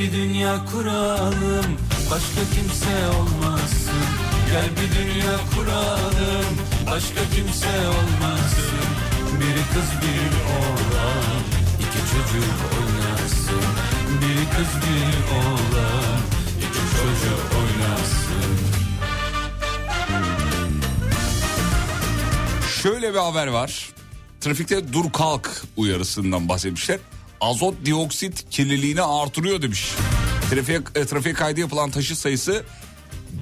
Bir 0.00 0.12
dünya 0.12 0.64
kuralım. 0.72 1.66
Başka 2.10 2.40
kimse 2.54 3.08
olmasın. 3.18 4.04
Gel 4.50 4.68
bir 4.76 4.98
dünya 4.98 5.36
kuralım. 5.54 6.56
Başka 6.86 7.20
kimse 7.34 7.68
olmasın. 7.88 8.88
Biri 9.40 9.64
kız 9.74 9.90
biri 10.02 10.40
oğlan. 10.58 11.40
İki 11.78 12.00
çocuk 12.12 12.54
oynasın. 12.78 13.64
Biri 14.20 14.44
kız 14.56 14.82
biri 14.82 15.38
oğlan. 15.38 16.20
İki 16.58 16.84
çocuk 16.96 17.40
oynasın. 17.58 18.56
Şöyle 22.82 23.14
bir 23.14 23.18
haber 23.18 23.46
var. 23.46 23.90
Trafikte 24.40 24.92
dur 24.92 25.12
kalk 25.12 25.62
uyarısından 25.76 26.48
bahsetmişler. 26.48 26.98
Azot 27.40 27.74
dioksit 27.84 28.44
kirliliğini 28.50 29.02
artırıyor 29.02 29.62
demiş. 29.62 29.88
Trafiğe, 30.50 30.80
e, 30.94 31.04
trafiğe 31.06 31.34
kaydı 31.34 31.60
yapılan 31.60 31.90
taşıt 31.90 32.18
sayısı 32.18 32.64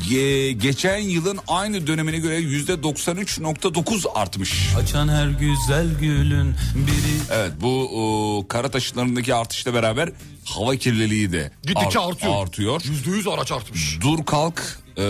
ge- 0.08 0.50
geçen 0.50 0.98
yılın 0.98 1.38
aynı 1.48 1.86
dönemine 1.86 2.18
göre 2.18 2.36
yüzde 2.36 2.72
93.9 2.82 4.06
artmış. 4.14 4.68
Açan 4.76 5.08
her 5.08 5.28
güzel 5.28 5.86
gülün 6.00 6.54
Biri 6.74 7.18
Evet 7.32 7.52
bu 7.60 7.90
o, 8.38 8.48
kara 8.48 8.70
taşıtlarındaki 8.70 9.34
artışla 9.34 9.74
beraber 9.74 10.12
hava 10.44 10.76
kirliliği 10.76 11.32
de 11.32 11.52
Gittikçe 11.62 11.98
art- 12.00 12.12
artıyor. 12.12 12.42
artıyor. 12.46 12.82
Yüzde 12.84 13.10
yüz 13.10 13.26
araç 13.28 13.52
artmış. 13.52 13.98
Dur 14.00 14.24
kalk 14.26 14.78
e, 14.98 15.04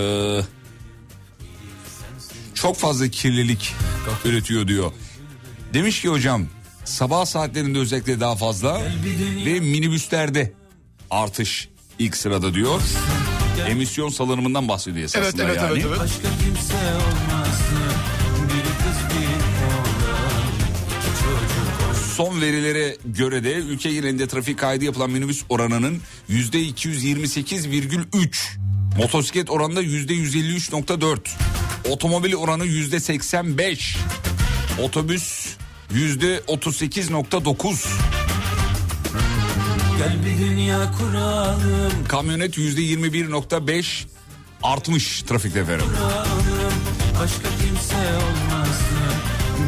çok 2.55 2.77
fazla 2.77 3.09
kirlilik 3.09 3.75
üretiyor 4.25 4.69
diyor. 4.69 4.93
Demiş 5.75 6.01
ki 6.03 6.09
hocam 6.09 6.47
sabah 6.89 7.27
saatlerinde 7.27 7.79
özellikle 7.79 8.21
daha 8.21 8.37
fazla 8.37 8.83
ve 9.47 9.61
minibüslerde 9.61 10.53
artış 11.11 11.69
ilk 11.99 12.17
sırada 12.17 12.55
diyor. 12.55 12.81
Emisyon 13.69 14.09
salınımından 14.09 14.69
bahsediyor 14.69 15.05
esasında 15.05 15.27
Evet 15.27 15.35
evet 15.41 15.57
yani. 15.57 15.73
evet 15.73 15.85
evet. 15.89 15.99
başka 15.99 16.29
kimse 16.45 16.75
kız 21.93 22.15
Son 22.17 22.41
verilere 22.41 22.97
göre 23.05 23.45
de 23.45 23.53
ülke 23.55 23.93
genelinde 23.93 24.29
trafik 24.29 24.59
kaydı 24.59 24.85
yapılan 24.85 25.11
minibüs 25.11 25.43
oranının 25.49 26.01
yüzde 26.29 26.63
228,3. 26.63 28.59
Motosiklet 28.99 29.51
oranında 29.51 29.81
yüzde 29.81 30.15
153,4. 30.15 31.19
Otomobil 31.89 32.35
oranı 32.35 32.65
yüzde 32.65 33.01
85. 33.01 33.97
Otobüs 34.83 35.58
yüzde 35.91 36.39
38,9. 36.39 37.87
Gel 39.99 40.25
bir 40.25 40.39
dünya 40.39 40.93
kuralım 40.99 41.93
Kamyonet 42.09 42.59
yüzde 42.59 42.81
21,5 42.81 44.05
artmış 44.63 45.23
trafikte 45.23 45.61
efendim. 45.61 45.87
kuralım 45.97 46.73
Başka 47.21 47.49
kimse 47.49 47.97
olmasın 47.97 48.99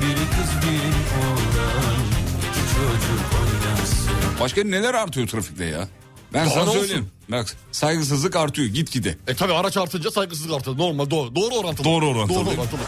Biri 0.01 0.15
kız 0.15 0.69
biri 0.69 0.93
oğlan 1.21 2.01
İki 2.39 2.75
çocuk 2.75 3.21
oynasın 3.41 4.41
Başka 4.41 4.65
neler 4.65 4.95
artıyor 4.95 5.29
trafikte 5.29 5.65
ya? 5.65 5.89
Ben 6.35 6.47
Daha 6.47 6.55
sana 6.55 6.71
söyleyeyim. 6.73 7.07
Bak 7.31 7.57
saygısızlık 7.73 8.37
artıyor 8.37 8.69
gitgide. 8.69 9.17
E 9.29 9.35
tabi 9.35 9.53
araç 9.53 9.77
artınca 9.77 10.11
saygısızlık 10.11 10.55
artır. 10.55 10.79
Normal 10.79 11.11
doğru. 11.11 11.35
Doğru 11.37 11.55
orantılı. 11.55 11.85
Doğru 11.85 12.09
orantılı. 12.09 12.37
Doğru 12.37 12.49
orantılı. 12.55 12.81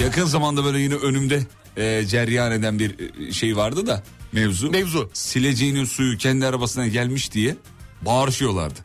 Yakın 0.00 0.24
zamanda 0.24 0.64
böyle 0.64 0.78
yine 0.80 0.94
önümde 0.94 1.42
e, 1.76 2.04
ceryan 2.06 2.52
eden 2.52 2.78
bir 2.78 2.94
e, 3.28 3.32
şey 3.32 3.56
vardı 3.56 3.86
da 3.86 4.02
mevzu. 4.32 4.70
Mevzu. 4.70 5.10
Sileceğinin 5.12 5.84
suyu 5.84 6.18
kendi 6.18 6.46
arabasına 6.46 6.86
gelmiş 6.86 7.32
diye 7.32 7.56
bağırışıyorlardı. 8.02 8.80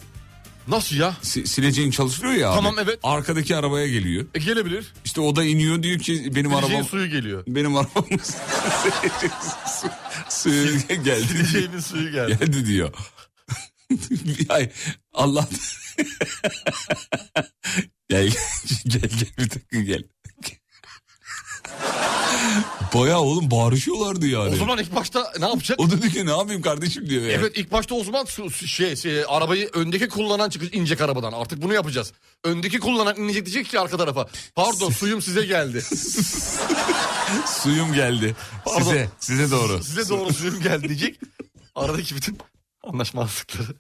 Nasıl 0.67 0.95
ya? 0.95 1.15
Si- 1.21 1.47
sileceğin 1.47 1.91
çalıştırıyor 1.91 2.33
ya 2.33 2.49
abi. 2.49 2.55
Tamam, 2.55 2.75
evet. 2.83 2.99
Arkadaki 3.03 3.55
arabaya 3.55 3.87
geliyor. 3.87 4.25
E 4.35 4.39
gelebilir. 4.39 4.93
İşte 5.05 5.21
o 5.21 5.35
da 5.35 5.43
iniyor 5.43 5.83
diyor 5.83 5.99
ki 5.99 6.31
benim 6.35 6.51
Sileceğin 6.51 6.73
arabam 6.73 6.85
suyu 6.89 7.07
geliyor. 7.09 7.43
benim 7.47 7.75
arabam 7.75 8.05
su, 8.23 8.33
suyu 10.29 10.79
geldi. 11.03 11.27
Sileceğinin 11.27 11.79
suyu 11.79 12.11
geldi. 12.11 12.37
geldi 12.39 12.65
diyor. 12.65 12.93
Ay 14.49 14.69
Allah 15.13 15.47
gel 18.09 18.29
gel 18.85 19.01
gel 19.01 19.29
bir 19.37 19.49
dakika 19.49 19.81
gel. 19.81 20.03
Baya 22.93 23.19
oğlum 23.19 23.51
bağırışıyorlardı 23.51 24.27
yani. 24.27 24.53
O 24.53 24.55
zaman 24.55 24.79
ilk 24.79 24.95
başta 24.95 25.31
ne 25.39 25.45
yapacak? 25.45 25.79
O 25.79 25.91
da 25.91 26.01
diyor 26.01 26.13
ki 26.13 26.25
ne 26.25 26.31
yapayım 26.31 26.61
kardeşim 26.61 27.09
diyor 27.09 27.23
ya. 27.23 27.31
Evet 27.31 27.51
ilk 27.55 27.71
başta 27.71 27.95
o 27.95 28.03
zaman 28.03 28.25
şey, 28.65 28.95
şey 28.95 29.23
arabayı 29.27 29.69
öndeki 29.73 30.09
kullanan 30.09 30.49
çıkacak 30.49 30.75
inecek 30.75 31.01
arabadan. 31.01 31.31
Artık 31.31 31.61
bunu 31.61 31.73
yapacağız. 31.73 32.13
Öndeki 32.43 32.79
kullanan 32.79 33.15
inecek 33.17 33.45
diyecek 33.45 33.65
ki 33.65 33.79
arka 33.79 33.97
tarafa. 33.97 34.27
Pardon 34.55 34.89
suyum 34.89 35.21
size 35.21 35.45
geldi. 35.45 35.81
Suyum 37.63 37.93
geldi. 37.93 38.35
Pardon. 38.65 38.83
Size, 38.83 39.09
size 39.19 39.51
doğru. 39.51 39.83
size 39.83 40.09
doğru 40.09 40.33
suyum 40.33 40.61
geldi 40.61 40.87
diyecek. 40.87 41.19
Aradaki 41.75 42.15
bütün 42.15 42.37
anlaşmazlıkları 42.83 43.75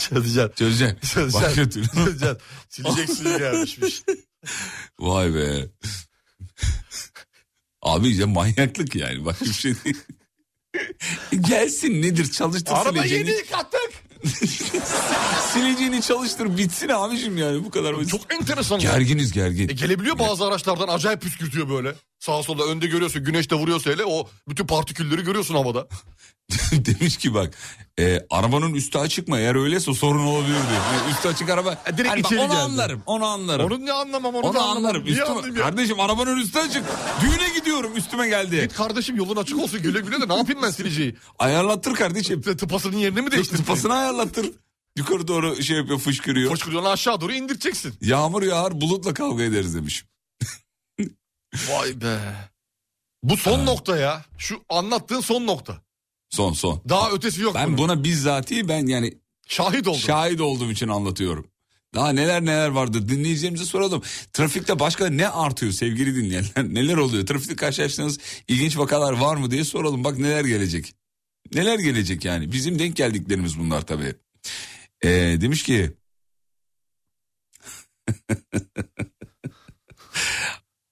çözeceğiz. 0.00 0.50
Çözeceğim. 0.56 0.96
Çözeceğiz. 1.00 1.34
Başka 1.34 1.68
türlü. 1.68 1.88
Çözeceğiz. 1.88 2.36
Silecek 2.68 3.10
suyu 3.10 3.38
gelmişmiş. 3.38 4.02
Vay 4.98 5.34
be. 5.34 5.68
Abi 7.82 8.08
işte 8.08 8.24
manyaklık 8.24 8.96
yani. 8.96 9.24
Başka 9.24 9.44
bir 9.44 9.52
şey 9.52 9.74
değil. 9.84 9.96
Gelsin 11.40 12.02
nedir 12.02 12.30
çalıştır 12.30 12.72
Araba 12.74 12.98
sileceğini. 12.98 13.28
yeni 13.30 13.38
yıkattık. 13.38 13.92
Sileceğini 15.52 16.02
çalıştır 16.02 16.58
bitsin 16.58 16.88
abicim 16.88 17.38
yani 17.38 17.64
bu 17.64 17.70
kadar 17.70 17.96
basit. 17.96 18.10
Çok 18.10 18.34
enteresan. 18.34 18.78
ya. 18.78 18.92
Gerginiz 18.92 19.32
gergin. 19.32 19.68
E 19.68 19.72
gelebiliyor 19.72 20.18
bazı 20.18 20.44
araçlardan 20.46 20.88
acayip 20.88 21.22
püskürtüyor 21.22 21.68
böyle. 21.68 21.94
Sağa 22.18 22.42
sola 22.42 22.64
önde 22.64 22.86
görüyorsun 22.86 23.24
güneş 23.24 23.50
de 23.50 23.54
vuruyorsa 23.54 23.90
hele 23.90 24.04
o 24.04 24.28
bütün 24.48 24.66
partikülleri 24.66 25.22
görüyorsun 25.22 25.54
havada. 25.54 25.88
Demiş 26.72 27.16
ki 27.16 27.34
bak 27.34 27.54
e, 27.98 28.26
arabanın 28.30 28.74
üstü 28.74 28.98
açık 28.98 29.28
mı? 29.28 29.38
Eğer 29.38 29.54
öyleyse 29.54 29.94
sorun 29.94 30.26
olabilir 30.26 30.54
diyor. 30.54 30.82
Yani 30.94 31.10
üstü 31.10 31.28
açık 31.28 31.48
araba. 31.50 31.82
Direkt 31.96 32.08
Hani 32.10 32.22
bak, 32.22 32.32
içeri 32.32 32.40
onu 32.40 32.48
geldi. 32.48 32.60
anlarım. 32.60 33.02
Onu 33.06 33.24
anlarım. 33.26 33.66
Onu 33.66 33.86
ne 33.86 33.92
anlamam 33.92 34.34
onu, 34.34 34.46
Onu 34.46 34.54
da 34.54 34.58
anlamam. 34.60 34.76
anlarım. 34.76 35.02
Niye 35.04 35.12
Üstüme, 35.12 35.28
anlayayım 35.30 35.56
ya? 35.56 35.62
kardeşim 35.62 36.00
arabanın 36.00 36.36
üstü 36.36 36.58
açık. 36.58 36.84
Düğüne 37.20 37.58
gidiyorum 37.58 37.96
üstüme 37.96 38.28
geldi. 38.28 38.60
Git 38.60 38.74
kardeşim 38.74 39.16
yolun 39.16 39.36
açık 39.36 39.58
olsun 39.58 39.82
güle 39.82 40.00
güle 40.00 40.20
de 40.20 40.28
ne 40.28 40.36
yapayım 40.36 40.62
ben 40.62 40.70
sileceği? 40.70 41.16
Ayarlattır 41.38 41.94
kardeşim. 41.94 42.42
Tıpasının 42.42 42.96
yerini 42.96 43.20
mi 43.22 43.30
değiştireyim? 43.30 43.64
Tıpasını 43.64 43.94
ayarlattır. 43.94 44.50
Yukarı 44.98 45.28
doğru 45.28 45.62
şey 45.62 45.76
yapıyor 45.76 45.98
fışkırıyor. 45.98 46.52
Fışkırıyorsun 46.52 46.90
aşağı 46.90 47.20
doğru 47.20 47.32
indireceksin. 47.32 47.94
Yağmur 48.00 48.42
yağar 48.42 48.80
bulutla 48.80 49.14
kavga 49.14 49.42
ederiz 49.42 49.74
demiş. 49.74 50.04
Vay 51.68 52.00
be. 52.00 52.18
Bu 53.22 53.36
son 53.36 53.66
nokta 53.66 53.96
ya. 53.96 54.24
Şu 54.38 54.62
anlattığın 54.68 55.20
son 55.20 55.46
nokta. 55.46 55.76
Son 56.32 56.52
son. 56.52 56.82
Daha 56.88 57.10
ötesi 57.10 57.40
yok 57.42 57.54
Ben 57.54 57.66
bunun. 57.66 57.78
buna 57.78 58.04
bizzati 58.04 58.68
ben 58.68 58.86
yani 58.86 59.18
Şahit 59.48 59.88
oldum. 59.88 60.00
şahit 60.00 60.40
olduğum 60.40 60.70
için 60.70 60.88
anlatıyorum. 60.88 61.46
Daha 61.94 62.12
neler 62.12 62.42
neler 62.42 62.68
vardı 62.68 63.08
dinleyicilerimize 63.08 63.64
soralım. 63.64 64.02
Trafikte 64.32 64.78
başka 64.78 65.08
ne 65.08 65.28
artıyor 65.28 65.72
sevgili 65.72 66.16
dinleyenler? 66.16 66.50
Neler 66.74 66.96
oluyor? 66.96 67.26
Trafikte 67.26 67.56
karşılaştığınız 67.56 68.18
ilginç 68.48 68.78
vakalar 68.78 69.12
var 69.12 69.36
mı 69.36 69.50
diye 69.50 69.64
soralım. 69.64 70.04
Bak 70.04 70.18
neler 70.18 70.44
gelecek. 70.44 70.94
Neler 71.54 71.78
gelecek 71.78 72.24
yani. 72.24 72.52
Bizim 72.52 72.78
denk 72.78 72.96
geldiklerimiz 72.96 73.58
bunlar 73.58 73.86
tabii. 73.86 74.14
Ee, 75.04 75.08
demiş 75.40 75.62
ki 75.62 75.92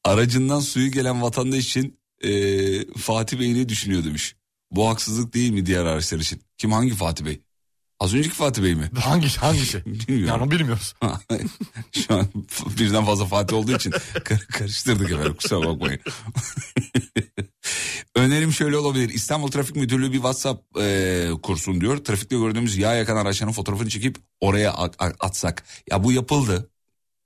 aracından 0.05 0.61
suyu 0.61 0.91
gelen 0.91 1.23
vatandaş 1.23 1.67
için 1.67 2.01
ee, 2.25 2.93
Fatih 2.99 3.41
Bey 3.41 3.55
ne 3.55 3.69
düşünüyor 3.69 4.05
demiş. 4.05 4.37
Bu 4.71 4.89
haksızlık 4.89 5.35
değil 5.35 5.51
mi 5.51 5.67
diğer 5.67 5.85
araçlar 5.85 6.19
için? 6.19 6.43
Kim 6.59 6.73
hangi 6.73 6.95
Fatih 6.95 7.25
Bey? 7.25 7.41
Az 8.01 8.15
önceki 8.15 8.35
Fatih 8.35 8.63
Bey 8.63 8.75
mi? 8.75 8.91
Hangi 9.01 9.37
hangisi? 9.37 9.83
Bilmiyorum. 9.87 10.27
Yani 10.29 10.43
onu 10.43 10.51
bilmiyoruz. 10.51 10.95
Şu 11.93 12.15
an 12.15 12.27
birden 12.79 13.05
fazla 13.05 13.25
Fatih 13.25 13.57
olduğu 13.57 13.77
için 13.77 13.93
kar- 14.25 14.47
karıştırdık 14.47 15.11
efendim 15.11 15.35
kusura 15.35 15.69
bakmayın. 15.69 16.01
Önerim 18.17 18.53
şöyle 18.53 18.77
olabilir. 18.77 19.09
İstanbul 19.09 19.51
Trafik 19.51 19.77
Müdürlüğü 19.77 20.09
bir 20.09 20.17
WhatsApp 20.17 20.79
e, 20.81 21.29
kursun 21.43 21.81
diyor. 21.81 21.97
Trafikte 22.05 22.37
gördüğümüz 22.37 22.77
yağ 22.79 22.95
yakan 22.95 23.17
araçların 23.17 23.53
fotoğrafını 23.53 23.89
çekip 23.89 24.17
oraya 24.41 24.73
atsak. 25.21 25.65
Ya 25.91 26.05
bu 26.05 26.13
yapıldı. 26.13 26.70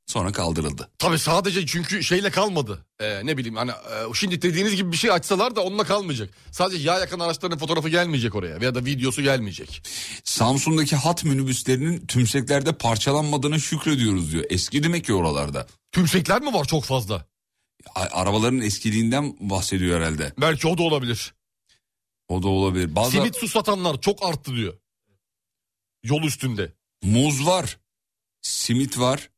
Sonra 0.07 0.33
kaldırıldı. 0.33 0.91
Tabii 0.99 1.19
sadece 1.19 1.67
çünkü 1.67 2.05
şeyle 2.05 2.31
kalmadı. 2.31 2.87
Ee, 3.01 3.27
ne 3.27 3.37
bileyim 3.37 3.57
hani 3.57 3.71
e, 3.71 4.15
şimdi 4.15 4.43
dediğiniz 4.43 4.77
gibi 4.77 4.93
bir 4.93 4.97
şey 4.97 5.11
açsalar 5.11 5.57
da 5.57 5.61
onunla 5.65 5.85
kalmayacak. 5.85 6.31
Sadece 6.53 6.89
yağ 6.89 6.99
yakan 6.99 7.21
araçların 7.21 7.59
fotoğrafı 7.59 7.89
gelmeyecek 7.89 8.35
oraya 8.35 8.61
veya 8.61 8.75
da 8.75 8.85
videosu 8.85 9.23
gelmeyecek. 9.23 9.83
Samsun'daki 10.25 10.97
hat 10.97 11.25
minibüslerinin 11.25 12.07
tümseklerde 12.07 12.73
parçalanmadığına 12.73 13.59
şükrediyoruz 13.59 14.33
diyor. 14.33 14.45
Eski 14.51 14.83
demek 14.83 15.05
ki 15.05 15.15
oralarda. 15.15 15.67
Tümsekler 15.93 16.41
mi 16.43 16.55
var 16.55 16.65
çok 16.65 16.85
fazla? 16.85 17.27
A- 17.95 18.09
Arabaların 18.13 18.61
eskiliğinden 18.61 19.37
bahsediyor 19.41 20.01
herhalde. 20.01 20.33
Belki 20.41 20.69
o 20.69 20.79
da 20.79 20.83
olabilir. 20.83 21.35
O 22.29 22.43
da 22.43 22.49
olabilir. 22.49 22.97
Bazı 22.97 23.11
Simit 23.11 23.37
su 23.37 23.49
satanlar 23.49 24.01
çok 24.01 24.23
arttı 24.29 24.57
diyor. 24.57 24.75
Yol 26.05 26.23
üstünde. 26.23 26.73
muz 27.03 27.47
var, 27.47 27.79
simit 28.43 28.99
var, 28.99 29.31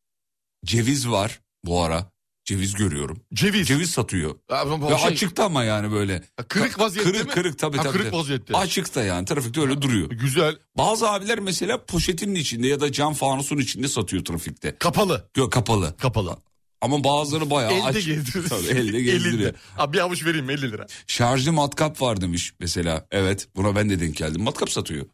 ceviz 0.67 1.09
var 1.11 1.41
bu 1.65 1.83
ara. 1.83 2.11
Ceviz 2.45 2.75
görüyorum. 2.75 3.21
Ceviz. 3.35 3.69
Ceviz 3.69 3.91
satıyor. 3.91 4.35
Bu 4.81 4.91
Ya 4.91 4.99
şey, 4.99 5.09
açıkta 5.09 5.45
ama 5.45 5.65
yani 5.65 5.93
böyle. 5.93 6.23
Kırık 6.49 6.79
vaziyette 6.79 7.13
kırık, 7.13 7.27
mi? 7.27 7.33
Kırık 7.33 7.59
tabii 7.59 7.77
Ha, 7.77 7.83
tabii. 7.83 7.99
kırık 7.99 8.13
vaziyette. 8.13 8.57
Açıkta 8.57 9.05
yani 9.05 9.25
trafikte 9.25 9.61
öyle 9.61 9.83
duruyor. 9.83 10.11
Güzel. 10.11 10.57
Bazı 10.79 11.11
abiler 11.11 11.39
mesela 11.39 11.85
poşetinin 11.85 12.35
içinde 12.35 12.67
ya 12.69 12.81
da 12.81 12.93
cam 12.93 13.15
fanusun 13.15 13.59
içinde 13.59 13.89
satıyor 13.89 14.25
trafikte. 14.25 14.77
Kapalı. 14.79 15.31
Yok 15.37 15.53
kapalı. 15.53 15.97
Kapalı. 15.97 16.37
Ama 16.81 17.05
bazıları 17.05 17.51
bayağı 17.51 17.73
Elde 17.73 17.83
aç. 17.83 17.95
gezdiriyor. 18.07 18.49
Tabii, 18.49 18.67
elde 18.67 19.03
gezdiriyor. 19.03 19.55
Abi 19.79 19.93
bir 19.93 19.99
avuç 20.03 20.25
vereyim 20.25 20.51
50 20.51 20.73
lira. 20.73 20.87
Şarjlı 21.07 21.53
matkap 21.53 22.03
var 22.03 22.21
demiş 22.21 22.53
mesela. 22.61 23.07
Evet 23.11 23.49
buna 23.57 23.77
ben 23.77 23.91
de 23.91 24.01
denk 24.01 24.17
geldim. 24.17 24.43
Matkap 24.43 24.71
satıyor 24.71 25.07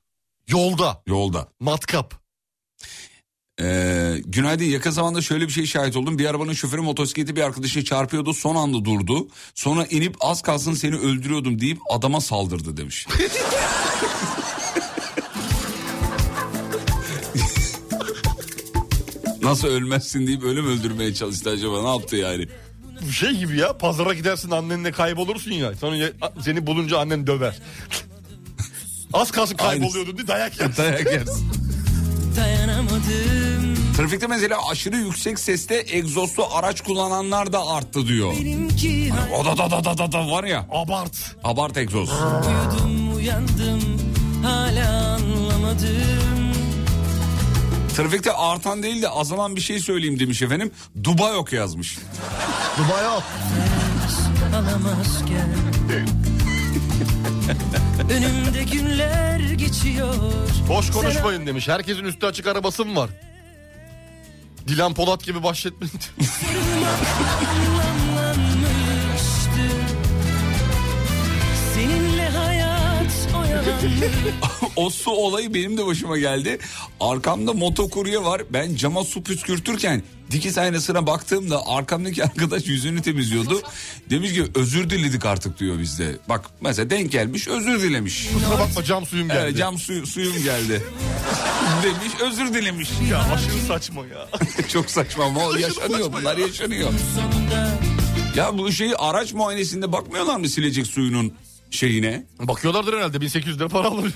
Yolda. 0.49 1.03
yolda. 1.07 1.49
Matkap. 1.61 2.22
Ee, 3.61 4.17
günaydın 4.27 4.65
yakın 4.65 4.91
zamanda 4.91 5.21
şöyle 5.21 5.47
bir 5.47 5.53
şey 5.53 5.67
şahit 5.67 5.97
oldum. 5.97 6.19
Bir 6.19 6.27
arabanın 6.27 6.53
şoförü 6.53 6.81
motosikleti 6.81 7.37
bir 7.37 7.43
arkadaşına 7.43 7.85
çarpıyordu. 7.85 8.35
Son 8.35 8.57
anda 8.57 8.85
durdu. 8.85 9.29
Sonra 9.55 9.85
inip 9.87 10.17
az 10.21 10.43
kalsın 10.43 10.75
seni 10.75 10.97
öldürüyordum 10.97 11.59
deyip 11.61 11.79
adama 11.91 12.21
saldırdı 12.21 12.77
demiş. 12.77 13.07
Nasıl 19.43 19.69
ölmezsin 19.69 20.27
deyip 20.27 20.43
ölüm 20.43 20.67
öldürmeye 20.67 21.15
çalıştı 21.15 21.51
acaba 21.51 21.83
ne 21.83 21.89
yaptı 21.89 22.17
yani? 22.17 22.49
Bu 23.09 23.13
şey 23.13 23.31
gibi 23.31 23.59
ya 23.59 23.79
pazara 23.79 24.15
gidersin 24.15 24.51
annenle 24.51 24.93
kaybolursun 24.93 25.51
ya. 25.53 25.75
Sonra 25.75 25.97
ya- 25.97 26.13
seni 26.45 26.67
bulunca 26.67 26.99
annen 26.99 27.27
döver. 27.27 27.57
Az 29.13 29.31
kalsın 29.31 29.57
kayboluyordun 29.57 30.17
diye 30.17 30.27
dayak 30.27 30.61
yersin. 30.61 30.83
Dayak 30.83 31.13
yersin. 31.13 31.47
Dayanamadım 32.37 33.74
Trafikte 33.97 34.26
mesela 34.26 34.59
aşırı 34.70 34.97
yüksek 34.97 35.39
seste 35.39 35.85
egzozlu 35.89 36.47
araç 36.55 36.80
kullananlar 36.80 37.53
da 37.53 37.66
arttı 37.66 38.07
diyor. 38.07 38.33
benimki 38.41 39.12
O 39.41 39.45
da 39.45 39.59
da 39.59 39.70
da 39.70 39.85
da 39.85 39.99
da, 39.99 40.12
da 40.12 40.30
var 40.30 40.45
ya. 40.45 40.66
Abart. 40.70 41.37
Abart 41.45 41.76
egzoz. 41.76 42.11
Uyudum 42.11 43.16
uyandım 43.16 43.80
hala 44.43 45.14
anlamadım 45.14 46.53
Trafikte 47.97 48.33
artan 48.33 48.83
değil 48.83 49.03
de 49.03 49.09
azalan 49.09 49.57
bir 49.57 49.61
şey 49.61 49.80
söyleyeyim 49.80 50.20
demiş 50.20 50.43
efendim. 50.43 50.70
Dubai 51.05 51.37
ok 51.37 51.53
yazmış. 51.53 51.99
Dubai'ye 52.78 53.07
al. 53.09 53.20
alamazken 54.55 55.49
Önümde 58.11 58.63
günler 58.73 59.41
geçiyor 59.41 60.15
Boş 60.69 60.91
konuşmayın 60.91 61.47
demiş. 61.47 61.69
Herkesin 61.69 62.05
üstü 62.05 62.27
açık 62.27 62.47
arabası 62.47 62.85
mı 62.85 62.97
var? 62.97 63.11
Dilan 64.69 64.95
Polat 64.95 65.25
gibi 65.25 65.43
bahsetmeyin. 65.43 65.95
O 74.77 74.91
su 74.91 75.11
olayı 75.11 75.55
benim 75.55 75.79
de 75.79 75.87
başıma 75.87 76.19
geldi. 76.19 76.59
Arkamda 77.01 77.53
motokurye 77.53 78.25
var. 78.25 78.43
Ben 78.51 78.75
cama 78.75 79.05
su 79.05 79.23
püskürtürken 79.23 80.03
dikiz 80.33 80.59
aynasına 80.59 81.07
baktığımda 81.07 81.66
arkamdaki 81.66 82.24
arkadaş 82.24 82.66
yüzünü 82.66 83.03
temizliyordu. 83.03 83.62
Demiş 84.11 84.33
ki 84.33 84.45
özür 84.55 84.91
diledik 84.91 85.24
artık 85.26 85.59
diyor 85.59 85.78
bizde. 85.78 86.16
Bak 86.28 86.51
mesela 86.61 86.91
denk 86.91 87.12
gelmiş 87.12 87.49
özür 87.49 87.83
dilemiş. 87.83 88.28
Kusura 88.35 88.59
bakma 88.59 88.85
cam 88.85 89.07
suyum 89.07 89.28
geldi. 89.28 89.39
Evet, 89.43 89.57
cam 89.57 89.78
suyu, 89.78 90.07
suyum 90.07 90.43
geldi. 90.43 90.83
Demiş 91.83 92.12
özür 92.20 92.55
dilemiş. 92.55 92.91
Ya 93.11 93.18
aşırı 93.33 93.61
saçma 93.68 94.01
ya. 94.01 94.28
Çok 94.68 94.91
saçma 94.91 95.24
ama 95.24 95.59
yaşanıyor 95.59 96.12
bunlar 96.12 96.37
yaşanıyor. 96.37 96.91
sonunda 97.14 97.78
Ya 98.37 98.59
bu 98.59 98.72
şeyi 98.72 98.97
araç 98.97 99.33
muayenesinde 99.33 99.93
bakmıyorlar 99.93 100.37
mı 100.37 100.49
silecek 100.49 100.87
suyunun 100.87 101.33
şeyine? 101.70 102.26
Bakıyorlardır 102.41 102.97
herhalde 102.97 103.20
1800 103.20 103.59
lira 103.59 103.68
para 103.68 103.89
alır. 103.89 104.12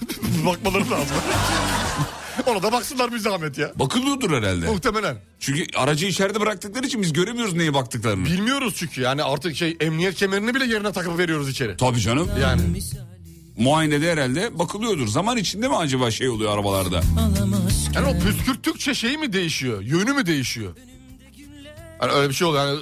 Bakmaları 0.46 0.90
lazım. 0.90 1.16
Ona 2.46 2.62
da 2.62 2.72
baksınlar 2.72 3.12
bir 3.12 3.18
zahmet 3.18 3.58
ya. 3.58 3.72
Bakılıyordur 3.74 4.30
herhalde. 4.30 4.66
Muhtemelen. 4.66 5.16
Çünkü 5.40 5.64
aracı 5.76 6.06
içeride 6.06 6.40
bıraktıkları 6.40 6.86
için 6.86 7.02
biz 7.02 7.12
göremiyoruz 7.12 7.54
neye 7.54 7.74
baktıklarını. 7.74 8.24
Bilmiyoruz 8.24 8.74
çünkü 8.76 9.00
yani 9.00 9.22
artık 9.22 9.56
şey 9.56 9.76
emniyet 9.80 10.14
kemerini 10.14 10.54
bile 10.54 10.64
yerine 10.64 10.92
takıp 10.92 11.18
veriyoruz 11.18 11.48
içeri. 11.48 11.76
Tabii 11.76 12.00
canım. 12.00 12.30
Yani 12.42 12.62
Muayenede 13.58 14.12
herhalde 14.12 14.58
bakılıyordur. 14.58 15.06
Zaman 15.08 15.36
içinde 15.36 15.68
mi 15.68 15.76
acaba 15.76 16.10
şey 16.10 16.28
oluyor 16.28 16.54
arabalarda? 16.54 17.00
yani 17.94 18.06
o 18.06 18.18
püskürttükçe 18.18 18.94
şey 18.94 19.16
mi 19.18 19.32
değişiyor? 19.32 19.82
Yönü 19.82 20.12
mü 20.12 20.26
değişiyor? 20.26 20.76
Yani 22.02 22.12
öyle 22.12 22.28
bir 22.28 22.34
şey 22.34 22.46
oluyor. 22.46 22.64
Yani 22.66 22.80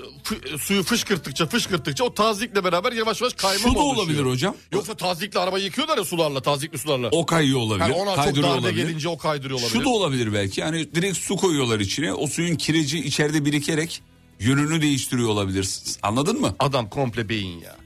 suyu 0.58 0.82
fışkırttıkça 0.82 1.46
fışkırttıkça 1.46 2.04
o 2.04 2.14
tazikle 2.14 2.64
beraber 2.64 2.92
yavaş 2.92 3.20
yavaş 3.20 3.32
kayma 3.34 3.68
mı 3.68 3.74
da 3.74 3.78
oluşuyor? 3.78 3.96
olabilir 4.08 4.30
hocam. 4.32 4.56
Yoksa 4.72 4.94
tazikle 4.94 5.38
arabayı 5.40 5.64
yıkıyorlar 5.64 5.98
ya 5.98 6.04
sularla, 6.04 6.40
tazikli 6.42 6.78
sularla. 6.78 7.08
O 7.12 7.26
kayıyor 7.26 7.58
olabilir. 7.60 7.80
yani 7.84 7.92
ona 7.94 8.14
çok 8.14 8.24
kaydırıyor 8.24 8.48
darbe 8.48 8.60
olabilir. 8.60 8.86
gelince 8.86 9.08
o 9.08 9.18
kaydırıyor 9.18 9.58
olabilir. 9.60 9.72
Şu 9.78 9.84
da 9.84 9.88
olabilir 9.88 10.32
belki. 10.32 10.60
Yani 10.60 10.94
direkt 10.94 11.18
su 11.18 11.36
koyuyorlar 11.36 11.80
içine. 11.80 12.12
O 12.14 12.26
suyun 12.26 12.56
kireci 12.56 12.98
içeride 12.98 13.44
birikerek 13.44 14.02
yönünü 14.40 14.82
değiştiriyor 14.82 15.28
olabilir. 15.28 15.68
Anladın 16.02 16.40
mı? 16.40 16.54
Adam 16.58 16.90
komple 16.90 17.28
beyin 17.28 17.60
ya. 17.60 17.76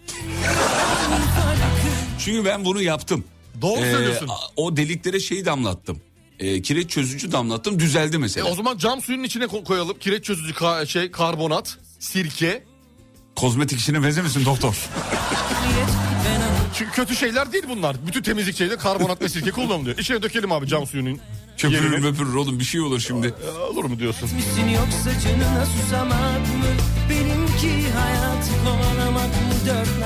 Çünkü 2.25 2.45
ben 2.45 2.65
bunu 2.65 2.83
yaptım. 2.83 3.25
Doğru 3.63 3.81
Ee, 3.81 3.93
söylüyorsun. 3.93 4.29
o 4.57 4.77
deliklere 4.77 5.21
şeyi 5.21 5.45
damlattım. 5.45 6.01
Ee, 6.39 6.63
kireç 6.63 6.91
çözücü 6.91 7.33
damlattım 7.33 7.79
düzeldi 7.79 8.17
E 8.17 8.19
mesela. 8.19 8.47
o 8.51 8.55
zaman 8.55 8.79
cam 8.79 9.03
suyunun 9.03 9.25
içine 9.25 9.45
ko- 9.45 9.65
koyalım. 9.65 9.99
Kireç 9.99 10.25
çözücü 10.25 10.53
ka- 10.53 10.87
şey 10.87 11.11
karbonat, 11.11 11.79
sirke. 11.99 12.65
Kozmetik 13.37 13.81
işine 13.81 14.03
benzemesin 14.03 14.45
doktor. 14.45 14.89
Çünkü 16.75 16.91
kötü 16.93 17.17
şeyler 17.17 17.53
değil 17.53 17.65
bunlar. 17.69 17.97
Bütün 18.07 18.23
temizlik 18.23 18.57
şeyleri 18.57 18.77
karbonat 18.79 19.23
ve 19.23 19.29
sirke 19.29 19.51
kullanılıyor. 19.51 19.99
İçine 19.99 20.23
dökelim 20.23 20.53
abi 20.53 20.67
cam 20.67 20.87
suyunun. 20.87 21.21
Köpürür 21.57 21.83
yerine. 21.93 22.11
möpürür 22.11 22.35
oğlum 22.35 22.59
bir 22.59 22.65
şey 22.65 22.81
olur 22.81 23.01
şimdi. 23.01 23.27
Ya, 23.27 23.63
Olur 23.71 23.85
mu 23.85 23.99
diyorsun? 23.99 24.31
misin 24.35 24.69
yoksa 24.69 25.21
canına 25.21 25.67
susamak 25.67 26.41
mı 26.41 26.65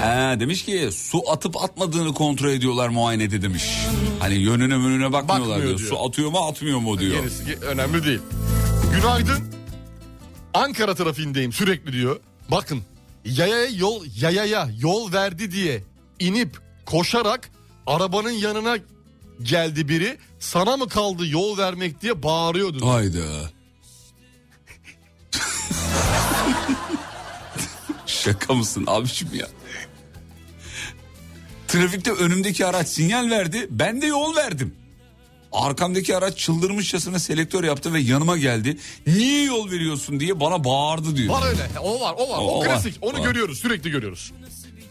Ha, 0.00 0.40
demiş 0.40 0.64
ki 0.64 0.88
su 0.92 1.30
atıp 1.30 1.56
atmadığını 1.62 2.14
kontrol 2.14 2.48
ediyorlar 2.48 2.88
muayenede 2.88 3.42
demiş. 3.42 3.64
Hani 4.20 4.34
yönüne 4.34 4.74
önüne 4.74 5.12
bakmıyorlar 5.12 5.48
Bakmıyor 5.48 5.68
diyor. 5.68 5.78
diyor. 5.78 5.90
Su 5.90 6.04
atıyor 6.06 6.30
mu 6.30 6.38
atmıyor 6.38 6.78
mu 6.78 6.98
diyor. 6.98 7.16
Gerisi 7.16 7.58
önemli 7.66 8.04
değil. 8.04 8.20
Günaydın. 8.94 9.38
Ankara 10.54 10.94
trafiğindeyim 10.94 11.52
sürekli 11.52 11.92
diyor. 11.92 12.20
Bakın 12.50 12.82
yayaya 13.24 13.66
yol 13.66 14.04
yayaya 14.20 14.68
yol 14.78 15.12
verdi 15.12 15.50
diye 15.52 15.82
inip 16.18 16.58
koşarak 16.86 17.50
arabanın 17.86 18.30
yanına 18.30 18.76
geldi 19.42 19.88
biri. 19.88 20.18
Sana 20.40 20.76
mı 20.76 20.88
kaldı 20.88 21.26
yol 21.26 21.58
vermek 21.58 22.02
diye 22.02 22.22
bağırıyordu. 22.22 22.88
Hayda. 22.88 23.20
Şaka 28.24 28.54
mısın 28.54 28.84
abiciğim 28.86 29.34
ya? 29.34 29.46
Trafikte 31.68 32.12
önümdeki 32.12 32.66
araç 32.66 32.88
sinyal 32.88 33.30
verdi. 33.30 33.66
Ben 33.70 34.02
de 34.02 34.06
yol 34.06 34.36
verdim. 34.36 34.74
Arkamdaki 35.52 36.16
araç 36.16 36.38
çıldırmışçasına 36.38 37.18
selektör 37.18 37.64
yaptı 37.64 37.92
ve 37.92 38.00
yanıma 38.00 38.36
geldi. 38.36 38.78
Niye 39.06 39.44
yol 39.44 39.70
veriyorsun 39.70 40.20
diye 40.20 40.40
bana 40.40 40.64
bağırdı 40.64 41.16
diyor. 41.16 41.34
Var 41.34 41.46
öyle. 41.48 41.68
O 41.82 42.00
var, 42.00 42.14
o 42.18 42.28
var. 42.30 42.38
O, 42.38 42.42
O 42.42 42.60
var, 42.60 42.68
klasik. 42.68 42.98
Onu 43.02 43.18
var. 43.18 43.24
görüyoruz, 43.24 43.58
sürekli 43.58 43.90
görüyoruz. 43.90 44.32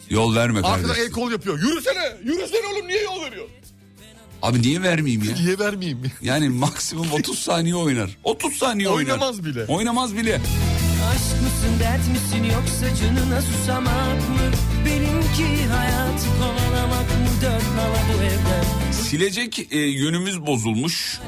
Yol 0.10 0.36
verme 0.36 0.60
Arkadan 0.60 0.82
kardeşim. 0.82 1.04
el 1.06 1.12
kol 1.12 1.32
yapıyor. 1.32 1.60
Yürüsene, 1.60 2.18
yürüsene 2.24 2.68
oğlum 2.74 2.88
niye 2.88 3.04
yol 3.04 3.22
veriyor? 3.22 3.48
Abi 4.42 4.62
niye 4.62 4.84
vermeyeyim 4.84 5.24
ya? 5.30 5.34
Niye 5.36 5.60
vermeyeyim? 5.60 6.12
Yani 6.22 6.50
maksimum 6.50 7.12
30 7.12 7.40
saniye 7.40 7.76
oynar. 7.76 8.18
30 8.24 8.54
saniye 8.54 8.90
oynar. 8.90 9.12
Oynamaz 9.14 9.46
bile. 9.46 9.66
Oynamaz 9.66 10.16
bile. 10.16 10.42
Aşk 11.12 11.42
mısın 11.42 11.80
dert 11.80 12.08
misin 12.08 12.44
yoksa 12.44 12.96
canına 12.96 13.42
susamak 13.42 14.30
mı 14.30 14.52
Benimki 14.86 15.66
hayat 15.66 16.22
kovalamak 16.40 17.10
mı 17.10 17.28
dört 17.42 17.76
nala 17.76 17.98
bu 18.20 18.24
evden 18.24 18.92
Silecek 18.92 19.60
e, 19.72 19.78
yönümüz 19.80 20.46
bozulmuş. 20.46 21.20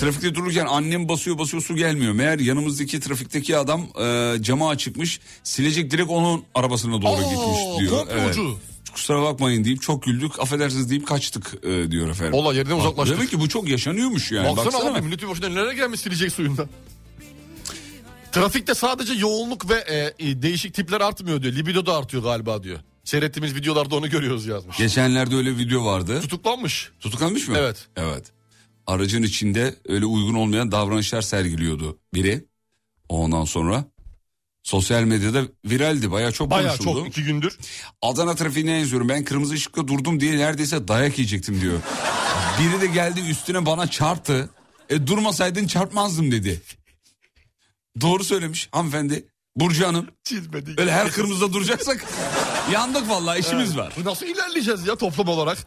Trafikte 0.00 0.34
dururken 0.34 0.66
annem 0.66 1.08
basıyor 1.08 1.38
basıyor 1.38 1.62
su 1.62 1.76
gelmiyor. 1.76 2.12
Meğer 2.12 2.38
yanımızdaki 2.38 3.00
trafikteki 3.00 3.56
adam 3.56 3.80
e, 4.00 4.36
camı 4.42 4.68
açıkmış. 4.68 5.20
Silecek 5.42 5.90
direkt 5.90 6.10
onun 6.10 6.44
arabasına 6.54 7.02
doğru 7.02 7.10
Aa, 7.10 7.22
gitmiş 7.22 7.58
diyor. 7.80 8.06
komplocu. 8.08 8.58
Kusura 8.90 9.22
bakmayın 9.22 9.64
deyip 9.64 9.82
çok 9.82 10.02
güldük 10.02 10.40
affedersiniz 10.40 10.90
deyip 10.90 11.06
kaçtık 11.06 11.54
e, 11.62 11.90
diyor 11.90 12.08
efendim. 12.08 12.34
Olay 12.34 12.56
yerinden 12.56 12.76
uzaklaştık. 12.76 13.16
Demek 13.16 13.30
ki 13.30 13.40
bu 13.40 13.48
çok 13.48 13.68
yaşanıyormuş 13.68 14.32
yani. 14.32 14.48
Baksana, 14.56 14.66
Baksana, 14.66 14.92
abi 14.92 15.00
milletin 15.00 15.28
başına 15.28 15.48
nelere 15.48 15.74
gelmiş 15.74 16.00
silecek 16.00 16.32
suyunda. 16.32 16.68
Trafikte 18.32 18.74
sadece 18.74 19.12
yoğunluk 19.12 19.70
ve 19.70 19.74
e, 19.74 20.28
e, 20.28 20.42
değişik 20.42 20.74
tipler 20.74 21.00
artmıyor 21.00 21.42
diyor. 21.42 21.54
Libido 21.54 21.86
da 21.86 21.96
artıyor 21.96 22.22
galiba 22.22 22.62
diyor. 22.62 22.78
Seyrettiğimiz 23.04 23.54
videolarda 23.54 23.96
onu 23.96 24.10
görüyoruz 24.10 24.46
yazmış. 24.46 24.76
Geçenlerde 24.76 25.36
öyle 25.36 25.56
video 25.56 25.84
vardı. 25.84 26.20
Tutuklanmış. 26.20 26.90
Tutuklanmış 27.00 27.48
mı? 27.48 27.56
Evet. 27.58 27.88
Evet. 27.96 28.32
Aracın 28.86 29.22
içinde 29.22 29.74
öyle 29.88 30.06
uygun 30.06 30.34
olmayan 30.34 30.72
davranışlar 30.72 31.22
sergiliyordu 31.22 31.98
biri. 32.14 32.44
Ondan 33.08 33.44
sonra 33.44 33.84
sosyal 34.62 35.02
medyada 35.02 35.42
viraldi. 35.64 36.10
Bayağı 36.10 36.32
çok 36.32 36.50
Bayağı 36.50 36.76
konuşuldu. 36.76 36.98
çok 36.98 37.08
iki 37.08 37.24
gündür. 37.24 37.58
Adana 38.02 38.34
trafiğine 38.34 38.70
yazıyorum. 38.78 39.08
Ben 39.08 39.24
kırmızı 39.24 39.54
ışıkta 39.54 39.88
durdum 39.88 40.20
diye 40.20 40.38
neredeyse 40.38 40.88
dayak 40.88 41.18
yiyecektim 41.18 41.60
diyor. 41.60 41.78
Biri 42.60 42.80
de 42.80 42.86
geldi 42.86 43.20
üstüne 43.30 43.66
bana 43.66 43.86
çarptı. 43.90 44.48
E 44.90 45.06
durmasaydın 45.06 45.66
çarpmazdım 45.66 46.32
dedi. 46.32 46.62
Doğru 48.00 48.24
söylemiş 48.24 48.68
hanımefendi. 48.72 49.24
Burcu 49.56 49.86
Hanım. 49.86 50.06
Çizmedi. 50.24 50.74
Öyle 50.78 50.92
her 50.92 51.10
kırmızıda 51.10 51.52
duracaksak 51.52 52.04
yandık 52.72 53.08
vallahi 53.08 53.40
işimiz 53.40 53.76
var. 53.76 53.92
Bu 54.00 54.04
nasıl 54.04 54.26
ilerleyeceğiz 54.26 54.86
ya 54.86 54.96
toplum 54.96 55.28
olarak? 55.28 55.58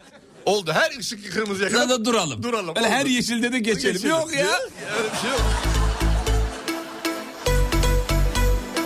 Oldu 0.46 0.72
her 0.74 1.00
ışık 1.00 1.34
kırmızıya 1.34 1.70
Ya 1.70 1.76
kadar. 1.76 1.90
da 1.90 2.06
duralım. 2.06 2.44
Duralım, 2.44 2.76
Öyle 2.78 2.90
her 2.90 3.06
yeşilde 3.06 3.52
de 3.54 3.60
geçelim. 3.60 3.94
Geçelim. 3.94 4.10
Yok 4.10 4.34
ya. 4.36 4.40
Öyle 4.98 5.12
bir 5.14 5.18
şey 5.22 5.30
yok. 5.30 5.42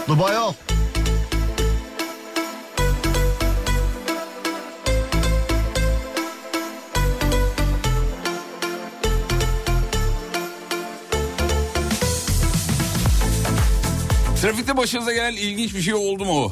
Dubai 0.07 0.35
al. 0.35 0.53
Trafikte 14.41 14.77
başınıza 14.77 15.13
gelen 15.13 15.33
ilginç 15.33 15.75
bir 15.75 15.81
şey 15.81 15.93
oldu 15.93 16.25
mu? 16.25 16.51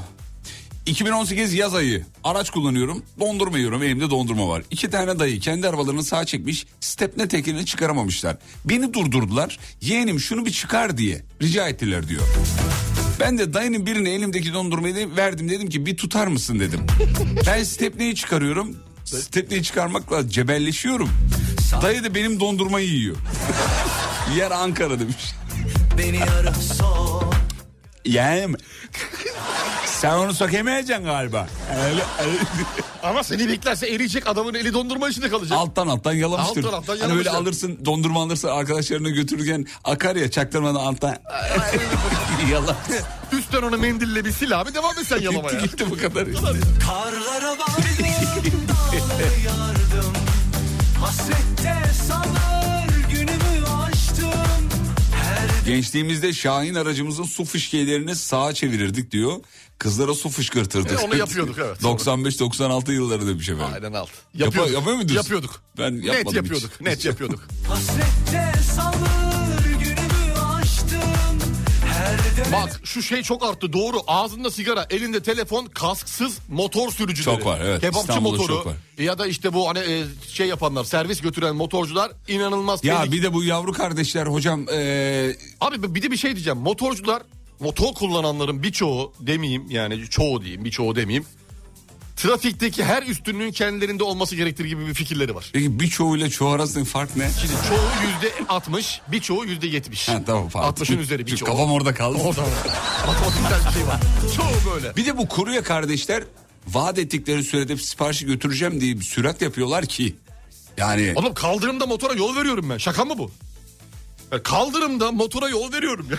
2018 0.86 1.54
yaz 1.54 1.76
ayı 1.76 2.06
araç 2.24 2.50
kullanıyorum 2.50 3.04
dondurma 3.20 3.58
yiyorum 3.58 3.84
elimde 3.84 4.10
dondurma 4.10 4.48
var. 4.48 4.64
İki 4.72 4.90
tane 4.90 5.20
dayı 5.20 5.40
kendi 5.40 5.68
arabalarını 5.68 6.04
sağa 6.04 6.26
çekmiş 6.26 6.66
stepne 6.80 7.28
tekerini 7.28 7.66
çıkaramamışlar. 7.66 8.38
Beni 8.66 8.94
durdurdular 8.94 9.60
yeğenim 9.82 10.20
şunu 10.20 10.46
bir 10.46 10.52
çıkar 10.52 10.98
diye 10.98 11.22
rica 11.42 11.68
ettiler 11.68 12.08
diyor. 12.08 12.24
Ben 13.20 13.38
de 13.38 13.54
dayının 13.54 13.86
birine 13.86 14.10
elimdeki 14.10 14.54
dondurmayı 14.54 15.16
verdim 15.16 15.50
dedim 15.50 15.70
ki 15.70 15.86
bir 15.86 15.98
tutar 15.98 16.28
mısın 16.28 16.60
dedim. 16.60 16.80
Ben 17.48 17.64
stepneyi 17.64 18.16
çıkarıyorum 18.16 18.76
stepneyi 19.06 19.64
çıkarmakla 19.64 20.30
cebelleşiyorum. 20.30 21.10
Dayı 21.82 22.04
da 22.04 22.16
benim 22.16 22.40
dondurmayı 22.40 22.88
yiyor. 22.88 23.16
Yer 24.38 24.52
Ankara 24.52 25.00
demiş. 25.00 25.34
Beni 25.98 26.24
ara 26.24 26.54
sor 26.54 27.24
Yeğenim. 28.06 28.56
Sen 30.04 30.14
onu 30.18 30.34
sokamayacaksın 30.34 31.06
galiba. 31.06 31.48
Ama 33.04 33.24
seni 33.24 33.50
beklerse 33.50 33.88
eriyecek 33.88 34.28
adamın 34.28 34.54
eli 34.54 34.74
dondurma 34.74 35.10
içinde 35.10 35.30
kalacak. 35.30 35.58
Alttan 35.58 35.88
alttan 35.88 36.14
yalamıştır. 36.14 36.64
Alttan 36.64 36.78
alttan 36.78 36.98
hani 36.98 37.18
böyle 37.18 37.30
alırsın 37.30 37.80
dondurma 37.86 38.24
alırsın 38.24 38.48
arkadaşlarına 38.48 39.10
götürürken 39.10 39.66
akar 39.84 40.16
ya 40.16 40.32
çaktırmadan 40.32 40.76
alttan. 40.76 41.18
Yalan. 42.52 42.76
Üstten 43.32 43.62
onu 43.62 43.78
mendille 43.78 44.26
bir 44.26 44.32
sil 44.40 44.52
abi 44.62 44.74
devam 44.74 45.00
et 45.00 45.08
sen 45.08 45.22
yalamaya. 45.22 45.60
gitti 45.60 45.70
gitti 45.70 45.86
bu 45.92 45.98
kadar. 45.98 46.26
Karlara 46.86 47.52
vardım 47.52 48.06
Dağları 48.68 49.40
yardım 49.46 50.14
Hasrette 51.02 51.94
sanar 52.08 52.88
Günümü 53.12 53.68
açtım 53.88 54.70
Gençliğimizde 55.66 56.34
Şahin 56.34 56.76
aracımızın 56.76 57.24
su 57.24 57.46
fışkiyelerini 57.46 58.16
sağa 58.16 58.54
çevirirdik 58.54 59.12
diyor. 59.12 59.40
Kızlara 59.84 60.14
su 60.14 60.30
fışkırtırdık. 60.30 60.92
E, 61.02 61.06
onu 61.06 61.16
yapıyorduk, 61.16 61.56
evet. 61.60 61.82
95-96 61.82 62.92
yılları 62.94 63.28
demiş 63.28 63.50
efendim. 63.50 63.74
Aynen 63.74 63.94
alt. 63.94 64.10
Yapıyor- 64.34 64.70
yapıyor 64.70 64.96
muydunuz? 64.96 65.16
Yapıyorduk. 65.16 65.62
Ben 65.78 65.98
Net 65.98 66.06
yapmadım 66.06 66.36
yapıyorduk. 66.36 66.72
hiç. 66.74 66.82
Net 66.82 67.06
yapıyorduk. 67.06 67.48
hasrette 67.68 68.54
salır 68.76 69.80
Günümü 69.80 70.40
açtım 70.62 71.00
Bak 72.54 72.82
şu 72.84 73.02
şey 73.04 73.22
çok 73.24 73.44
arttı 73.44 73.74
doğru. 73.74 73.98
Ağzında 74.08 74.52
sigara, 74.52 74.86
elinde 74.90 75.24
telefon, 75.24 75.66
kasksız 75.66 76.38
motor 76.50 76.92
sürücüleri. 76.92 77.36
Çok 77.38 77.46
var, 77.46 77.62
evet. 77.64 77.82
Kebapçı 77.82 78.00
İstanbul'da 78.00 78.38
motoru. 78.38 78.56
çok 78.58 78.66
var. 78.66 78.76
Ya 78.98 79.18
da 79.20 79.28
işte 79.28 79.54
bu 79.54 79.68
hani 79.70 79.80
e, 79.80 80.04
şey 80.30 80.48
yapanlar, 80.48 80.84
servis 80.84 81.22
götüren 81.22 81.56
motorcular 81.56 82.12
inanılmaz 82.28 82.84
Ya 82.84 82.96
tehlikeli. 82.98 83.18
bir 83.18 83.24
de 83.24 83.34
bu 83.34 83.44
yavru 83.44 83.74
kardeşler 83.74 84.28
hocam 84.28 84.66
ee, 84.74 85.36
Abi 85.62 85.96
bir 85.96 86.02
de 86.02 86.12
bir 86.12 86.18
şey 86.18 86.36
diyeceğim. 86.36 86.60
Motorcular, 86.60 87.24
motor 87.64 87.94
kullananların 87.94 88.64
birçoğu 88.64 89.14
demeyeyim 89.20 89.70
yani 89.70 90.10
çoğu 90.10 90.42
diyeyim, 90.42 90.66
birçoğu 90.66 90.96
demeyeyim. 90.96 91.26
Trafikteki 92.16 92.84
her 92.84 93.04
üstünlüğün 93.04 93.52
kendilerinde 93.52 94.04
olması 94.04 94.36
gerektiği 94.36 94.68
gibi 94.68 94.88
bir 94.88 94.94
fikirleri 94.94 95.36
var. 95.36 95.50
peki 95.54 95.80
birçoğuyla 95.80 96.30
çoğu 96.30 96.50
arasındaki 96.50 96.90
fark 96.90 97.16
ne? 97.16 97.30
Şimdi 97.42 97.54
çoğu 97.70 97.80
yüzde 98.08 98.46
60, 98.50 99.02
birçoğu 99.08 99.46
yüzde 99.46 99.68
70. 99.68 100.10
Ha, 100.10 100.22
tamam 100.26 100.50
pardon. 100.50 100.84
60'ın 100.84 100.98
üzeri 100.98 101.26
birçoğu. 101.28 101.50
Kafam 101.50 101.72
orada 101.72 101.94
kaldı. 101.94 102.18
Orada. 102.18 102.42
Matematiksel 103.08 103.68
bir 103.68 103.74
şey 103.74 103.88
var. 103.88 104.00
Çoğu 104.36 104.74
böyle. 104.74 104.96
Bir 104.96 105.06
de 105.06 105.18
bu 105.18 105.28
kurye 105.28 105.62
kardeşler 105.62 106.24
vaat 106.68 107.00
ettikleri 107.00 107.44
sürede 107.44 107.78
siparişi 107.78 108.26
götüreceğim 108.26 108.82
diye 108.82 108.96
bir 109.00 109.04
sürat 109.04 109.42
yapıyorlar 109.42 109.86
ki. 109.86 110.16
Yani 110.78 111.14
Oğlum 111.16 111.34
kaldırımda 111.34 111.86
motora 111.86 112.14
yol 112.14 112.36
veriyorum 112.36 112.70
ben. 112.70 112.78
Şaka 112.78 113.06
mı 113.06 113.18
bu? 113.18 113.32
Ya 114.32 114.44
kaldırımda 114.44 115.12
motora 115.12 115.50
yol 115.50 115.74
veriyorum 115.74 116.08
ya. 116.12 116.18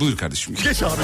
Buyur 0.00 0.16
kardeşim. 0.16 0.54
Geç 0.64 0.82
abi. 0.82 1.02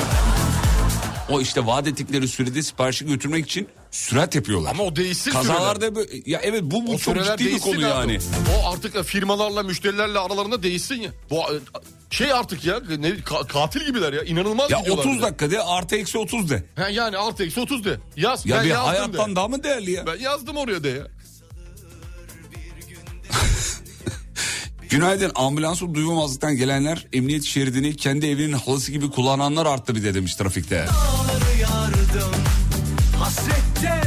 O 1.30 1.40
işte 1.40 1.66
vaat 1.66 1.86
ettikleri 1.88 2.28
sürede 2.28 2.62
siparişi 2.62 3.07
götürmek 3.07 3.47
için 3.47 3.68
sürat 3.90 4.34
yapıyorlar. 4.34 4.70
Ama 4.70 4.82
o 4.82 4.97
değişsin 4.97 5.30
süreler. 5.30 5.47
Kazalarda 5.47 5.95
böyle, 5.95 6.11
ya 6.26 6.40
evet 6.42 6.62
bu, 6.62 6.86
bu 6.86 6.90
O 6.90 6.99
çok 6.99 7.16
süreler 7.16 7.36
ciddi 7.38 7.55
bir 7.55 7.59
konu 7.61 7.80
yani. 7.80 8.18
O 8.64 8.68
artık 8.72 8.97
e, 8.97 9.03
firmalarla 9.03 9.62
müşterilerle 9.62 10.18
aralarında 10.18 10.62
değişsin 10.62 11.01
ya. 11.01 11.11
Bu 11.30 11.36
e, 11.36 11.55
şey 12.11 12.32
artık 12.32 12.64
ya 12.64 12.80
ne, 12.99 13.09
ka- 13.09 13.47
katil 13.47 13.86
gibiler 13.86 14.12
ya. 14.12 14.22
İnanılmaz 14.22 14.70
Ya 14.70 14.78
gidiyorlar 14.78 15.03
30 15.05 15.12
bir 15.16 15.18
de. 15.18 15.22
dakika 15.22 15.51
de 15.51 15.62
artı 15.62 15.97
eksi 15.97 16.18
30 16.18 16.51
de. 16.51 16.64
Ha, 16.76 16.88
yani 16.88 17.18
artı 17.18 17.45
eksi 17.45 17.61
30 17.61 17.84
de. 17.84 17.99
Yaz. 18.16 18.47
Ya 18.47 18.57
ben 18.57 18.64
bir 18.64 18.68
yazdım 18.70 18.86
hayattan 18.88 19.30
de. 19.32 19.36
daha 19.36 19.49
mı 19.49 19.62
değerli 19.64 19.90
ya? 19.90 20.07
Ben 20.07 20.16
yazdım 20.18 20.57
oraya 20.57 20.84
de 20.84 20.88
ya. 20.88 21.07
Günaydın. 24.95 25.32
Ambulansı 25.34 25.95
duymamazlıktan 25.95 26.57
gelenler 26.57 27.07
emniyet 27.12 27.45
şeridini 27.45 27.97
kendi 27.97 28.26
evinin 28.26 28.53
halısı 28.53 28.92
gibi 28.92 29.11
kullananlar 29.11 29.66
arttı 29.66 29.95
bir 29.95 30.05
de 30.05 30.14
demiş 30.14 30.34
trafikte. 30.34 30.86
Yardım. 31.61 32.32
Hasrette 33.18 34.05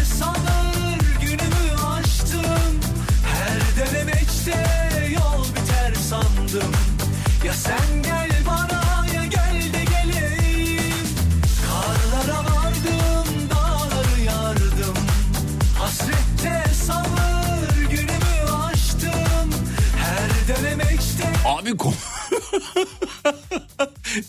Abi 21.68 21.78
kom- 21.78 21.94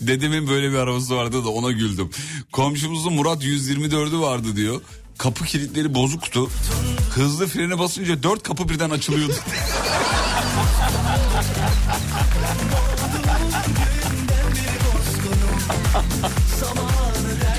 Dedemin 0.01 0.47
böyle 0.47 0.71
bir 0.71 0.75
arabası 0.77 1.15
vardı 1.15 1.43
da 1.45 1.49
ona 1.49 1.71
güldüm. 1.71 2.09
Komşumuzun 2.51 3.13
Murat 3.13 3.43
124'ü 3.43 4.19
vardı 4.21 4.55
diyor. 4.55 4.81
Kapı 5.17 5.45
kilitleri 5.45 5.95
bozuktu. 5.95 6.49
Hızlı 7.15 7.47
frene 7.47 7.79
basınca 7.79 8.23
dört 8.23 8.43
kapı 8.43 8.69
birden 8.69 8.89
açılıyordu. 8.89 9.33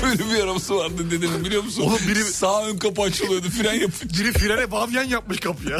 Böyle 0.03 0.19
bir 0.33 0.43
arabası 0.43 0.75
vardı 0.75 1.11
dedemin 1.11 1.45
biliyor 1.45 1.63
musun? 1.63 1.81
Oğlum 1.81 1.97
biri- 2.07 2.23
Sağ 2.31 2.65
ön 2.65 2.77
kapı 2.77 3.01
açılıyordu 3.01 3.49
fren 3.49 3.73
yapınca. 3.73 4.19
Biri 4.23 4.33
frene 4.33 4.71
bavyan 4.71 5.03
yapmış 5.03 5.39
kapıya. 5.39 5.79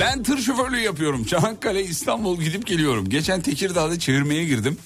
Ben 0.00 0.22
tır 0.22 0.38
şoförlüğü 0.38 0.80
yapıyorum. 0.80 1.24
Çanakkale, 1.24 1.84
İstanbul 1.84 2.40
gidip 2.40 2.66
geliyorum. 2.66 3.08
Geçen 3.08 3.40
Tekirdağ'da 3.40 3.98
çevirmeye 3.98 4.44
girdim. 4.44 4.78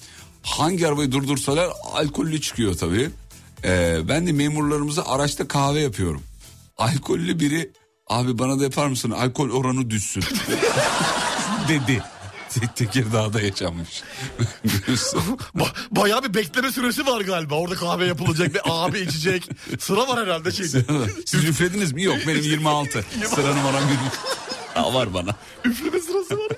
Hangi 0.42 0.88
arabayı 0.88 1.12
durdursalar 1.12 1.68
alkollü 1.92 2.40
çıkıyor 2.40 2.74
tabii. 2.74 3.11
Ee, 3.64 3.98
ben 4.09 4.26
de 4.26 4.32
memurlarımıza 4.32 5.03
araçta 5.07 5.48
kahve 5.48 5.80
yapıyorum. 5.80 6.22
Alkollü 6.78 7.40
biri 7.40 7.70
abi 8.07 8.38
bana 8.38 8.61
da 8.61 8.64
yapar 8.64 8.86
mısın 8.86 9.11
alkol 9.11 9.51
oranı 9.51 9.90
düşsün 9.90 10.24
dedi. 11.68 12.03
Te- 12.55 12.74
Tekirdağ'da 12.74 13.40
yaşanmış. 13.40 14.03
Ba- 15.57 15.74
bayağı 15.90 16.22
bir 16.24 16.34
bekleme 16.34 16.72
süresi 16.72 17.07
var 17.07 17.20
galiba. 17.20 17.55
Orada 17.55 17.74
kahve 17.74 18.07
yapılacak 18.07 18.55
ve 18.55 18.61
abi 18.64 18.98
içecek. 19.01 19.48
Sıra 19.80 20.09
var 20.09 20.26
herhalde 20.26 20.53
şeyde. 20.53 20.84
Siz 21.26 21.44
üflediniz 21.44 21.92
mi? 21.92 22.03
Yok 22.03 22.16
benim 22.26 22.42
26. 22.42 23.05
Sıra 23.34 23.55
numaram 23.55 23.82
20. 23.82 23.96
Ha, 24.74 24.94
var 24.94 25.14
bana. 25.14 25.34
Üfleme 25.64 26.01
sırası 26.01 26.38
var. 26.38 26.48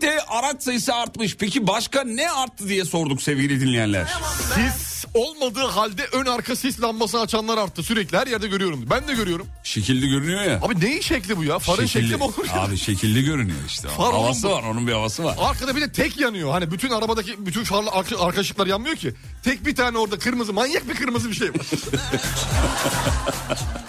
Trafikte 0.00 0.22
araç 0.28 0.62
sayısı 0.62 0.94
artmış. 0.94 1.36
Peki 1.36 1.66
başka 1.66 2.04
ne 2.04 2.30
arttı 2.30 2.68
diye 2.68 2.84
sorduk 2.84 3.22
sevgili 3.22 3.60
dinleyenler. 3.60 4.06
Sis 4.54 5.04
olmadığı 5.14 5.66
halde 5.66 6.02
ön 6.12 6.26
arka 6.26 6.56
sis 6.56 6.80
lambası 6.80 7.20
açanlar 7.20 7.58
arttı. 7.58 7.82
Sürekli 7.82 8.18
her 8.18 8.26
yerde 8.26 8.48
görüyorum. 8.48 8.86
Ben 8.90 9.08
de 9.08 9.14
görüyorum. 9.14 9.46
Şekilli 9.64 10.08
görünüyor 10.08 10.42
ya. 10.42 10.58
Abi 10.62 10.80
neyin 10.80 11.00
şekli 11.00 11.36
bu 11.36 11.44
ya? 11.44 11.58
Farın 11.58 11.86
şekli 11.86 12.16
mi 12.16 12.22
olur? 12.24 12.46
ya? 12.46 12.62
Abi 12.62 12.76
şekilli 12.76 13.24
görünüyor 13.24 13.58
işte. 13.68 13.88
Far 13.88 14.12
havası 14.12 14.50
var 14.50 14.62
onun 14.62 14.86
bir 14.86 14.92
havası 14.92 15.24
var. 15.24 15.36
Arkada 15.40 15.76
bir 15.76 15.80
de 15.80 15.92
tek 15.92 16.20
yanıyor. 16.20 16.50
Hani 16.50 16.70
bütün 16.70 16.90
arabadaki 16.90 17.46
bütün 17.46 17.64
farlı 17.64 17.90
arka, 17.90 18.18
arka 18.18 18.40
ışıklar 18.40 18.66
yanmıyor 18.66 18.96
ki. 18.96 19.14
Tek 19.44 19.66
bir 19.66 19.76
tane 19.76 19.98
orada 19.98 20.18
kırmızı 20.18 20.52
manyak 20.52 20.88
bir 20.88 20.94
kırmızı 20.94 21.30
bir 21.30 21.34
şey 21.36 21.48
var. 21.48 21.66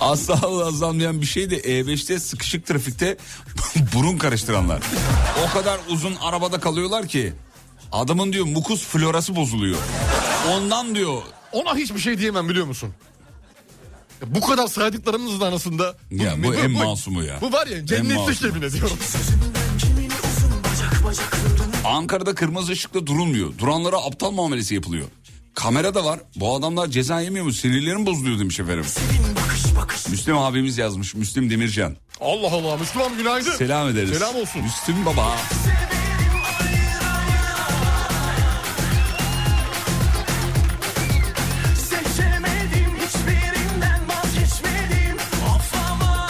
Asla 0.00 0.66
azalmayan 0.66 1.20
bir 1.20 1.26
şey 1.26 1.50
de 1.50 1.60
E5'te 1.60 2.18
sıkışık 2.18 2.66
trafikte 2.66 3.16
burun 3.94 4.18
karıştıranlar. 4.18 4.82
O 5.44 5.52
kadar 5.58 5.80
uzun 5.88 6.14
arabada 6.22 6.60
kalıyorlar 6.60 7.08
ki 7.08 7.32
adamın 7.92 8.32
diyor 8.32 8.46
mukus 8.46 8.84
florası 8.86 9.36
bozuluyor. 9.36 9.78
Ondan 10.52 10.94
diyor 10.94 11.22
Ona 11.52 11.76
hiçbir 11.76 11.98
şey 12.00 12.18
diyemem 12.18 12.48
biliyor 12.48 12.66
musun? 12.66 12.90
Ya 14.22 14.34
Bu 14.34 14.40
kadar 14.40 14.66
saydıklarımızın 14.66 15.40
arasında 15.40 15.96
Ya 16.10 16.42
bu 16.44 16.54
en 16.54 16.70
masumu 16.70 17.22
ya. 17.24 17.40
Bu 17.40 17.52
var 17.52 17.66
ya 17.66 17.78
En 17.78 17.86
cennetlik 17.86 18.42
yemin 18.42 18.62
ediyorum. 18.62 18.98
Ankara'da 21.84 22.34
kırmızı 22.34 22.72
ışıkta 22.72 23.06
durulmuyor. 23.06 23.58
Duranlara 23.58 23.96
aptal 23.96 24.30
muamelesi 24.30 24.74
yapılıyor. 24.74 25.06
Kamera 25.54 25.94
da 25.94 26.04
var. 26.04 26.20
Bu 26.36 26.56
adamlar 26.56 26.88
ceza 26.88 27.20
yemiyor 27.20 27.44
mu? 27.44 27.52
Sinirlerim 27.52 28.06
bozuluyor 28.06 28.38
demiş 28.38 28.60
efendim. 28.60 28.84
Müslüm 30.10 30.38
abimiz 30.38 30.78
yazmış. 30.78 31.14
Müslüm 31.14 31.50
Demircan. 31.50 31.96
Allah 32.20 32.46
Allah 32.52 32.76
Müslüman 32.76 33.16
günaydın. 33.18 33.50
Selam 33.56 33.88
ederiz. 33.88 34.18
Selam 34.18 34.36
olsun. 34.36 34.62
Müslüm 34.62 35.06
baba. 35.06 35.36
Seçemedim 41.76 42.92
hiçbirinden 43.06 44.00
vazgeçmedim 44.08 45.16
Of 45.56 45.74
ama 45.90 46.28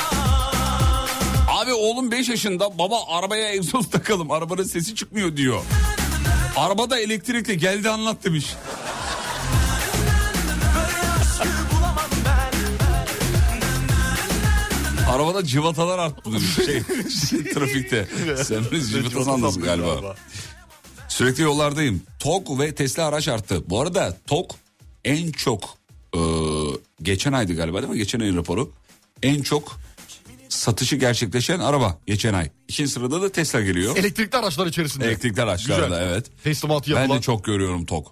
Abi 1.61 1.72
oğlum 1.72 2.11
5 2.11 2.28
yaşında 2.28 2.78
baba 2.78 2.97
arabaya 3.09 3.49
egzoz 3.53 3.90
takalım 3.90 4.30
arabanın 4.30 4.62
sesi 4.62 4.95
çıkmıyor 4.95 5.36
diyor. 5.36 5.61
Arabada 6.57 6.99
elektrikli 7.01 7.59
geldi 7.59 7.90
anlat 7.90 8.24
demiş. 8.24 8.47
Arabada 15.14 15.44
cıvatalar 15.44 15.98
arttı 15.98 16.32
demiş. 16.32 16.54
Şey, 16.56 16.64
şey, 17.30 17.52
trafikte. 17.52 18.08
Sen 18.44 18.64
biz 18.72 18.92
cıvata 18.92 19.24
sandın 19.24 19.62
galiba. 19.62 20.16
Sürekli 21.08 21.42
yollardayım. 21.42 22.02
TOG 22.18 22.60
ve 22.60 22.74
Tesla 22.74 23.04
araç 23.06 23.28
arttı. 23.28 23.70
Bu 23.70 23.80
arada 23.80 24.16
TOG 24.26 24.50
en 25.04 25.32
çok 25.32 25.64
e, 26.16 26.20
geçen 27.02 27.32
aydı 27.32 27.54
galiba 27.56 27.78
değil 27.82 27.92
mi? 27.92 27.98
Geçen 27.98 28.20
ayın 28.20 28.36
raporu. 28.36 28.72
En 29.22 29.42
çok 29.42 29.76
satışı 30.48 30.96
gerçekleşen 30.96 31.58
araba 31.60 31.98
geçen 32.06 32.34
ay. 32.34 32.50
İkinci 32.68 32.90
sırada 32.90 33.22
da 33.22 33.32
Tesla 33.32 33.60
geliyor. 33.60 33.96
Elektrikli 33.96 34.36
araçlar 34.36 34.66
içerisinde. 34.66 35.04
Elektrikli 35.06 35.42
araçlarda 35.42 35.86
Güzel. 35.86 36.02
evet. 36.12 36.26
Teslimatı 36.44 36.90
Ben 36.90 36.96
yapılan. 37.00 37.18
de 37.18 37.22
çok 37.22 37.44
görüyorum 37.44 37.84
TOG. 37.86 38.06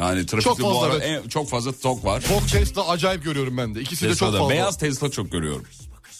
Yani 0.00 0.26
trafikte 0.26 0.50
Çok 0.50 0.58
bu 0.60 0.74
fazla, 0.74 0.86
ara 0.86 1.04
evet. 1.04 1.22
en- 1.24 1.28
çok 1.28 1.48
fazla 1.48 1.72
TOG 1.72 2.04
var. 2.04 2.20
Çok 2.28 2.48
Tesla 2.48 2.88
acayip 2.88 3.24
görüyorum 3.24 3.56
ben 3.56 3.74
de. 3.74 3.80
İkisi 3.80 4.02
de 4.04 4.08
çok 4.08 4.18
Tesla'da. 4.18 4.38
fazla. 4.38 4.50
Beyaz 4.50 4.78
Tesla 4.78 5.10
çok 5.10 5.32
görüyorum. 5.32 5.64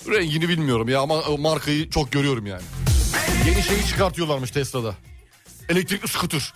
Rengini 0.09 0.49
bilmiyorum 0.49 0.89
ya 0.89 1.01
ama 1.01 1.15
o 1.15 1.39
markayı 1.39 1.91
çok 1.91 2.13
görüyorum 2.13 2.47
yani. 2.47 2.63
Yeni 3.47 3.63
şeyi 3.63 3.87
çıkartıyorlarmış 3.87 4.51
Tesla'da. 4.51 4.95
Elektrikli 5.69 6.09
scooter. 6.09 6.53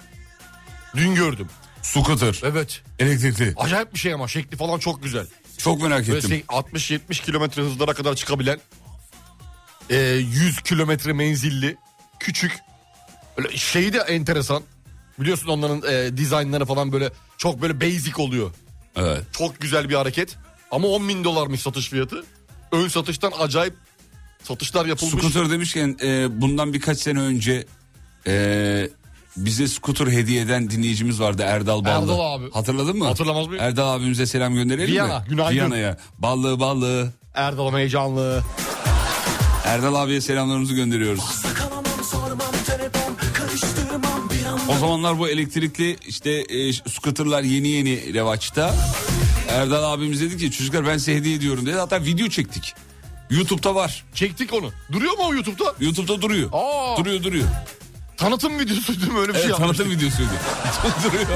Dün 0.97 1.15
gördüm. 1.15 1.49
Scooter. 1.83 2.41
Evet. 2.45 2.83
Elektrikli. 2.99 3.55
Acayip 3.57 3.95
bir 3.95 3.99
şey 3.99 4.15
ama 4.15 4.29
şekli 4.29 4.57
falan 4.57 4.79
çok 4.79 5.03
güzel. 5.03 5.27
Çok 5.59 5.83
merak 5.83 6.07
Böyle 6.09 6.19
ettim. 6.19 6.31
şey 6.31 6.41
60-70 6.41 7.25
kilometre 7.25 7.63
hızlara 7.63 7.93
kadar 7.95 8.15
çıkabilen 8.15 8.61
e, 9.91 9.97
100 9.97 10.61
kilometre 10.63 11.13
menzilli 11.13 11.77
küçük 12.21 12.59
böyle 13.39 13.57
şeyi 13.57 13.93
de 13.93 13.99
enteresan. 13.99 14.63
Biliyorsun 15.19 15.49
onların 15.49 15.83
e, 15.93 16.17
dizaynları 16.17 16.67
falan 16.67 16.93
böyle 16.93 17.13
çok 17.39 17.63
böyle 17.63 17.81
basic 17.81 18.23
oluyor. 18.23 18.51
Evet. 18.97 19.23
Çok 19.33 19.61
güzel 19.61 19.89
bir 19.89 19.95
hareket. 19.95 20.37
Ama 20.71 20.89
10 20.89 21.09
bin 21.09 21.25
dolarmış 21.25 21.61
satış 21.61 21.89
fiyatı. 21.89 22.25
Ön 22.75 22.89
satıştan 22.89 23.33
acayip 23.41 23.75
satışlar 24.43 24.87
yapılmış. 24.87 25.15
Scooter 25.15 25.51
demişken 25.51 25.97
e, 26.03 26.41
bundan 26.41 26.73
birkaç 26.73 26.99
sene 26.99 27.21
önce 27.21 27.67
e, 28.27 28.89
bize 29.37 29.69
scooter 29.69 30.07
hediye 30.07 30.43
eden 30.43 30.71
dinleyicimiz 30.71 31.21
vardı 31.21 31.43
Erdal 31.47 31.85
Ballı. 31.85 32.03
Erdal 32.13 32.21
abi. 32.35 32.51
Hatırladın 32.51 32.97
mı? 32.99 33.05
Hatırlamaz 33.05 33.47
mıyım? 33.47 33.63
Erdal 33.65 33.95
abimize 33.95 34.27
selam 34.27 34.55
gönderelim 34.55 34.93
Viyana, 34.93 35.19
mi? 35.19 35.25
günaydın. 35.29 35.55
Viyana'ya. 35.55 35.97
Ballı 36.19 36.61
ballı. 36.61 37.13
Erdal 37.35 37.73
heyecanlı. 37.73 38.43
Erdal 39.65 39.95
abiye 39.95 40.21
selamlarımızı 40.21 40.75
gönderiyoruz. 40.75 41.25
O 44.69 44.79
zamanlar 44.79 45.19
bu 45.19 45.29
elektrikli 45.29 45.97
işte 46.09 46.31
e, 46.31 46.73
scooterlar 46.73 47.43
yeni 47.43 47.69
yeni 47.69 48.15
revaçta. 48.15 48.75
Erdal 49.55 49.93
abimiz 49.93 50.21
dedi 50.21 50.37
ki 50.37 50.51
çocuklar 50.51 50.87
ben 50.87 50.99
size 50.99 51.15
hediye 51.17 51.35
ediyorum 51.37 51.67
dedi. 51.67 51.77
Hatta 51.77 52.05
video 52.05 52.29
çektik. 52.29 52.75
YouTube'da 53.31 53.75
var. 53.75 54.05
Çektik 54.15 54.53
onu. 54.55 54.71
Duruyor 54.93 55.13
mu 55.13 55.25
o 55.27 55.35
YouTube'da? 55.35 55.75
YouTube'da 55.81 56.23
duruyor. 56.23 56.49
Aa. 56.53 56.97
Duruyor 56.99 57.23
duruyor. 57.23 57.47
Tanıtım 58.17 58.59
videosu 58.59 59.01
değil 59.01 59.13
mi? 59.13 59.19
Öyle 59.19 59.29
bir 59.29 59.39
şey 59.39 59.43
Evet 59.47 59.61
yapmış. 59.61 59.77
tanıtım 59.79 59.97
videosuydu. 59.99 60.31
duruyor. 61.05 61.27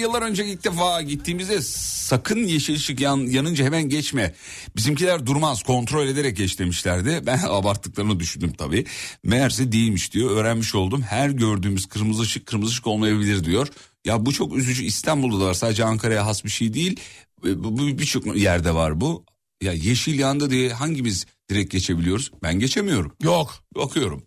Yıllar 0.00 0.22
önce 0.22 0.46
ilk 0.46 0.64
defa 0.64 1.02
gittiğimizde 1.02 1.60
sakın 1.62 2.38
yeşil 2.44 2.74
ışık 2.74 3.00
yan, 3.00 3.16
yanınca 3.18 3.64
hemen 3.64 3.88
geçme. 3.88 4.34
Bizimkiler 4.76 5.26
durmaz 5.26 5.62
kontrol 5.62 6.06
ederek 6.06 6.36
geç 6.36 6.58
demişlerdi. 6.58 7.22
Ben 7.26 7.40
abarttıklarını 7.48 8.20
düşündüm 8.20 8.52
tabii. 8.52 8.84
Meğerse 9.24 9.72
değilmiş 9.72 10.12
diyor 10.12 10.30
öğrenmiş 10.30 10.74
oldum. 10.74 11.02
Her 11.02 11.30
gördüğümüz 11.30 11.86
kırmızı 11.86 12.22
ışık 12.22 12.46
kırmızı 12.46 12.72
ışık 12.72 12.86
olmayabilir 12.86 13.44
diyor. 13.44 13.68
Ya 14.04 14.26
bu 14.26 14.32
çok 14.32 14.56
üzücü 14.56 14.84
İstanbul'da 14.84 15.44
da 15.44 15.48
var 15.48 15.54
sadece 15.54 15.84
Ankara'ya 15.84 16.26
has 16.26 16.44
bir 16.44 16.50
şey 16.50 16.74
değil. 16.74 17.00
E, 17.44 17.98
birçok 17.98 18.36
yerde 18.36 18.74
var 18.74 19.00
bu. 19.00 19.24
Ya 19.62 19.72
yeşil 19.72 20.18
yandı 20.18 20.50
diye 20.50 20.72
hangimiz 20.72 21.26
direkt 21.50 21.72
geçebiliyoruz? 21.72 22.30
Ben 22.42 22.58
geçemiyorum. 22.58 23.12
Yok. 23.22 23.64
Bakıyorum 23.76 24.22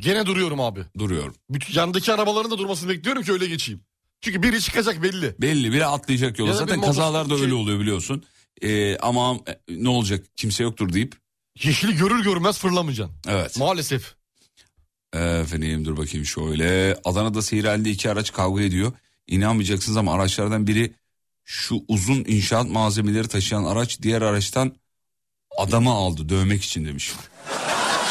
Gene 0.00 0.26
duruyorum 0.26 0.60
abi. 0.60 0.84
duruyorum. 0.98 1.34
Bütün 1.50 1.74
yandaki 1.74 2.12
arabaların 2.12 2.50
da 2.50 2.58
durmasını 2.58 2.88
bekliyorum 2.90 3.22
ki 3.22 3.32
öyle 3.32 3.46
geçeyim. 3.46 3.80
Çünkü 4.20 4.42
biri 4.42 4.60
çıkacak 4.60 5.02
belli. 5.02 5.34
Belli 5.38 5.72
biri 5.72 5.86
atlayacak 5.86 6.38
yola. 6.38 6.50
Ya 6.50 6.56
Zaten 6.56 6.80
kazalarda 6.80 7.34
öyle 7.34 7.54
oluyor 7.54 7.80
biliyorsun. 7.80 8.24
Ee, 8.62 8.96
ama 8.98 9.36
e, 9.48 9.58
ne 9.68 9.88
olacak 9.88 10.26
kimse 10.36 10.62
yoktur 10.62 10.92
deyip. 10.92 11.14
Yeşili 11.62 11.96
görür 11.96 12.22
görmez 12.24 12.58
fırlamayacaksın. 12.58 13.16
Evet. 13.28 13.58
Maalesef. 13.58 14.14
Efendim 15.14 15.84
dur 15.84 15.96
bakayım 15.96 16.26
şöyle. 16.26 16.96
Adana'da 17.04 17.42
seyir 17.42 17.64
halinde 17.64 17.90
iki 17.90 18.10
araç 18.10 18.32
kavga 18.32 18.62
ediyor. 18.62 18.92
İnanmayacaksınız 19.26 19.96
ama 19.96 20.14
araçlardan 20.14 20.66
biri 20.66 20.94
şu 21.44 21.76
uzun 21.88 22.24
inşaat 22.28 22.70
malzemeleri 22.70 23.28
taşıyan 23.28 23.64
araç 23.64 24.02
diğer 24.02 24.22
araçtan 24.22 24.76
adamı 25.58 25.90
aldı 25.90 26.28
dövmek 26.28 26.62
için 26.62 26.86
demiş. 26.86 27.12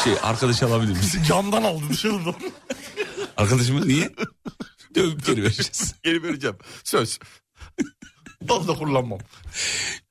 Şey 0.04 0.12
arkadaş 0.22 0.62
alabilir 0.62 0.92
misin? 0.92 1.22
Camdan 1.28 1.62
aldı 1.62 1.84
dışarı 1.90 2.24
doğru. 2.24 2.36
Arkadaşımı 3.36 3.88
niye? 3.88 4.10
Dövüp 4.94 5.26
geri 5.26 5.42
vereceğiz. 5.42 5.94
Geri 6.02 6.22
vereceğim. 6.22 6.56
Söz. 6.84 7.18
Fazla 8.48 8.74
kullanmam. 8.74 9.18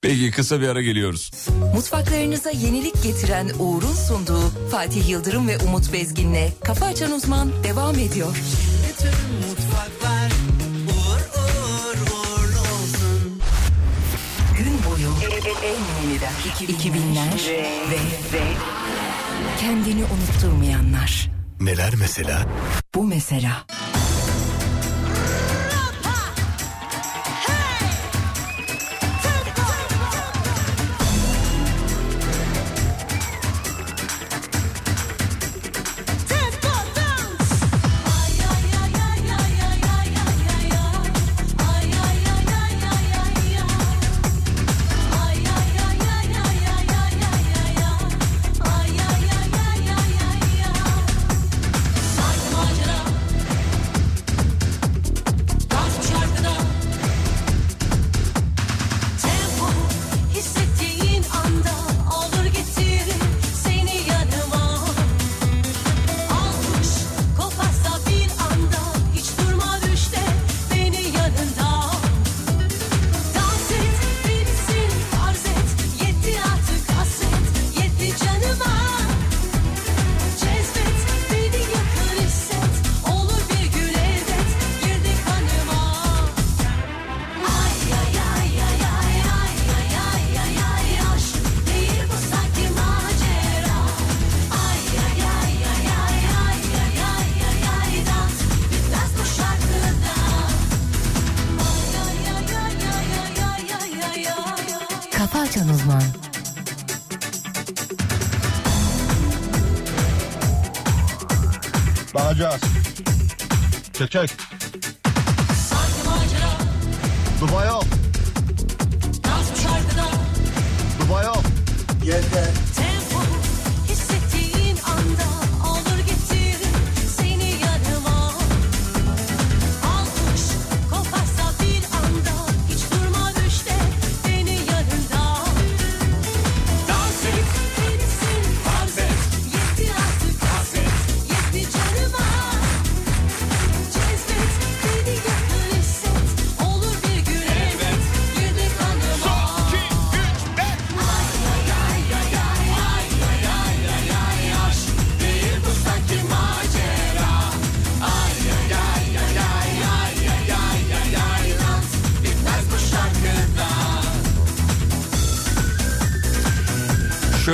Peki 0.02 0.32
kısa 0.32 0.62
bir 0.62 0.68
ara 0.68 0.82
geliyoruz. 0.82 1.32
Mutfaklarınıza 1.76 2.50
yenilik 2.52 3.04
getiren 3.04 3.50
Uğur'un 3.60 3.94
sunduğu 3.94 4.70
Fatih 4.72 5.10
Yıldırım 5.10 5.48
ve 5.48 5.58
Umut 5.58 5.94
Bezgin'le 5.94 6.50
Kafa 6.64 6.86
Açan 6.86 7.12
Uzman 7.12 7.64
devam 7.64 7.96
ediyor. 8.00 8.36
Gün 14.58 14.74
boyu 14.86 15.10
en 15.64 16.08
yeniden 16.08 16.34
2000'ler 16.68 17.50
ve, 17.92 17.98
ve 18.34 18.44
kendini 19.60 20.04
unutturmayanlar. 20.04 21.32
Neler 21.60 21.94
mesela? 22.00 22.46
Bu 22.96 23.04
mesela. 23.04 23.66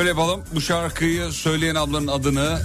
Şöyle 0.05 0.19
yapalım 0.19 0.43
bu 0.55 0.61
şarkıyı 0.61 1.31
söyleyen 1.31 1.75
ablanın 1.75 2.07
adını 2.07 2.59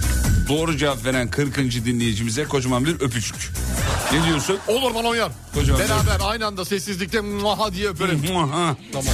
doğru 0.49 0.77
cevap 0.77 1.05
veren 1.05 1.29
40. 1.31 1.57
dinleyicimize 1.57 2.43
kocaman 2.43 2.85
bir 2.85 2.93
öpücük. 2.93 3.51
Ne 4.11 4.25
diyorsun? 4.25 4.57
Olur 4.67 4.95
bana 4.95 5.07
uyar. 5.07 5.31
Kocaman 5.53 5.81
Beraber 5.81 6.19
aynı 6.23 6.45
anda 6.45 6.65
sessizlikte 6.65 7.21
muha 7.21 7.73
diye 7.73 7.89
öperim. 7.89 8.21
Tamam. 8.93 9.13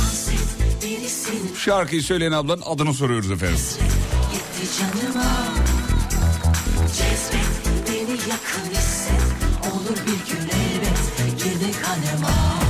Şarkıyı 1.65 2.03
söyleyen 2.03 2.31
ablanın 2.31 2.61
adını 2.65 2.93
soruyoruz 2.93 3.31
efendim. 3.31 3.59
gitti 4.31 4.69
canıma 4.79 5.25
Cezbet 6.87 7.89
beni 7.89 8.11
yakın 8.11 8.71
hisset 8.71 9.21
Olur 9.73 9.97
bir 9.97 10.31
gün 10.33 10.43
elbet 10.43 11.43
girdi 11.43 11.71
kanıma 11.81 12.66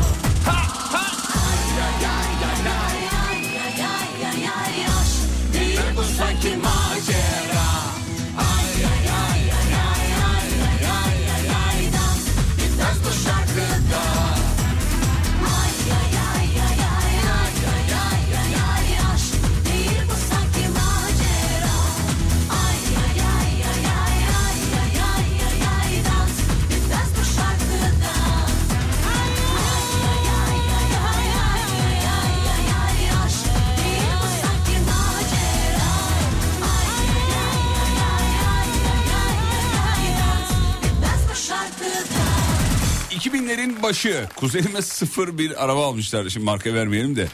başı 43.87 44.27
kuzenime 44.35 44.81
sıfır 44.81 45.37
bir 45.37 45.63
araba 45.63 45.87
almışlar. 45.87 46.29
Şimdi 46.29 46.45
marka 46.45 46.73
vermeyelim 46.73 47.15
de. 47.15 47.27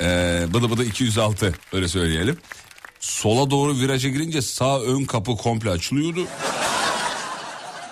Ee, 0.00 0.46
bıdı 0.54 0.70
bıdı 0.70 0.84
206 0.84 1.54
öyle 1.72 1.88
söyleyelim. 1.88 2.38
Sola 3.00 3.50
doğru 3.50 3.74
viraja 3.76 4.08
girince 4.08 4.42
sağ 4.42 4.80
ön 4.80 5.04
kapı 5.04 5.36
komple 5.36 5.70
açılıyordu. 5.70 6.20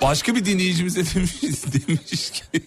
Başka 0.03 0.35
bir 0.35 0.45
dinleyicimiz 0.45 0.97
de 0.97 1.05
demiş, 1.15 1.33
demiş 1.43 2.31
ki 2.31 2.43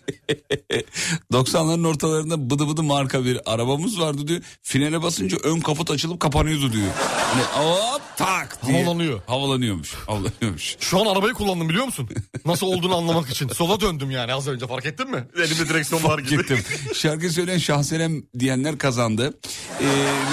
90'ların 1.34 1.88
ortalarında 1.88 2.50
bıdı 2.50 2.68
bıdı 2.68 2.84
marka 2.84 3.26
bir 3.26 3.54
arabamız 3.54 4.00
vardı 4.00 4.28
diyor. 4.28 4.42
Finale 4.62 5.02
basınca 5.02 5.38
ön 5.44 5.60
kaput 5.60 5.92
açılıp 5.92 6.20
kapanıyordu 6.20 6.74
diyor. 6.74 6.88
Hani 7.18 7.44
hop 7.44 8.02
tak 8.18 8.68
diye. 8.68 8.82
Havalanıyor. 8.84 9.22
Havalanıyormuş. 9.28 9.94
Havalanıyormuş. 9.94 10.78
Şu 10.80 11.02
an 11.02 11.06
arabayı 11.06 11.34
kullandım 11.34 11.70
biliyor 11.70 11.86
musun? 11.86 12.10
Nasıl 12.46 12.68
olduğunu 12.68 12.96
anlamak 12.98 13.30
için. 13.30 13.48
Sola 13.48 13.82
döndüm 13.82 14.12
yani 14.12 14.34
az 14.34 14.48
önce 14.48 14.68
fark 14.68 14.86
ettin 14.86 15.12
mi? 15.12 15.24
Elimde 15.38 15.70
direksiyon 15.70 16.04
var 16.04 16.20
gibi. 16.20 16.38
Gittim. 16.38 16.60
Şarkı 16.94 17.30
söyleyen 17.30 17.58
Şahsenem 17.58 18.24
diyenler 18.40 18.78
kazandı. 18.78 19.40
Ee, 19.82 19.86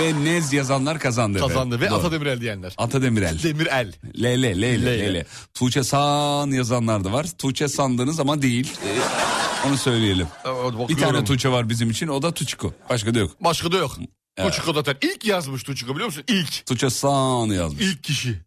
ve 0.03 0.25
Nez 0.25 0.53
yazanlar 0.53 0.99
kazandı. 0.99 1.39
Kazandı 1.39 1.81
ve 1.81 1.91
Doğru. 1.91 1.99
Ata 1.99 2.13
Demirel 2.13 2.41
diyenler. 2.41 2.75
Ata 2.79 3.03
Demirel. 3.03 3.43
Demir 3.43 3.67
el. 3.67 3.93
Lele, 4.23 4.43
Lele, 4.43 4.83
Lele. 4.87 4.99
Lele. 4.99 5.27
Tuğçe 5.55 5.85
San 5.85 6.51
yazanlar 6.51 6.96
da 7.05 7.13
var. 7.13 7.27
Tuğçe 7.39 7.69
sandınız 7.69 8.21
ama 8.21 8.43
değil. 8.43 8.73
Ee, 8.85 9.69
onu 9.69 9.77
söyleyelim. 9.77 10.27
Bir 10.89 10.97
tane 10.97 11.25
Tuğçe 11.25 11.49
var 11.49 11.69
bizim 11.69 11.91
için 11.91 12.09
o 12.09 12.23
da 12.23 12.35
Tuçko. 12.35 12.75
Başka 12.91 13.15
da 13.15 13.19
yok. 13.19 13.31
Başka 13.41 13.73
da 13.73 13.77
yok. 13.77 13.99
Evet. 14.37 14.53
Tuğçe 14.53 14.73
zaten 14.73 14.97
ilk 15.03 15.25
yazmış 15.25 15.63
Tuğçe 15.63 15.89
biliyor 15.89 16.07
musun? 16.07 16.25
İlk. 16.29 16.67
Tuğçe 16.67 16.91
Sağan'ı 16.91 17.55
yazmış. 17.55 17.83
İlk 17.85 18.05
kişi. 18.05 18.41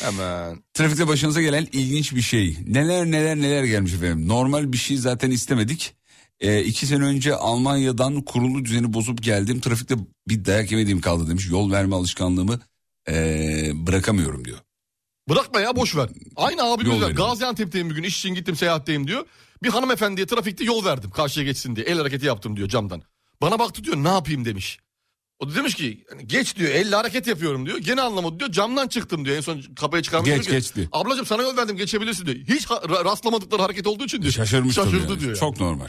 Hemen. 0.00 0.62
Trafikte 0.74 1.08
başınıza 1.08 1.42
gelen 1.42 1.68
ilginç 1.72 2.14
bir 2.14 2.22
şey. 2.22 2.58
Neler 2.66 3.06
neler 3.06 3.36
neler 3.36 3.64
gelmiş 3.64 3.94
efendim. 3.94 4.28
Normal 4.28 4.72
bir 4.72 4.78
şey 4.78 4.96
zaten 4.96 5.30
istemedik. 5.30 5.94
Ee, 6.40 6.62
iki 6.62 6.86
sene 6.86 7.04
önce 7.04 7.34
Almanya'dan 7.34 8.20
kurulu 8.20 8.64
düzeni 8.64 8.92
bozup 8.92 9.22
geldim. 9.22 9.60
Trafikte 9.60 9.94
bir 10.28 10.44
dayak 10.44 10.70
yemediğim 10.70 11.00
kaldı 11.00 11.28
demiş. 11.28 11.48
Yol 11.50 11.70
verme 11.70 11.96
alışkanlığımı 11.96 12.60
ee, 13.08 13.70
bırakamıyorum 13.74 14.44
diyor. 14.44 14.58
Bırakma 15.28 15.60
ya 15.60 15.76
boş 15.76 15.96
ver. 15.96 16.08
Aynı 16.36 16.60
Yol 16.60 16.72
abimiz 16.72 17.00
var. 17.00 17.06
verin. 17.06 17.16
Gaziantep'teyim 17.16 17.90
bir 17.90 17.94
gün 17.94 18.02
iş 18.02 18.18
için 18.18 18.34
gittim 18.34 18.56
seyahatteyim 18.56 19.06
diyor. 19.06 19.24
Bir 19.62 19.68
hanımefendiye 19.68 20.26
trafikte 20.26 20.64
yol 20.64 20.84
verdim 20.84 21.10
karşıya 21.10 21.46
geçsin 21.46 21.76
diye. 21.76 21.86
El 21.86 21.98
hareketi 21.98 22.26
yaptım 22.26 22.56
diyor 22.56 22.68
camdan. 22.68 23.02
Bana 23.42 23.58
baktı 23.58 23.84
diyor 23.84 23.96
ne 23.96 24.08
yapayım 24.08 24.44
demiş. 24.44 24.78
O 25.38 25.50
da 25.50 25.54
demiş 25.54 25.74
ki 25.74 26.04
hani 26.10 26.26
geç 26.26 26.56
diyor 26.56 26.70
elle 26.70 26.96
hareket 26.96 27.26
yapıyorum 27.26 27.66
diyor. 27.66 27.78
Gene 27.78 28.00
anlamadı 28.02 28.38
diyor 28.38 28.52
camdan 28.52 28.88
çıktım 28.88 29.24
diyor. 29.24 29.36
En 29.36 29.40
son 29.40 29.62
kapıya 29.76 30.02
çıkarmış. 30.02 30.30
Geç, 30.30 30.44
diyor 30.46 30.56
geç 30.56 30.74
diyor. 30.74 30.86
Ablacığım 30.92 31.26
sana 31.26 31.42
yol 31.42 31.56
verdim 31.56 31.76
geçebilirsin 31.76 32.26
diyor. 32.26 32.36
Hiç 32.36 32.70
rastlamadıkları 33.04 33.62
hareket 33.62 33.86
olduğu 33.86 34.04
için 34.04 34.22
diyor. 34.22 34.32
Şaşırmış 34.32 34.74
Şaşırdı 34.74 35.10
yani. 35.12 35.20
diyor. 35.20 35.36
Çok 35.36 35.60
normal. 35.60 35.88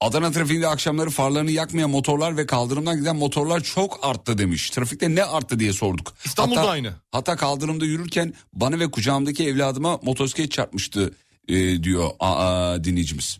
Adana 0.00 0.30
trafiğinde 0.32 0.68
akşamları 0.68 1.10
farlarını 1.10 1.50
yakmayan 1.50 1.90
motorlar 1.90 2.36
ve 2.36 2.46
kaldırımdan 2.46 2.98
giden 2.98 3.16
motorlar 3.16 3.60
çok 3.60 3.98
arttı 4.02 4.38
demiş. 4.38 4.70
Trafikte 4.70 5.14
ne 5.14 5.24
arttı 5.24 5.58
diye 5.60 5.72
sorduk. 5.72 6.14
İstanbul'da 6.24 6.60
hatta, 6.60 6.70
aynı. 6.70 6.92
Hatta 7.12 7.36
kaldırımda 7.36 7.84
yürürken 7.84 8.34
bana 8.52 8.78
ve 8.78 8.90
kucağımdaki 8.90 9.48
evladıma 9.48 10.00
motosiklet 10.02 10.52
çarpmıştı 10.52 11.14
e, 11.48 11.82
diyor 11.82 12.10
aa, 12.20 12.84
dinleyicimiz. 12.84 13.38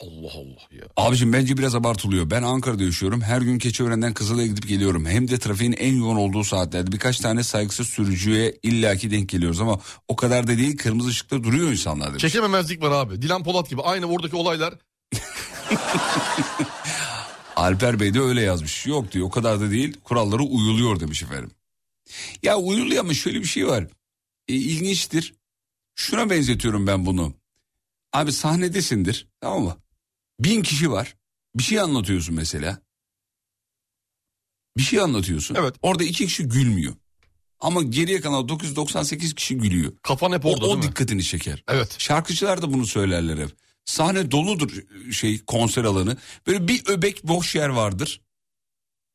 Allah 0.00 0.32
Allah 0.34 0.60
ya. 0.70 0.84
Abicim 0.96 1.32
bence 1.32 1.56
biraz 1.56 1.74
abartılıyor. 1.74 2.30
Ben 2.30 2.42
Ankara'da 2.42 2.82
yaşıyorum. 2.82 3.20
Her 3.20 3.40
gün 3.42 3.58
Keçiören'den 3.58 4.14
Kızılay'a 4.14 4.46
gidip 4.46 4.68
geliyorum. 4.68 5.06
Hem 5.06 5.28
de 5.28 5.38
trafiğin 5.38 5.72
en 5.72 5.94
yoğun 5.96 6.16
olduğu 6.16 6.44
saatlerde 6.44 6.92
birkaç 6.92 7.18
tane 7.20 7.42
saygısız 7.42 7.88
sürücüye 7.88 8.58
illaki 8.62 9.10
denk 9.10 9.28
geliyoruz 9.28 9.60
ama 9.60 9.80
o 10.08 10.16
kadar 10.16 10.46
da 10.46 10.58
değil. 10.58 10.76
Kırmızı 10.76 11.08
ışıkta 11.08 11.44
duruyor 11.44 11.70
insanlar 11.70 12.08
demiş. 12.08 12.22
Çekememezlik 12.22 12.82
var 12.82 12.90
abi. 12.90 13.22
Dilan 13.22 13.44
Polat 13.44 13.70
gibi 13.70 13.82
aynı 13.82 14.06
oradaki 14.06 14.36
olaylar. 14.36 14.74
Alper 17.56 18.00
Bey 18.00 18.14
de 18.14 18.20
öyle 18.20 18.42
yazmış. 18.42 18.86
Yok 18.86 19.12
diyor 19.12 19.26
o 19.26 19.30
kadar 19.30 19.60
da 19.60 19.70
değil. 19.70 19.96
Kurallara 20.04 20.42
uyuluyor 20.42 21.00
demiş 21.00 21.22
efendim. 21.22 21.50
Ya 22.42 22.58
uyuluyor 22.58 23.00
ama 23.00 23.14
şöyle 23.14 23.40
bir 23.40 23.44
şey 23.44 23.66
var. 23.66 23.86
E, 24.48 24.54
ilginçtir. 24.54 25.34
Şuna 25.94 26.30
benzetiyorum 26.30 26.86
ben 26.86 27.06
bunu. 27.06 27.34
Abi 28.12 28.32
sahnedesindir 28.32 29.28
tamam 29.40 29.62
mı? 29.62 29.76
Bin 30.40 30.62
kişi 30.62 30.90
var. 30.90 31.16
Bir 31.54 31.62
şey 31.62 31.80
anlatıyorsun 31.80 32.34
mesela. 32.34 32.78
Bir 34.76 34.82
şey 34.82 35.00
anlatıyorsun. 35.00 35.54
Evet. 35.54 35.74
Orada 35.82 36.04
iki 36.04 36.26
kişi 36.26 36.44
gülmüyor. 36.48 36.94
Ama 37.60 37.82
geriye 37.82 38.20
kalan 38.20 38.48
998 38.48 39.34
kişi 39.34 39.56
gülüyor. 39.58 39.92
Kafan 40.02 40.32
hep 40.32 40.44
O, 40.46 40.52
orada 40.52 40.66
o 40.66 40.76
mi? 40.76 40.82
dikkatini 40.82 41.22
çeker. 41.24 41.64
Evet. 41.68 41.96
Şarkıcılar 41.98 42.62
da 42.62 42.72
bunu 42.72 42.86
söylerler 42.86 43.38
hep. 43.38 43.50
Sahne 43.84 44.30
doludur 44.30 44.82
şey 45.12 45.44
konser 45.44 45.84
alanı. 45.84 46.16
Böyle 46.46 46.68
bir 46.68 46.82
öbek 46.86 47.24
boş 47.24 47.54
yer 47.54 47.68
vardır. 47.68 48.20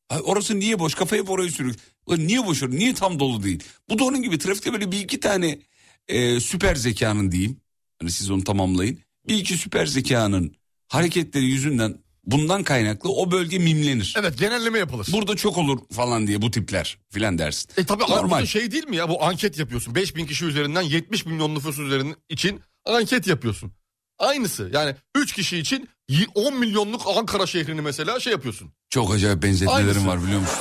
Ay 0.09 0.19
orası 0.23 0.59
niye 0.59 0.79
boş? 0.79 0.93
Kafayı 0.93 1.21
hep 1.21 1.29
oraya 1.29 1.49
sürük. 1.51 1.79
Niye 2.07 2.45
boş? 2.45 2.61
Niye 2.63 2.93
tam 2.93 3.19
dolu 3.19 3.43
değil? 3.43 3.63
Bu 3.89 3.99
da 3.99 4.03
onun 4.03 4.21
gibi 4.21 4.37
trafikte 4.39 4.73
böyle 4.73 4.91
bir 4.91 4.99
iki 4.99 5.19
tane 5.19 5.59
e, 6.07 6.39
süper 6.39 6.75
zekanın 6.75 7.31
diyeyim. 7.31 7.61
Hani 7.99 8.11
siz 8.11 8.31
onu 8.31 8.43
tamamlayın. 8.43 8.99
Bir 9.27 9.37
iki 9.37 9.57
süper 9.57 9.85
zekanın 9.85 10.55
hareketleri 10.89 11.45
yüzünden 11.45 11.97
bundan 12.25 12.63
kaynaklı 12.63 13.09
o 13.11 13.31
bölge 13.31 13.59
mimlenir. 13.59 14.13
Evet 14.19 14.39
genelleme 14.39 14.79
yapılır. 14.79 15.07
Burada 15.11 15.35
çok 15.35 15.57
olur 15.57 15.79
falan 15.91 16.27
diye 16.27 16.41
bu 16.41 16.51
tipler 16.51 16.97
filan 17.09 17.37
dersin. 17.37 17.69
E 17.77 17.83
tabii 17.85 18.03
Normal. 18.03 18.45
Şey 18.45 18.71
değil 18.71 18.87
mi 18.87 18.95
ya 18.95 19.09
bu 19.09 19.23
anket 19.23 19.59
yapıyorsun. 19.59 19.95
5000 19.95 20.25
kişi 20.25 20.45
üzerinden 20.45 20.81
70 20.81 21.25
milyon 21.25 21.55
nüfus 21.55 21.79
üzerinin 21.79 22.15
için 22.29 22.61
anket 22.85 23.27
yapıyorsun. 23.27 23.71
Aynısı 24.19 24.69
yani 24.73 24.95
3 25.15 25.33
kişi 25.33 25.57
için 25.57 25.89
y- 26.09 26.27
10 26.35 26.59
milyonluk 26.59 27.01
Ankara 27.17 27.45
şehrini 27.45 27.81
mesela 27.81 28.19
şey 28.19 28.33
yapıyorsun. 28.33 28.71
Çok 28.89 29.13
acayip 29.13 29.43
benzetmelerim 29.43 29.87
Aynısı. 29.87 30.07
var 30.07 30.23
biliyor 30.23 30.39
musun? 30.39 30.57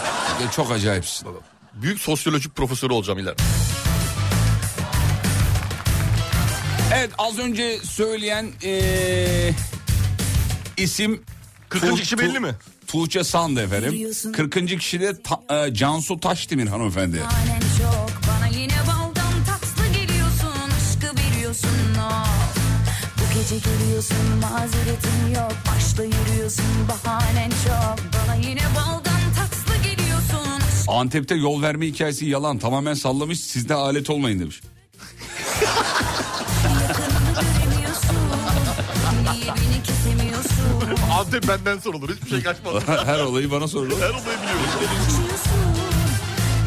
Çok 0.56 0.70
acayipsin. 0.70 1.28
Büyük 1.74 2.00
sosyolojik 2.00 2.56
profesörü 2.56 2.92
olacağım 2.92 3.18
ileride. 3.18 3.42
Evet 6.94 7.10
az 7.18 7.38
önce 7.38 7.78
söyleyen 7.84 8.46
eee, 8.62 9.54
isim 10.78 11.22
40. 11.68 11.82
Tu- 11.82 11.94
kişi 11.96 12.18
belli 12.18 12.40
mi? 12.40 12.54
Tuğçe 12.86 13.24
Sandı 13.24 13.60
efendim. 13.62 14.08
40. 14.32 14.78
kişi 14.78 15.00
de 15.00 15.22
ta- 15.22 15.66
e, 15.66 15.74
Cansu 15.74 16.20
Taşdemir 16.20 16.66
hanımefendi. 16.66 17.20
Annen 17.22 17.60
çok 17.78 18.10
bana 18.28 18.46
yine 18.46 18.72
baldan 18.86 19.44
tatlı 19.46 19.86
geliyorsun 19.92 20.70
aşkı 20.76 21.16
veriyorsun 21.16 21.68
of. 21.94 22.28
Bu 23.18 23.34
gece 23.38 23.56
geliyorsun 23.70 24.16
mazeretin 24.40 25.34
yok 25.34 25.52
başta 25.76 26.04
yürüyorsun 26.04 26.64
bahanen 26.88 27.50
çok 27.50 27.98
bana 28.14 28.34
yine 28.34 28.62
baldan 28.76 29.20
tatlı 29.36 29.82
geliyorsun 29.82 30.48
Antep'te 30.88 31.34
yol 31.34 31.62
verme 31.62 31.86
hikayesi 31.86 32.26
yalan 32.26 32.58
tamamen 32.58 32.94
sallamış 32.94 33.40
siz 33.40 33.68
de 33.68 33.74
alet 33.74 34.10
olmayın 34.10 34.40
demiş. 34.40 34.60
Antep 41.18 41.48
benden 41.48 41.78
sorulur 41.78 42.16
hiçbir 42.16 42.30
şey 42.30 42.42
kaçmaz. 42.42 42.82
Her 43.06 43.20
olayı 43.20 43.50
bana 43.50 43.68
sorun. 43.68 43.90
Her 43.90 44.10
olayı 44.10 44.38
biliyorum. 44.42 44.62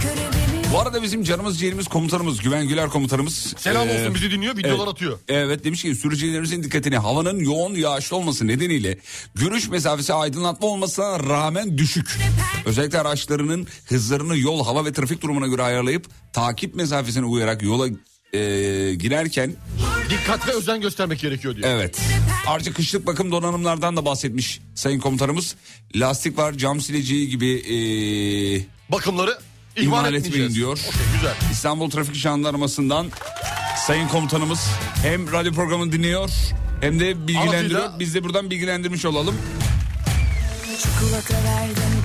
Görevimi 0.03 0.73
Bu 0.73 0.80
arada 0.80 1.03
bizim 1.03 1.23
canımız 1.23 1.60
ciğerimiz 1.60 1.88
komutanımız 1.88 2.40
Güven 2.40 2.68
Güler 2.68 2.90
komutanımız. 2.90 3.53
Selam 3.57 3.88
eee, 3.88 4.02
olsun 4.02 4.15
bizi 4.15 4.32
dinliyor 4.32 4.57
videolar 4.57 4.78
evet. 4.78 4.88
atıyor. 4.88 5.19
Evet 5.28 5.64
demiş 5.64 5.82
ki 5.82 5.95
sürücülerimizin 5.95 6.64
dikkatini 6.64 6.98
havanın 6.98 7.40
yoğun 7.40 7.76
yağışlı 7.76 8.18
olması 8.18 8.48
nedeniyle 8.48 8.98
görüş 9.36 9.69
mesafesi 9.69 10.14
aydınlatma 10.14 10.68
olmasına 10.68 11.19
rağmen 11.19 11.78
düşük. 11.78 12.18
Özellikle 12.65 12.99
araçlarının 12.99 13.68
hızlarını 13.86 14.38
yol, 14.38 14.65
hava 14.65 14.86
ve 14.86 14.94
trafik 14.94 15.22
durumuna 15.22 15.48
göre 15.48 15.64
ayarlayıp 15.64 16.07
takip 16.34 16.76
mesafesine 16.76 17.26
uyarak 17.26 17.64
yola 17.64 17.88
eee, 18.34 18.95
girerken 18.95 19.56
Dikkat 20.10 20.48
ve 20.48 20.52
özen 20.52 20.82
göstermek 20.82 21.20
gerekiyor 21.20 21.56
diyor. 21.56 21.70
evet. 21.70 21.99
Ayrıca 22.48 22.74
kışlık 22.74 23.08
bakım 23.08 23.32
donanımlardan 23.32 23.98
da 23.98 24.06
bahsetmiş 24.06 24.60
sayın 24.76 24.99
komutanımız. 24.99 25.56
Lastik 25.95 26.38
var, 26.38 26.53
cam 26.53 26.82
sileceği 26.82 27.30
gibi 27.30 27.48
eee, 27.48 28.66
Bakımları 28.90 29.38
ihmal, 29.78 30.14
etmeyin 30.14 30.49
diyor. 30.53 30.80
Okey, 30.88 31.02
güzel. 31.16 31.36
İstanbul 31.52 31.90
Trafik 31.90 32.16
Jandarması'ndan 32.16 33.08
sayın 33.88 34.08
komutanımız 34.08 34.68
hem 35.03 35.32
radyo 35.32 35.53
programını 35.53 35.91
dinliyor 35.91 36.30
hem 36.82 36.99
de 36.99 37.28
bilgilendiriyor. 37.28 37.99
Biz 37.99 38.16
de 38.16 38.24
buradan 38.24 38.49
bilgilendirmiş 38.52 39.06
olalım. 39.06 39.36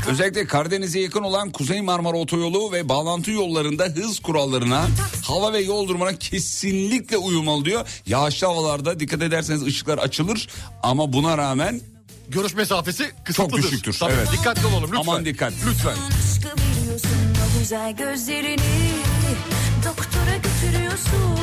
Özellikle 0.09 0.47
Karadeniz'e 0.47 1.01
yakın 1.01 1.23
olan 1.23 1.51
Kuzey 1.53 1.81
Marmara 1.83 2.17
Otoyolu 2.17 2.73
ve 2.73 2.89
bağlantı 2.89 3.31
yollarında 3.31 3.85
hız 3.85 4.19
kurallarına, 4.19 4.87
hava 5.23 5.53
ve 5.53 5.61
yol 5.61 5.89
durumuna 5.89 6.19
kesinlikle 6.19 7.17
uyulmalı 7.17 7.65
diyor. 7.65 7.89
Yağışlı 8.07 8.47
havalarda 8.47 9.01
dikkat 9.01 9.23
ederseniz 9.23 9.63
ışıklar 9.63 9.99
açılır 9.99 10.49
ama 10.83 11.13
buna 11.13 11.39
rağmen 11.39 11.81
Görüş 12.29 12.55
mesafesi 12.55 13.11
kısıtlıdır. 13.25 13.63
düşüktür, 13.63 13.97
Tabii, 14.01 14.13
evet. 14.13 14.29
Dikkatli 14.33 14.67
olalım 14.67 14.83
lütfen. 14.85 15.01
Aman 15.01 15.25
dikkat. 15.25 15.53
Lütfen. 15.67 15.97
güzel 17.59 17.97
gözlerini 17.97 18.91
doktora 19.85 20.37
götürüyorsun 20.37 21.39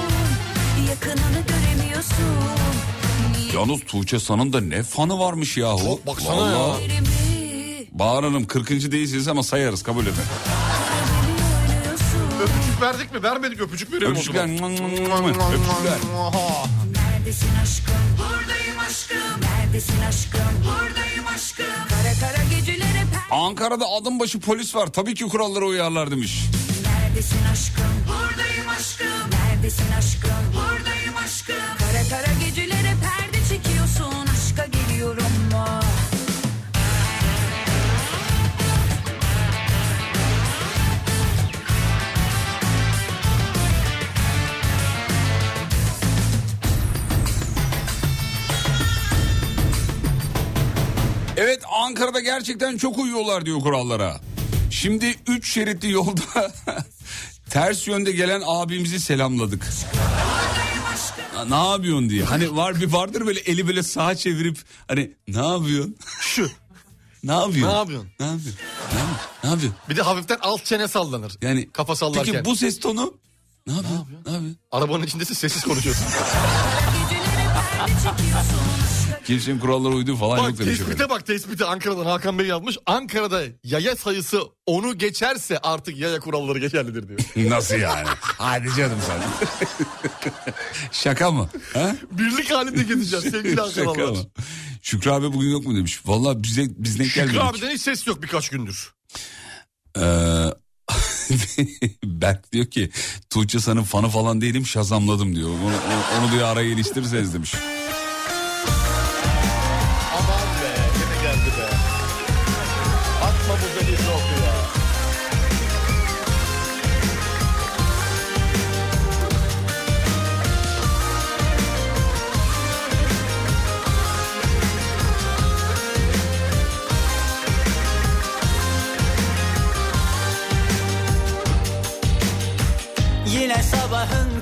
yakınını 0.89 1.43
göremiyorsun 1.47 2.15
niye 3.37 3.53
yalnız 3.53 3.79
Tuğçe 3.87 4.19
San'ın 4.19 4.53
da 4.53 4.61
ne 4.61 4.83
fanı 4.83 5.19
varmış 5.19 5.57
yahu. 5.57 5.79
Çok 5.79 6.07
baksana 6.07 6.35
ya. 6.51 6.59
Vallahi. 6.59 6.81
yerimi 6.81 7.22
Bahar 7.93 8.23
Hanım 8.25 8.45
40. 8.47 8.69
değilsiniz 8.91 9.27
ama 9.27 9.43
sayarız 9.43 9.83
kabul 9.83 10.03
edin. 10.03 10.13
Öpücük 12.43 12.81
verdik 12.81 13.13
mi? 13.13 13.23
Vermedik 13.23 13.61
öpücük 13.61 13.93
verelim 13.93 14.11
Öpücükler. 14.11 14.43
o 14.53 14.57
zaman. 14.57 14.71
Öpücükler. 14.73 15.97
Neredesin 16.93 17.55
aşkım 17.63 17.95
buradayım 18.17 18.79
aşkım 18.87 19.41
neredesin 19.41 20.01
aşkım 20.01 20.41
buradayım 20.63 21.27
aşkım 21.35 21.65
kara 21.89 22.13
kara 22.31 22.43
gecelere 22.49 23.03
per 23.13 23.37
Ankara'da 23.37 23.85
adım 23.87 24.19
başı 24.19 24.39
polis 24.39 24.75
var. 24.75 24.87
Tabii 24.87 25.13
ki 25.15 25.23
kurallara 25.27 25.65
uyarlar 25.65 26.11
demiş. 26.11 26.43
neredesin 26.85 27.37
aşkım 27.53 27.93
buradayım 28.07 28.69
aşkım 28.69 29.07
neredesin 29.31 29.91
aşkım 29.97 30.31
Evet 51.43 51.63
Ankara'da 51.81 52.19
gerçekten 52.19 52.77
çok 52.77 52.97
uyuyorlar 52.97 53.45
diyor 53.45 53.59
kurallara. 53.59 54.21
Şimdi 54.71 55.15
3 55.27 55.53
şeritli 55.53 55.91
yolda 55.91 56.51
ters 57.49 57.87
yönde 57.87 58.11
gelen 58.11 58.41
abimizi 58.45 58.99
selamladık. 58.99 59.69
Ne 61.49 61.55
yapıyorsun 61.71 62.09
diye. 62.09 62.23
Hani 62.23 62.55
var 62.55 62.81
bir 62.81 62.91
vardır 62.91 63.27
böyle 63.27 63.39
eli 63.39 63.67
böyle 63.67 63.83
sağa 63.83 64.15
çevirip 64.15 64.57
hani 64.87 65.11
ne 65.27 65.47
yapıyorsun? 65.47 65.95
Şu. 66.21 66.49
Ne 67.23 67.31
yapıyorsun? 67.31 67.73
Ne 67.73 67.77
yapıyorsun? 67.77 68.09
Ne 68.19 68.25
yapıyorsun? 68.25 68.59
Ne 68.93 68.99
yapıyorsun? 68.99 69.29
Ne 69.43 69.49
yapıyorsun? 69.49 69.79
Bir 69.89 69.95
de 69.95 70.01
hafiften 70.01 70.37
alt 70.41 70.65
çene 70.65 70.87
sallanır. 70.87 71.33
Yani 71.41 71.71
Kafa 71.71 71.95
sallarken. 71.95 72.33
Peki 72.33 72.45
bu 72.45 72.55
ses 72.55 72.79
tonu 72.79 73.13
ne 73.67 73.73
yapıyorsun? 73.73 74.07
Ne 74.25 74.31
yapıyorsun? 74.31 74.57
Arabanın 74.71 75.03
içindesin 75.03 75.33
sessiz 75.33 75.63
konuşuyorsun. 75.63 76.05
Kimsenin 79.25 79.59
kurallara 79.59 79.93
uyduğu 79.93 80.15
falan 80.15 80.37
bak 80.37 80.49
yok 80.49 80.59
demiş 80.59 80.73
efendim. 80.73 80.85
tespite 80.85 81.09
bak 81.09 81.25
tespite 81.25 81.65
Ankara'dan 81.65 82.05
Hakan 82.05 82.39
Bey 82.39 82.47
yazmış. 82.47 82.77
Ankara'da 82.85 83.41
yaya 83.63 83.95
sayısı 83.95 84.41
onu 84.65 84.97
geçerse 84.97 85.57
artık 85.63 85.97
yaya 85.97 86.19
kuralları 86.19 86.59
geçerlidir 86.59 87.07
diyor. 87.07 87.19
Nasıl 87.51 87.75
yani? 87.75 88.07
Hadi 88.21 88.67
canım 88.77 88.97
sen. 89.07 89.21
Şaka 90.91 91.31
mı? 91.31 91.49
Ha? 91.73 91.95
Birlik 92.11 92.51
halinde 92.51 92.83
gideceğiz 92.83 93.25
sevgili 93.25 93.61
Ankaralılar. 93.61 94.27
Şükrü 94.81 95.11
abi 95.11 95.33
bugün 95.33 95.49
yok 95.49 95.65
mu 95.65 95.75
demiş. 95.75 95.99
Vallahi 96.05 96.43
bize 96.43 96.65
biz 96.69 96.99
denk 96.99 97.09
Şükrü 97.09 97.31
gelmedik. 97.31 97.41
abiden 97.55 97.69
hiç 97.69 97.81
ses 97.81 98.07
yok 98.07 98.23
birkaç 98.23 98.49
gündür. 98.49 98.93
Ee, 99.97 100.01
Berk 102.03 102.51
diyor 102.51 102.65
ki 102.65 102.89
Tuğçe 103.29 103.59
San'ın 103.59 103.83
fanı 103.83 104.09
falan 104.09 104.41
değilim 104.41 104.65
şazamladım 104.65 105.35
diyor. 105.35 105.49
Onu, 105.49 105.65
onu, 105.65 106.19
onu 106.25 106.31
diyor 106.31 106.47
araya 106.47 106.69
iliştirirseniz 106.69 107.33
demiş. 107.33 107.53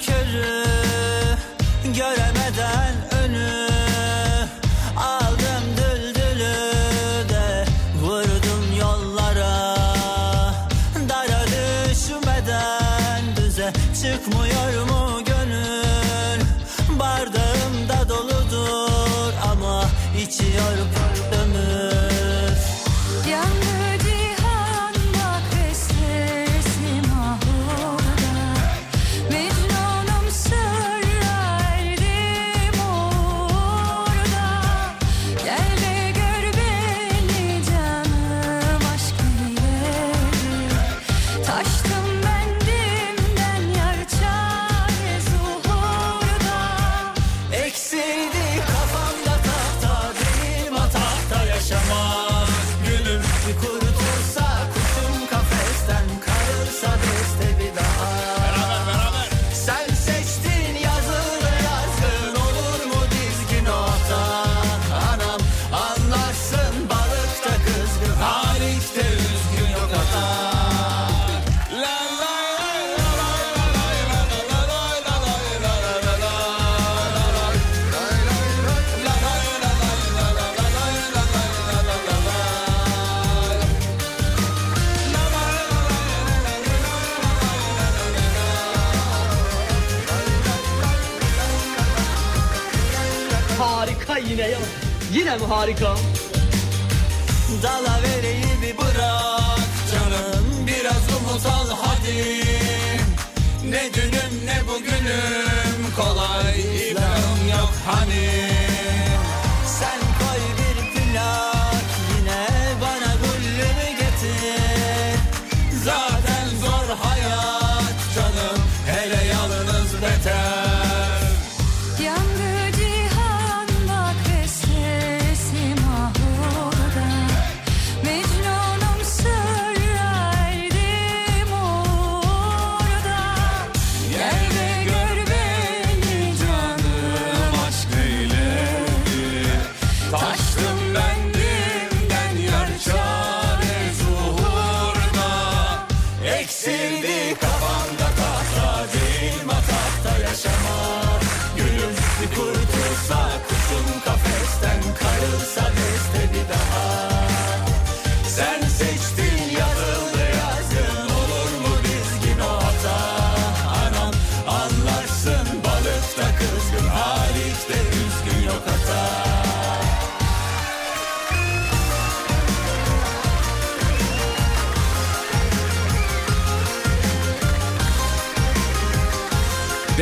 Körü 0.06 0.64
Göremeden 1.94 2.31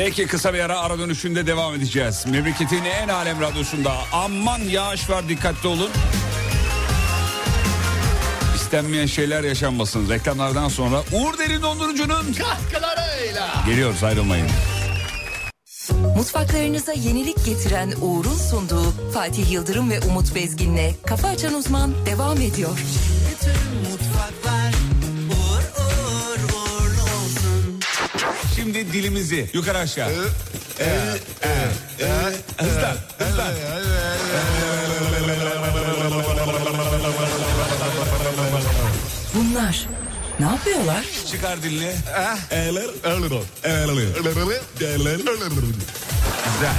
Peki 0.09 0.27
kısa 0.27 0.53
bir 0.53 0.59
ara 0.59 0.79
ara 0.79 0.99
dönüşünde 0.99 1.47
devam 1.47 1.75
edeceğiz. 1.75 2.25
Memleketin 2.27 2.83
en 2.83 3.07
alem 3.07 3.41
radyosunda 3.41 3.93
aman 4.13 4.59
yağış 4.59 5.09
var 5.09 5.29
dikkatli 5.29 5.67
olun. 5.67 5.89
İstenmeyen 8.55 9.05
şeyler 9.05 9.43
yaşanmasın. 9.43 10.09
Reklamlardan 10.09 10.67
sonra 10.67 10.99
Uğur 11.13 11.37
Derin 11.37 11.61
Dondurucu'nun 11.61 12.33
Katkılarıyla. 12.33 13.63
geliyoruz 13.65 14.03
ayrılmayın. 14.03 14.47
Mutfaklarınıza 16.15 16.93
yenilik 16.93 17.45
getiren 17.45 17.93
Uğur'un 18.01 18.37
sunduğu 18.49 19.11
Fatih 19.13 19.51
Yıldırım 19.51 19.89
ve 19.89 19.99
Umut 19.99 20.35
Bezgin'le 20.35 20.93
Kafa 21.05 21.27
Açan 21.27 21.53
Uzman 21.53 21.93
devam 22.05 22.41
ediyor. 22.41 22.69
Mutfaklar 22.69 23.78
Şimdi 28.73 28.93
dilimizi 28.93 29.49
yukarı 29.53 29.77
aşağı. 29.77 30.09
Hızlan, 32.57 32.95
hızlan. 33.17 33.53
Bunlar 39.35 39.87
ne 40.39 40.45
yapıyorlar? 40.45 41.05
Çıkar 41.31 41.63
dilini. 41.63 41.93
Güzel. 46.53 46.73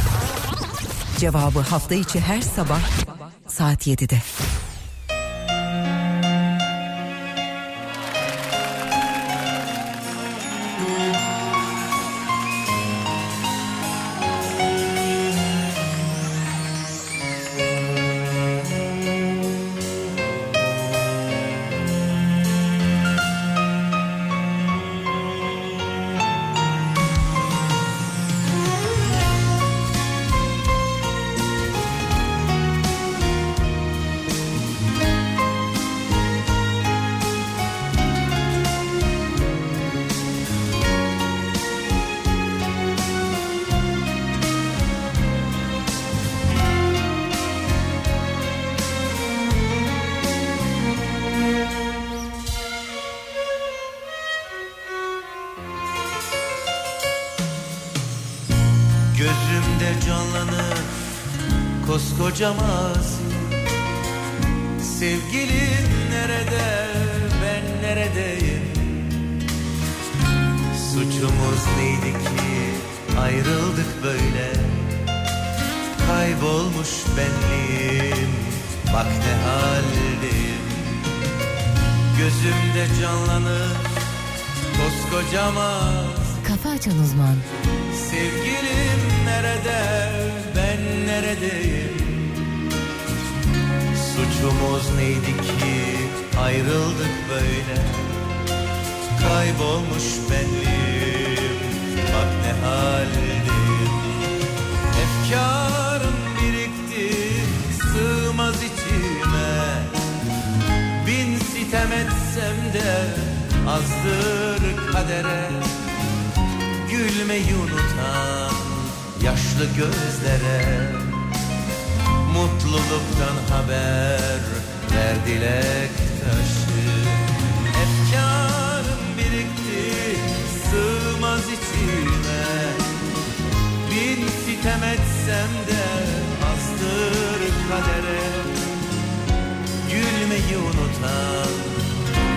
Cevabı 1.19 1.61
hafta 1.61 1.95
içi 1.95 2.21
her 2.21 2.41
sabah 2.41 2.81
saat 3.49 3.87
7'de. 3.87 4.23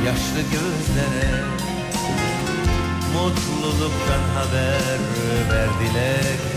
Yaşlı 0.06 0.42
gözlere 0.42 1.44
Mutluluktan 3.14 4.24
haber 4.36 5.00
ver 5.50 5.70
dilek 5.80 6.54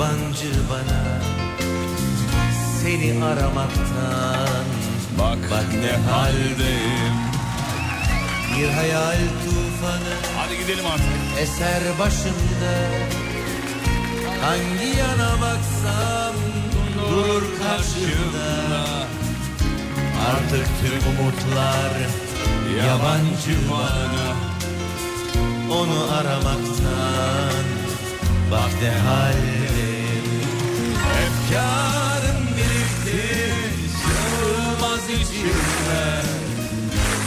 yabancı 0.00 0.52
bana. 0.70 1.02
Seni 2.82 3.24
aramaktan 3.24 4.64
Bak, 5.18 5.38
bak 5.50 5.66
ne 5.82 6.10
haldeyim. 6.12 7.14
Bir 8.56 8.68
hayal 8.68 9.18
tufanı 9.44 10.14
Hadi 10.36 10.58
gidelim 10.58 10.86
artık. 10.86 11.42
eser 11.42 11.82
başımda. 11.98 12.74
Hangi 14.44 14.98
yana 14.98 15.32
baksam 15.40 16.34
durur 17.10 17.42
karşımda. 17.62 18.86
Artık 20.30 20.66
tüm 20.80 21.12
umutlar 21.12 21.92
yabancı 22.86 23.56
bana. 23.70 24.36
Onu 25.78 26.12
aramaktan 26.14 27.64
bak 28.50 28.70
ne 28.82 28.90
haldeyim 28.90 29.49
Efkarım 31.50 32.46
birikti 32.56 33.52
sığmaz 34.00 35.04
içime. 35.04 36.22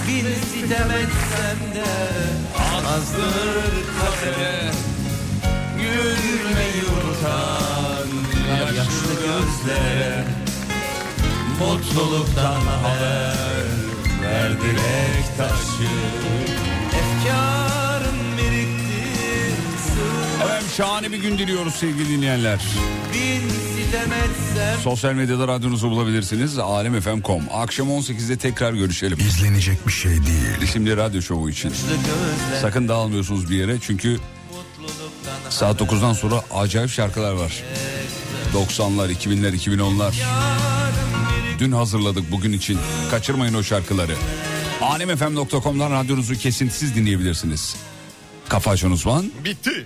Bin 0.08 0.26
sitem 0.52 0.92
etsem 0.92 1.76
de 1.76 1.90
azdır 2.88 3.74
kadere 4.00 4.72
Gülmeyi 5.78 6.84
unutan 6.94 8.08
yaşlı 8.76 9.14
gözlere. 9.14 10.26
Mutluluktan 11.60 12.62
haber 12.62 13.66
ver 14.24 14.52
dilek 14.62 15.38
taşı. 15.38 15.94
Efkarım 16.98 18.38
birikti 18.38 18.84
Efendim 20.44 20.68
şahane 20.78 21.12
bir 21.12 21.18
gün 21.18 21.38
diliyoruz 21.38 21.76
sevgili 21.76 22.10
dinleyenler. 22.10 22.60
bin 23.14 23.63
sitem 23.94 24.14
etsem 24.14 24.82
Sosyal 24.82 25.14
medyada 25.14 25.48
radyonuzu 25.48 25.90
bulabilirsiniz. 25.90 26.60
Alemfm.com. 26.60 27.44
Akşam 27.54 27.88
18'de 27.88 28.38
tekrar 28.38 28.74
görüşelim. 28.74 29.20
İzlenecek 29.20 29.88
bir 29.88 29.92
şey 29.92 30.12
değil. 30.12 30.62
İsimli 30.62 30.98
radyo 30.98 31.22
şovu 31.22 31.50
için. 31.50 31.74
Sakın 32.62 32.88
dağılmıyorsunuz 32.88 33.50
bir 33.50 33.56
yere 33.56 33.78
çünkü 33.82 34.20
saat 35.50 35.82
9'dan 35.82 36.14
sonra 36.14 36.44
acayip 36.54 36.90
şarkılar 36.90 37.34
var. 37.34 37.64
90'lar, 38.54 39.14
2000'ler, 39.14 39.56
2010'lar. 39.56 40.14
Dün 41.60 41.72
hazırladık 41.72 42.32
bugün 42.32 42.54
için. 42.54 42.80
Kaçırmayın 43.12 43.54
o 43.54 43.64
şarkıları. 43.64 44.16
Alemfm.com'dan 44.82 45.92
radyonuzu 45.92 46.36
kesintisiz 46.36 46.96
dinleyebilirsiniz. 46.96 47.76
Kafa 48.50 48.72
Açan 48.72 48.92
Uzman. 48.92 49.32
Bitti. 49.46 49.86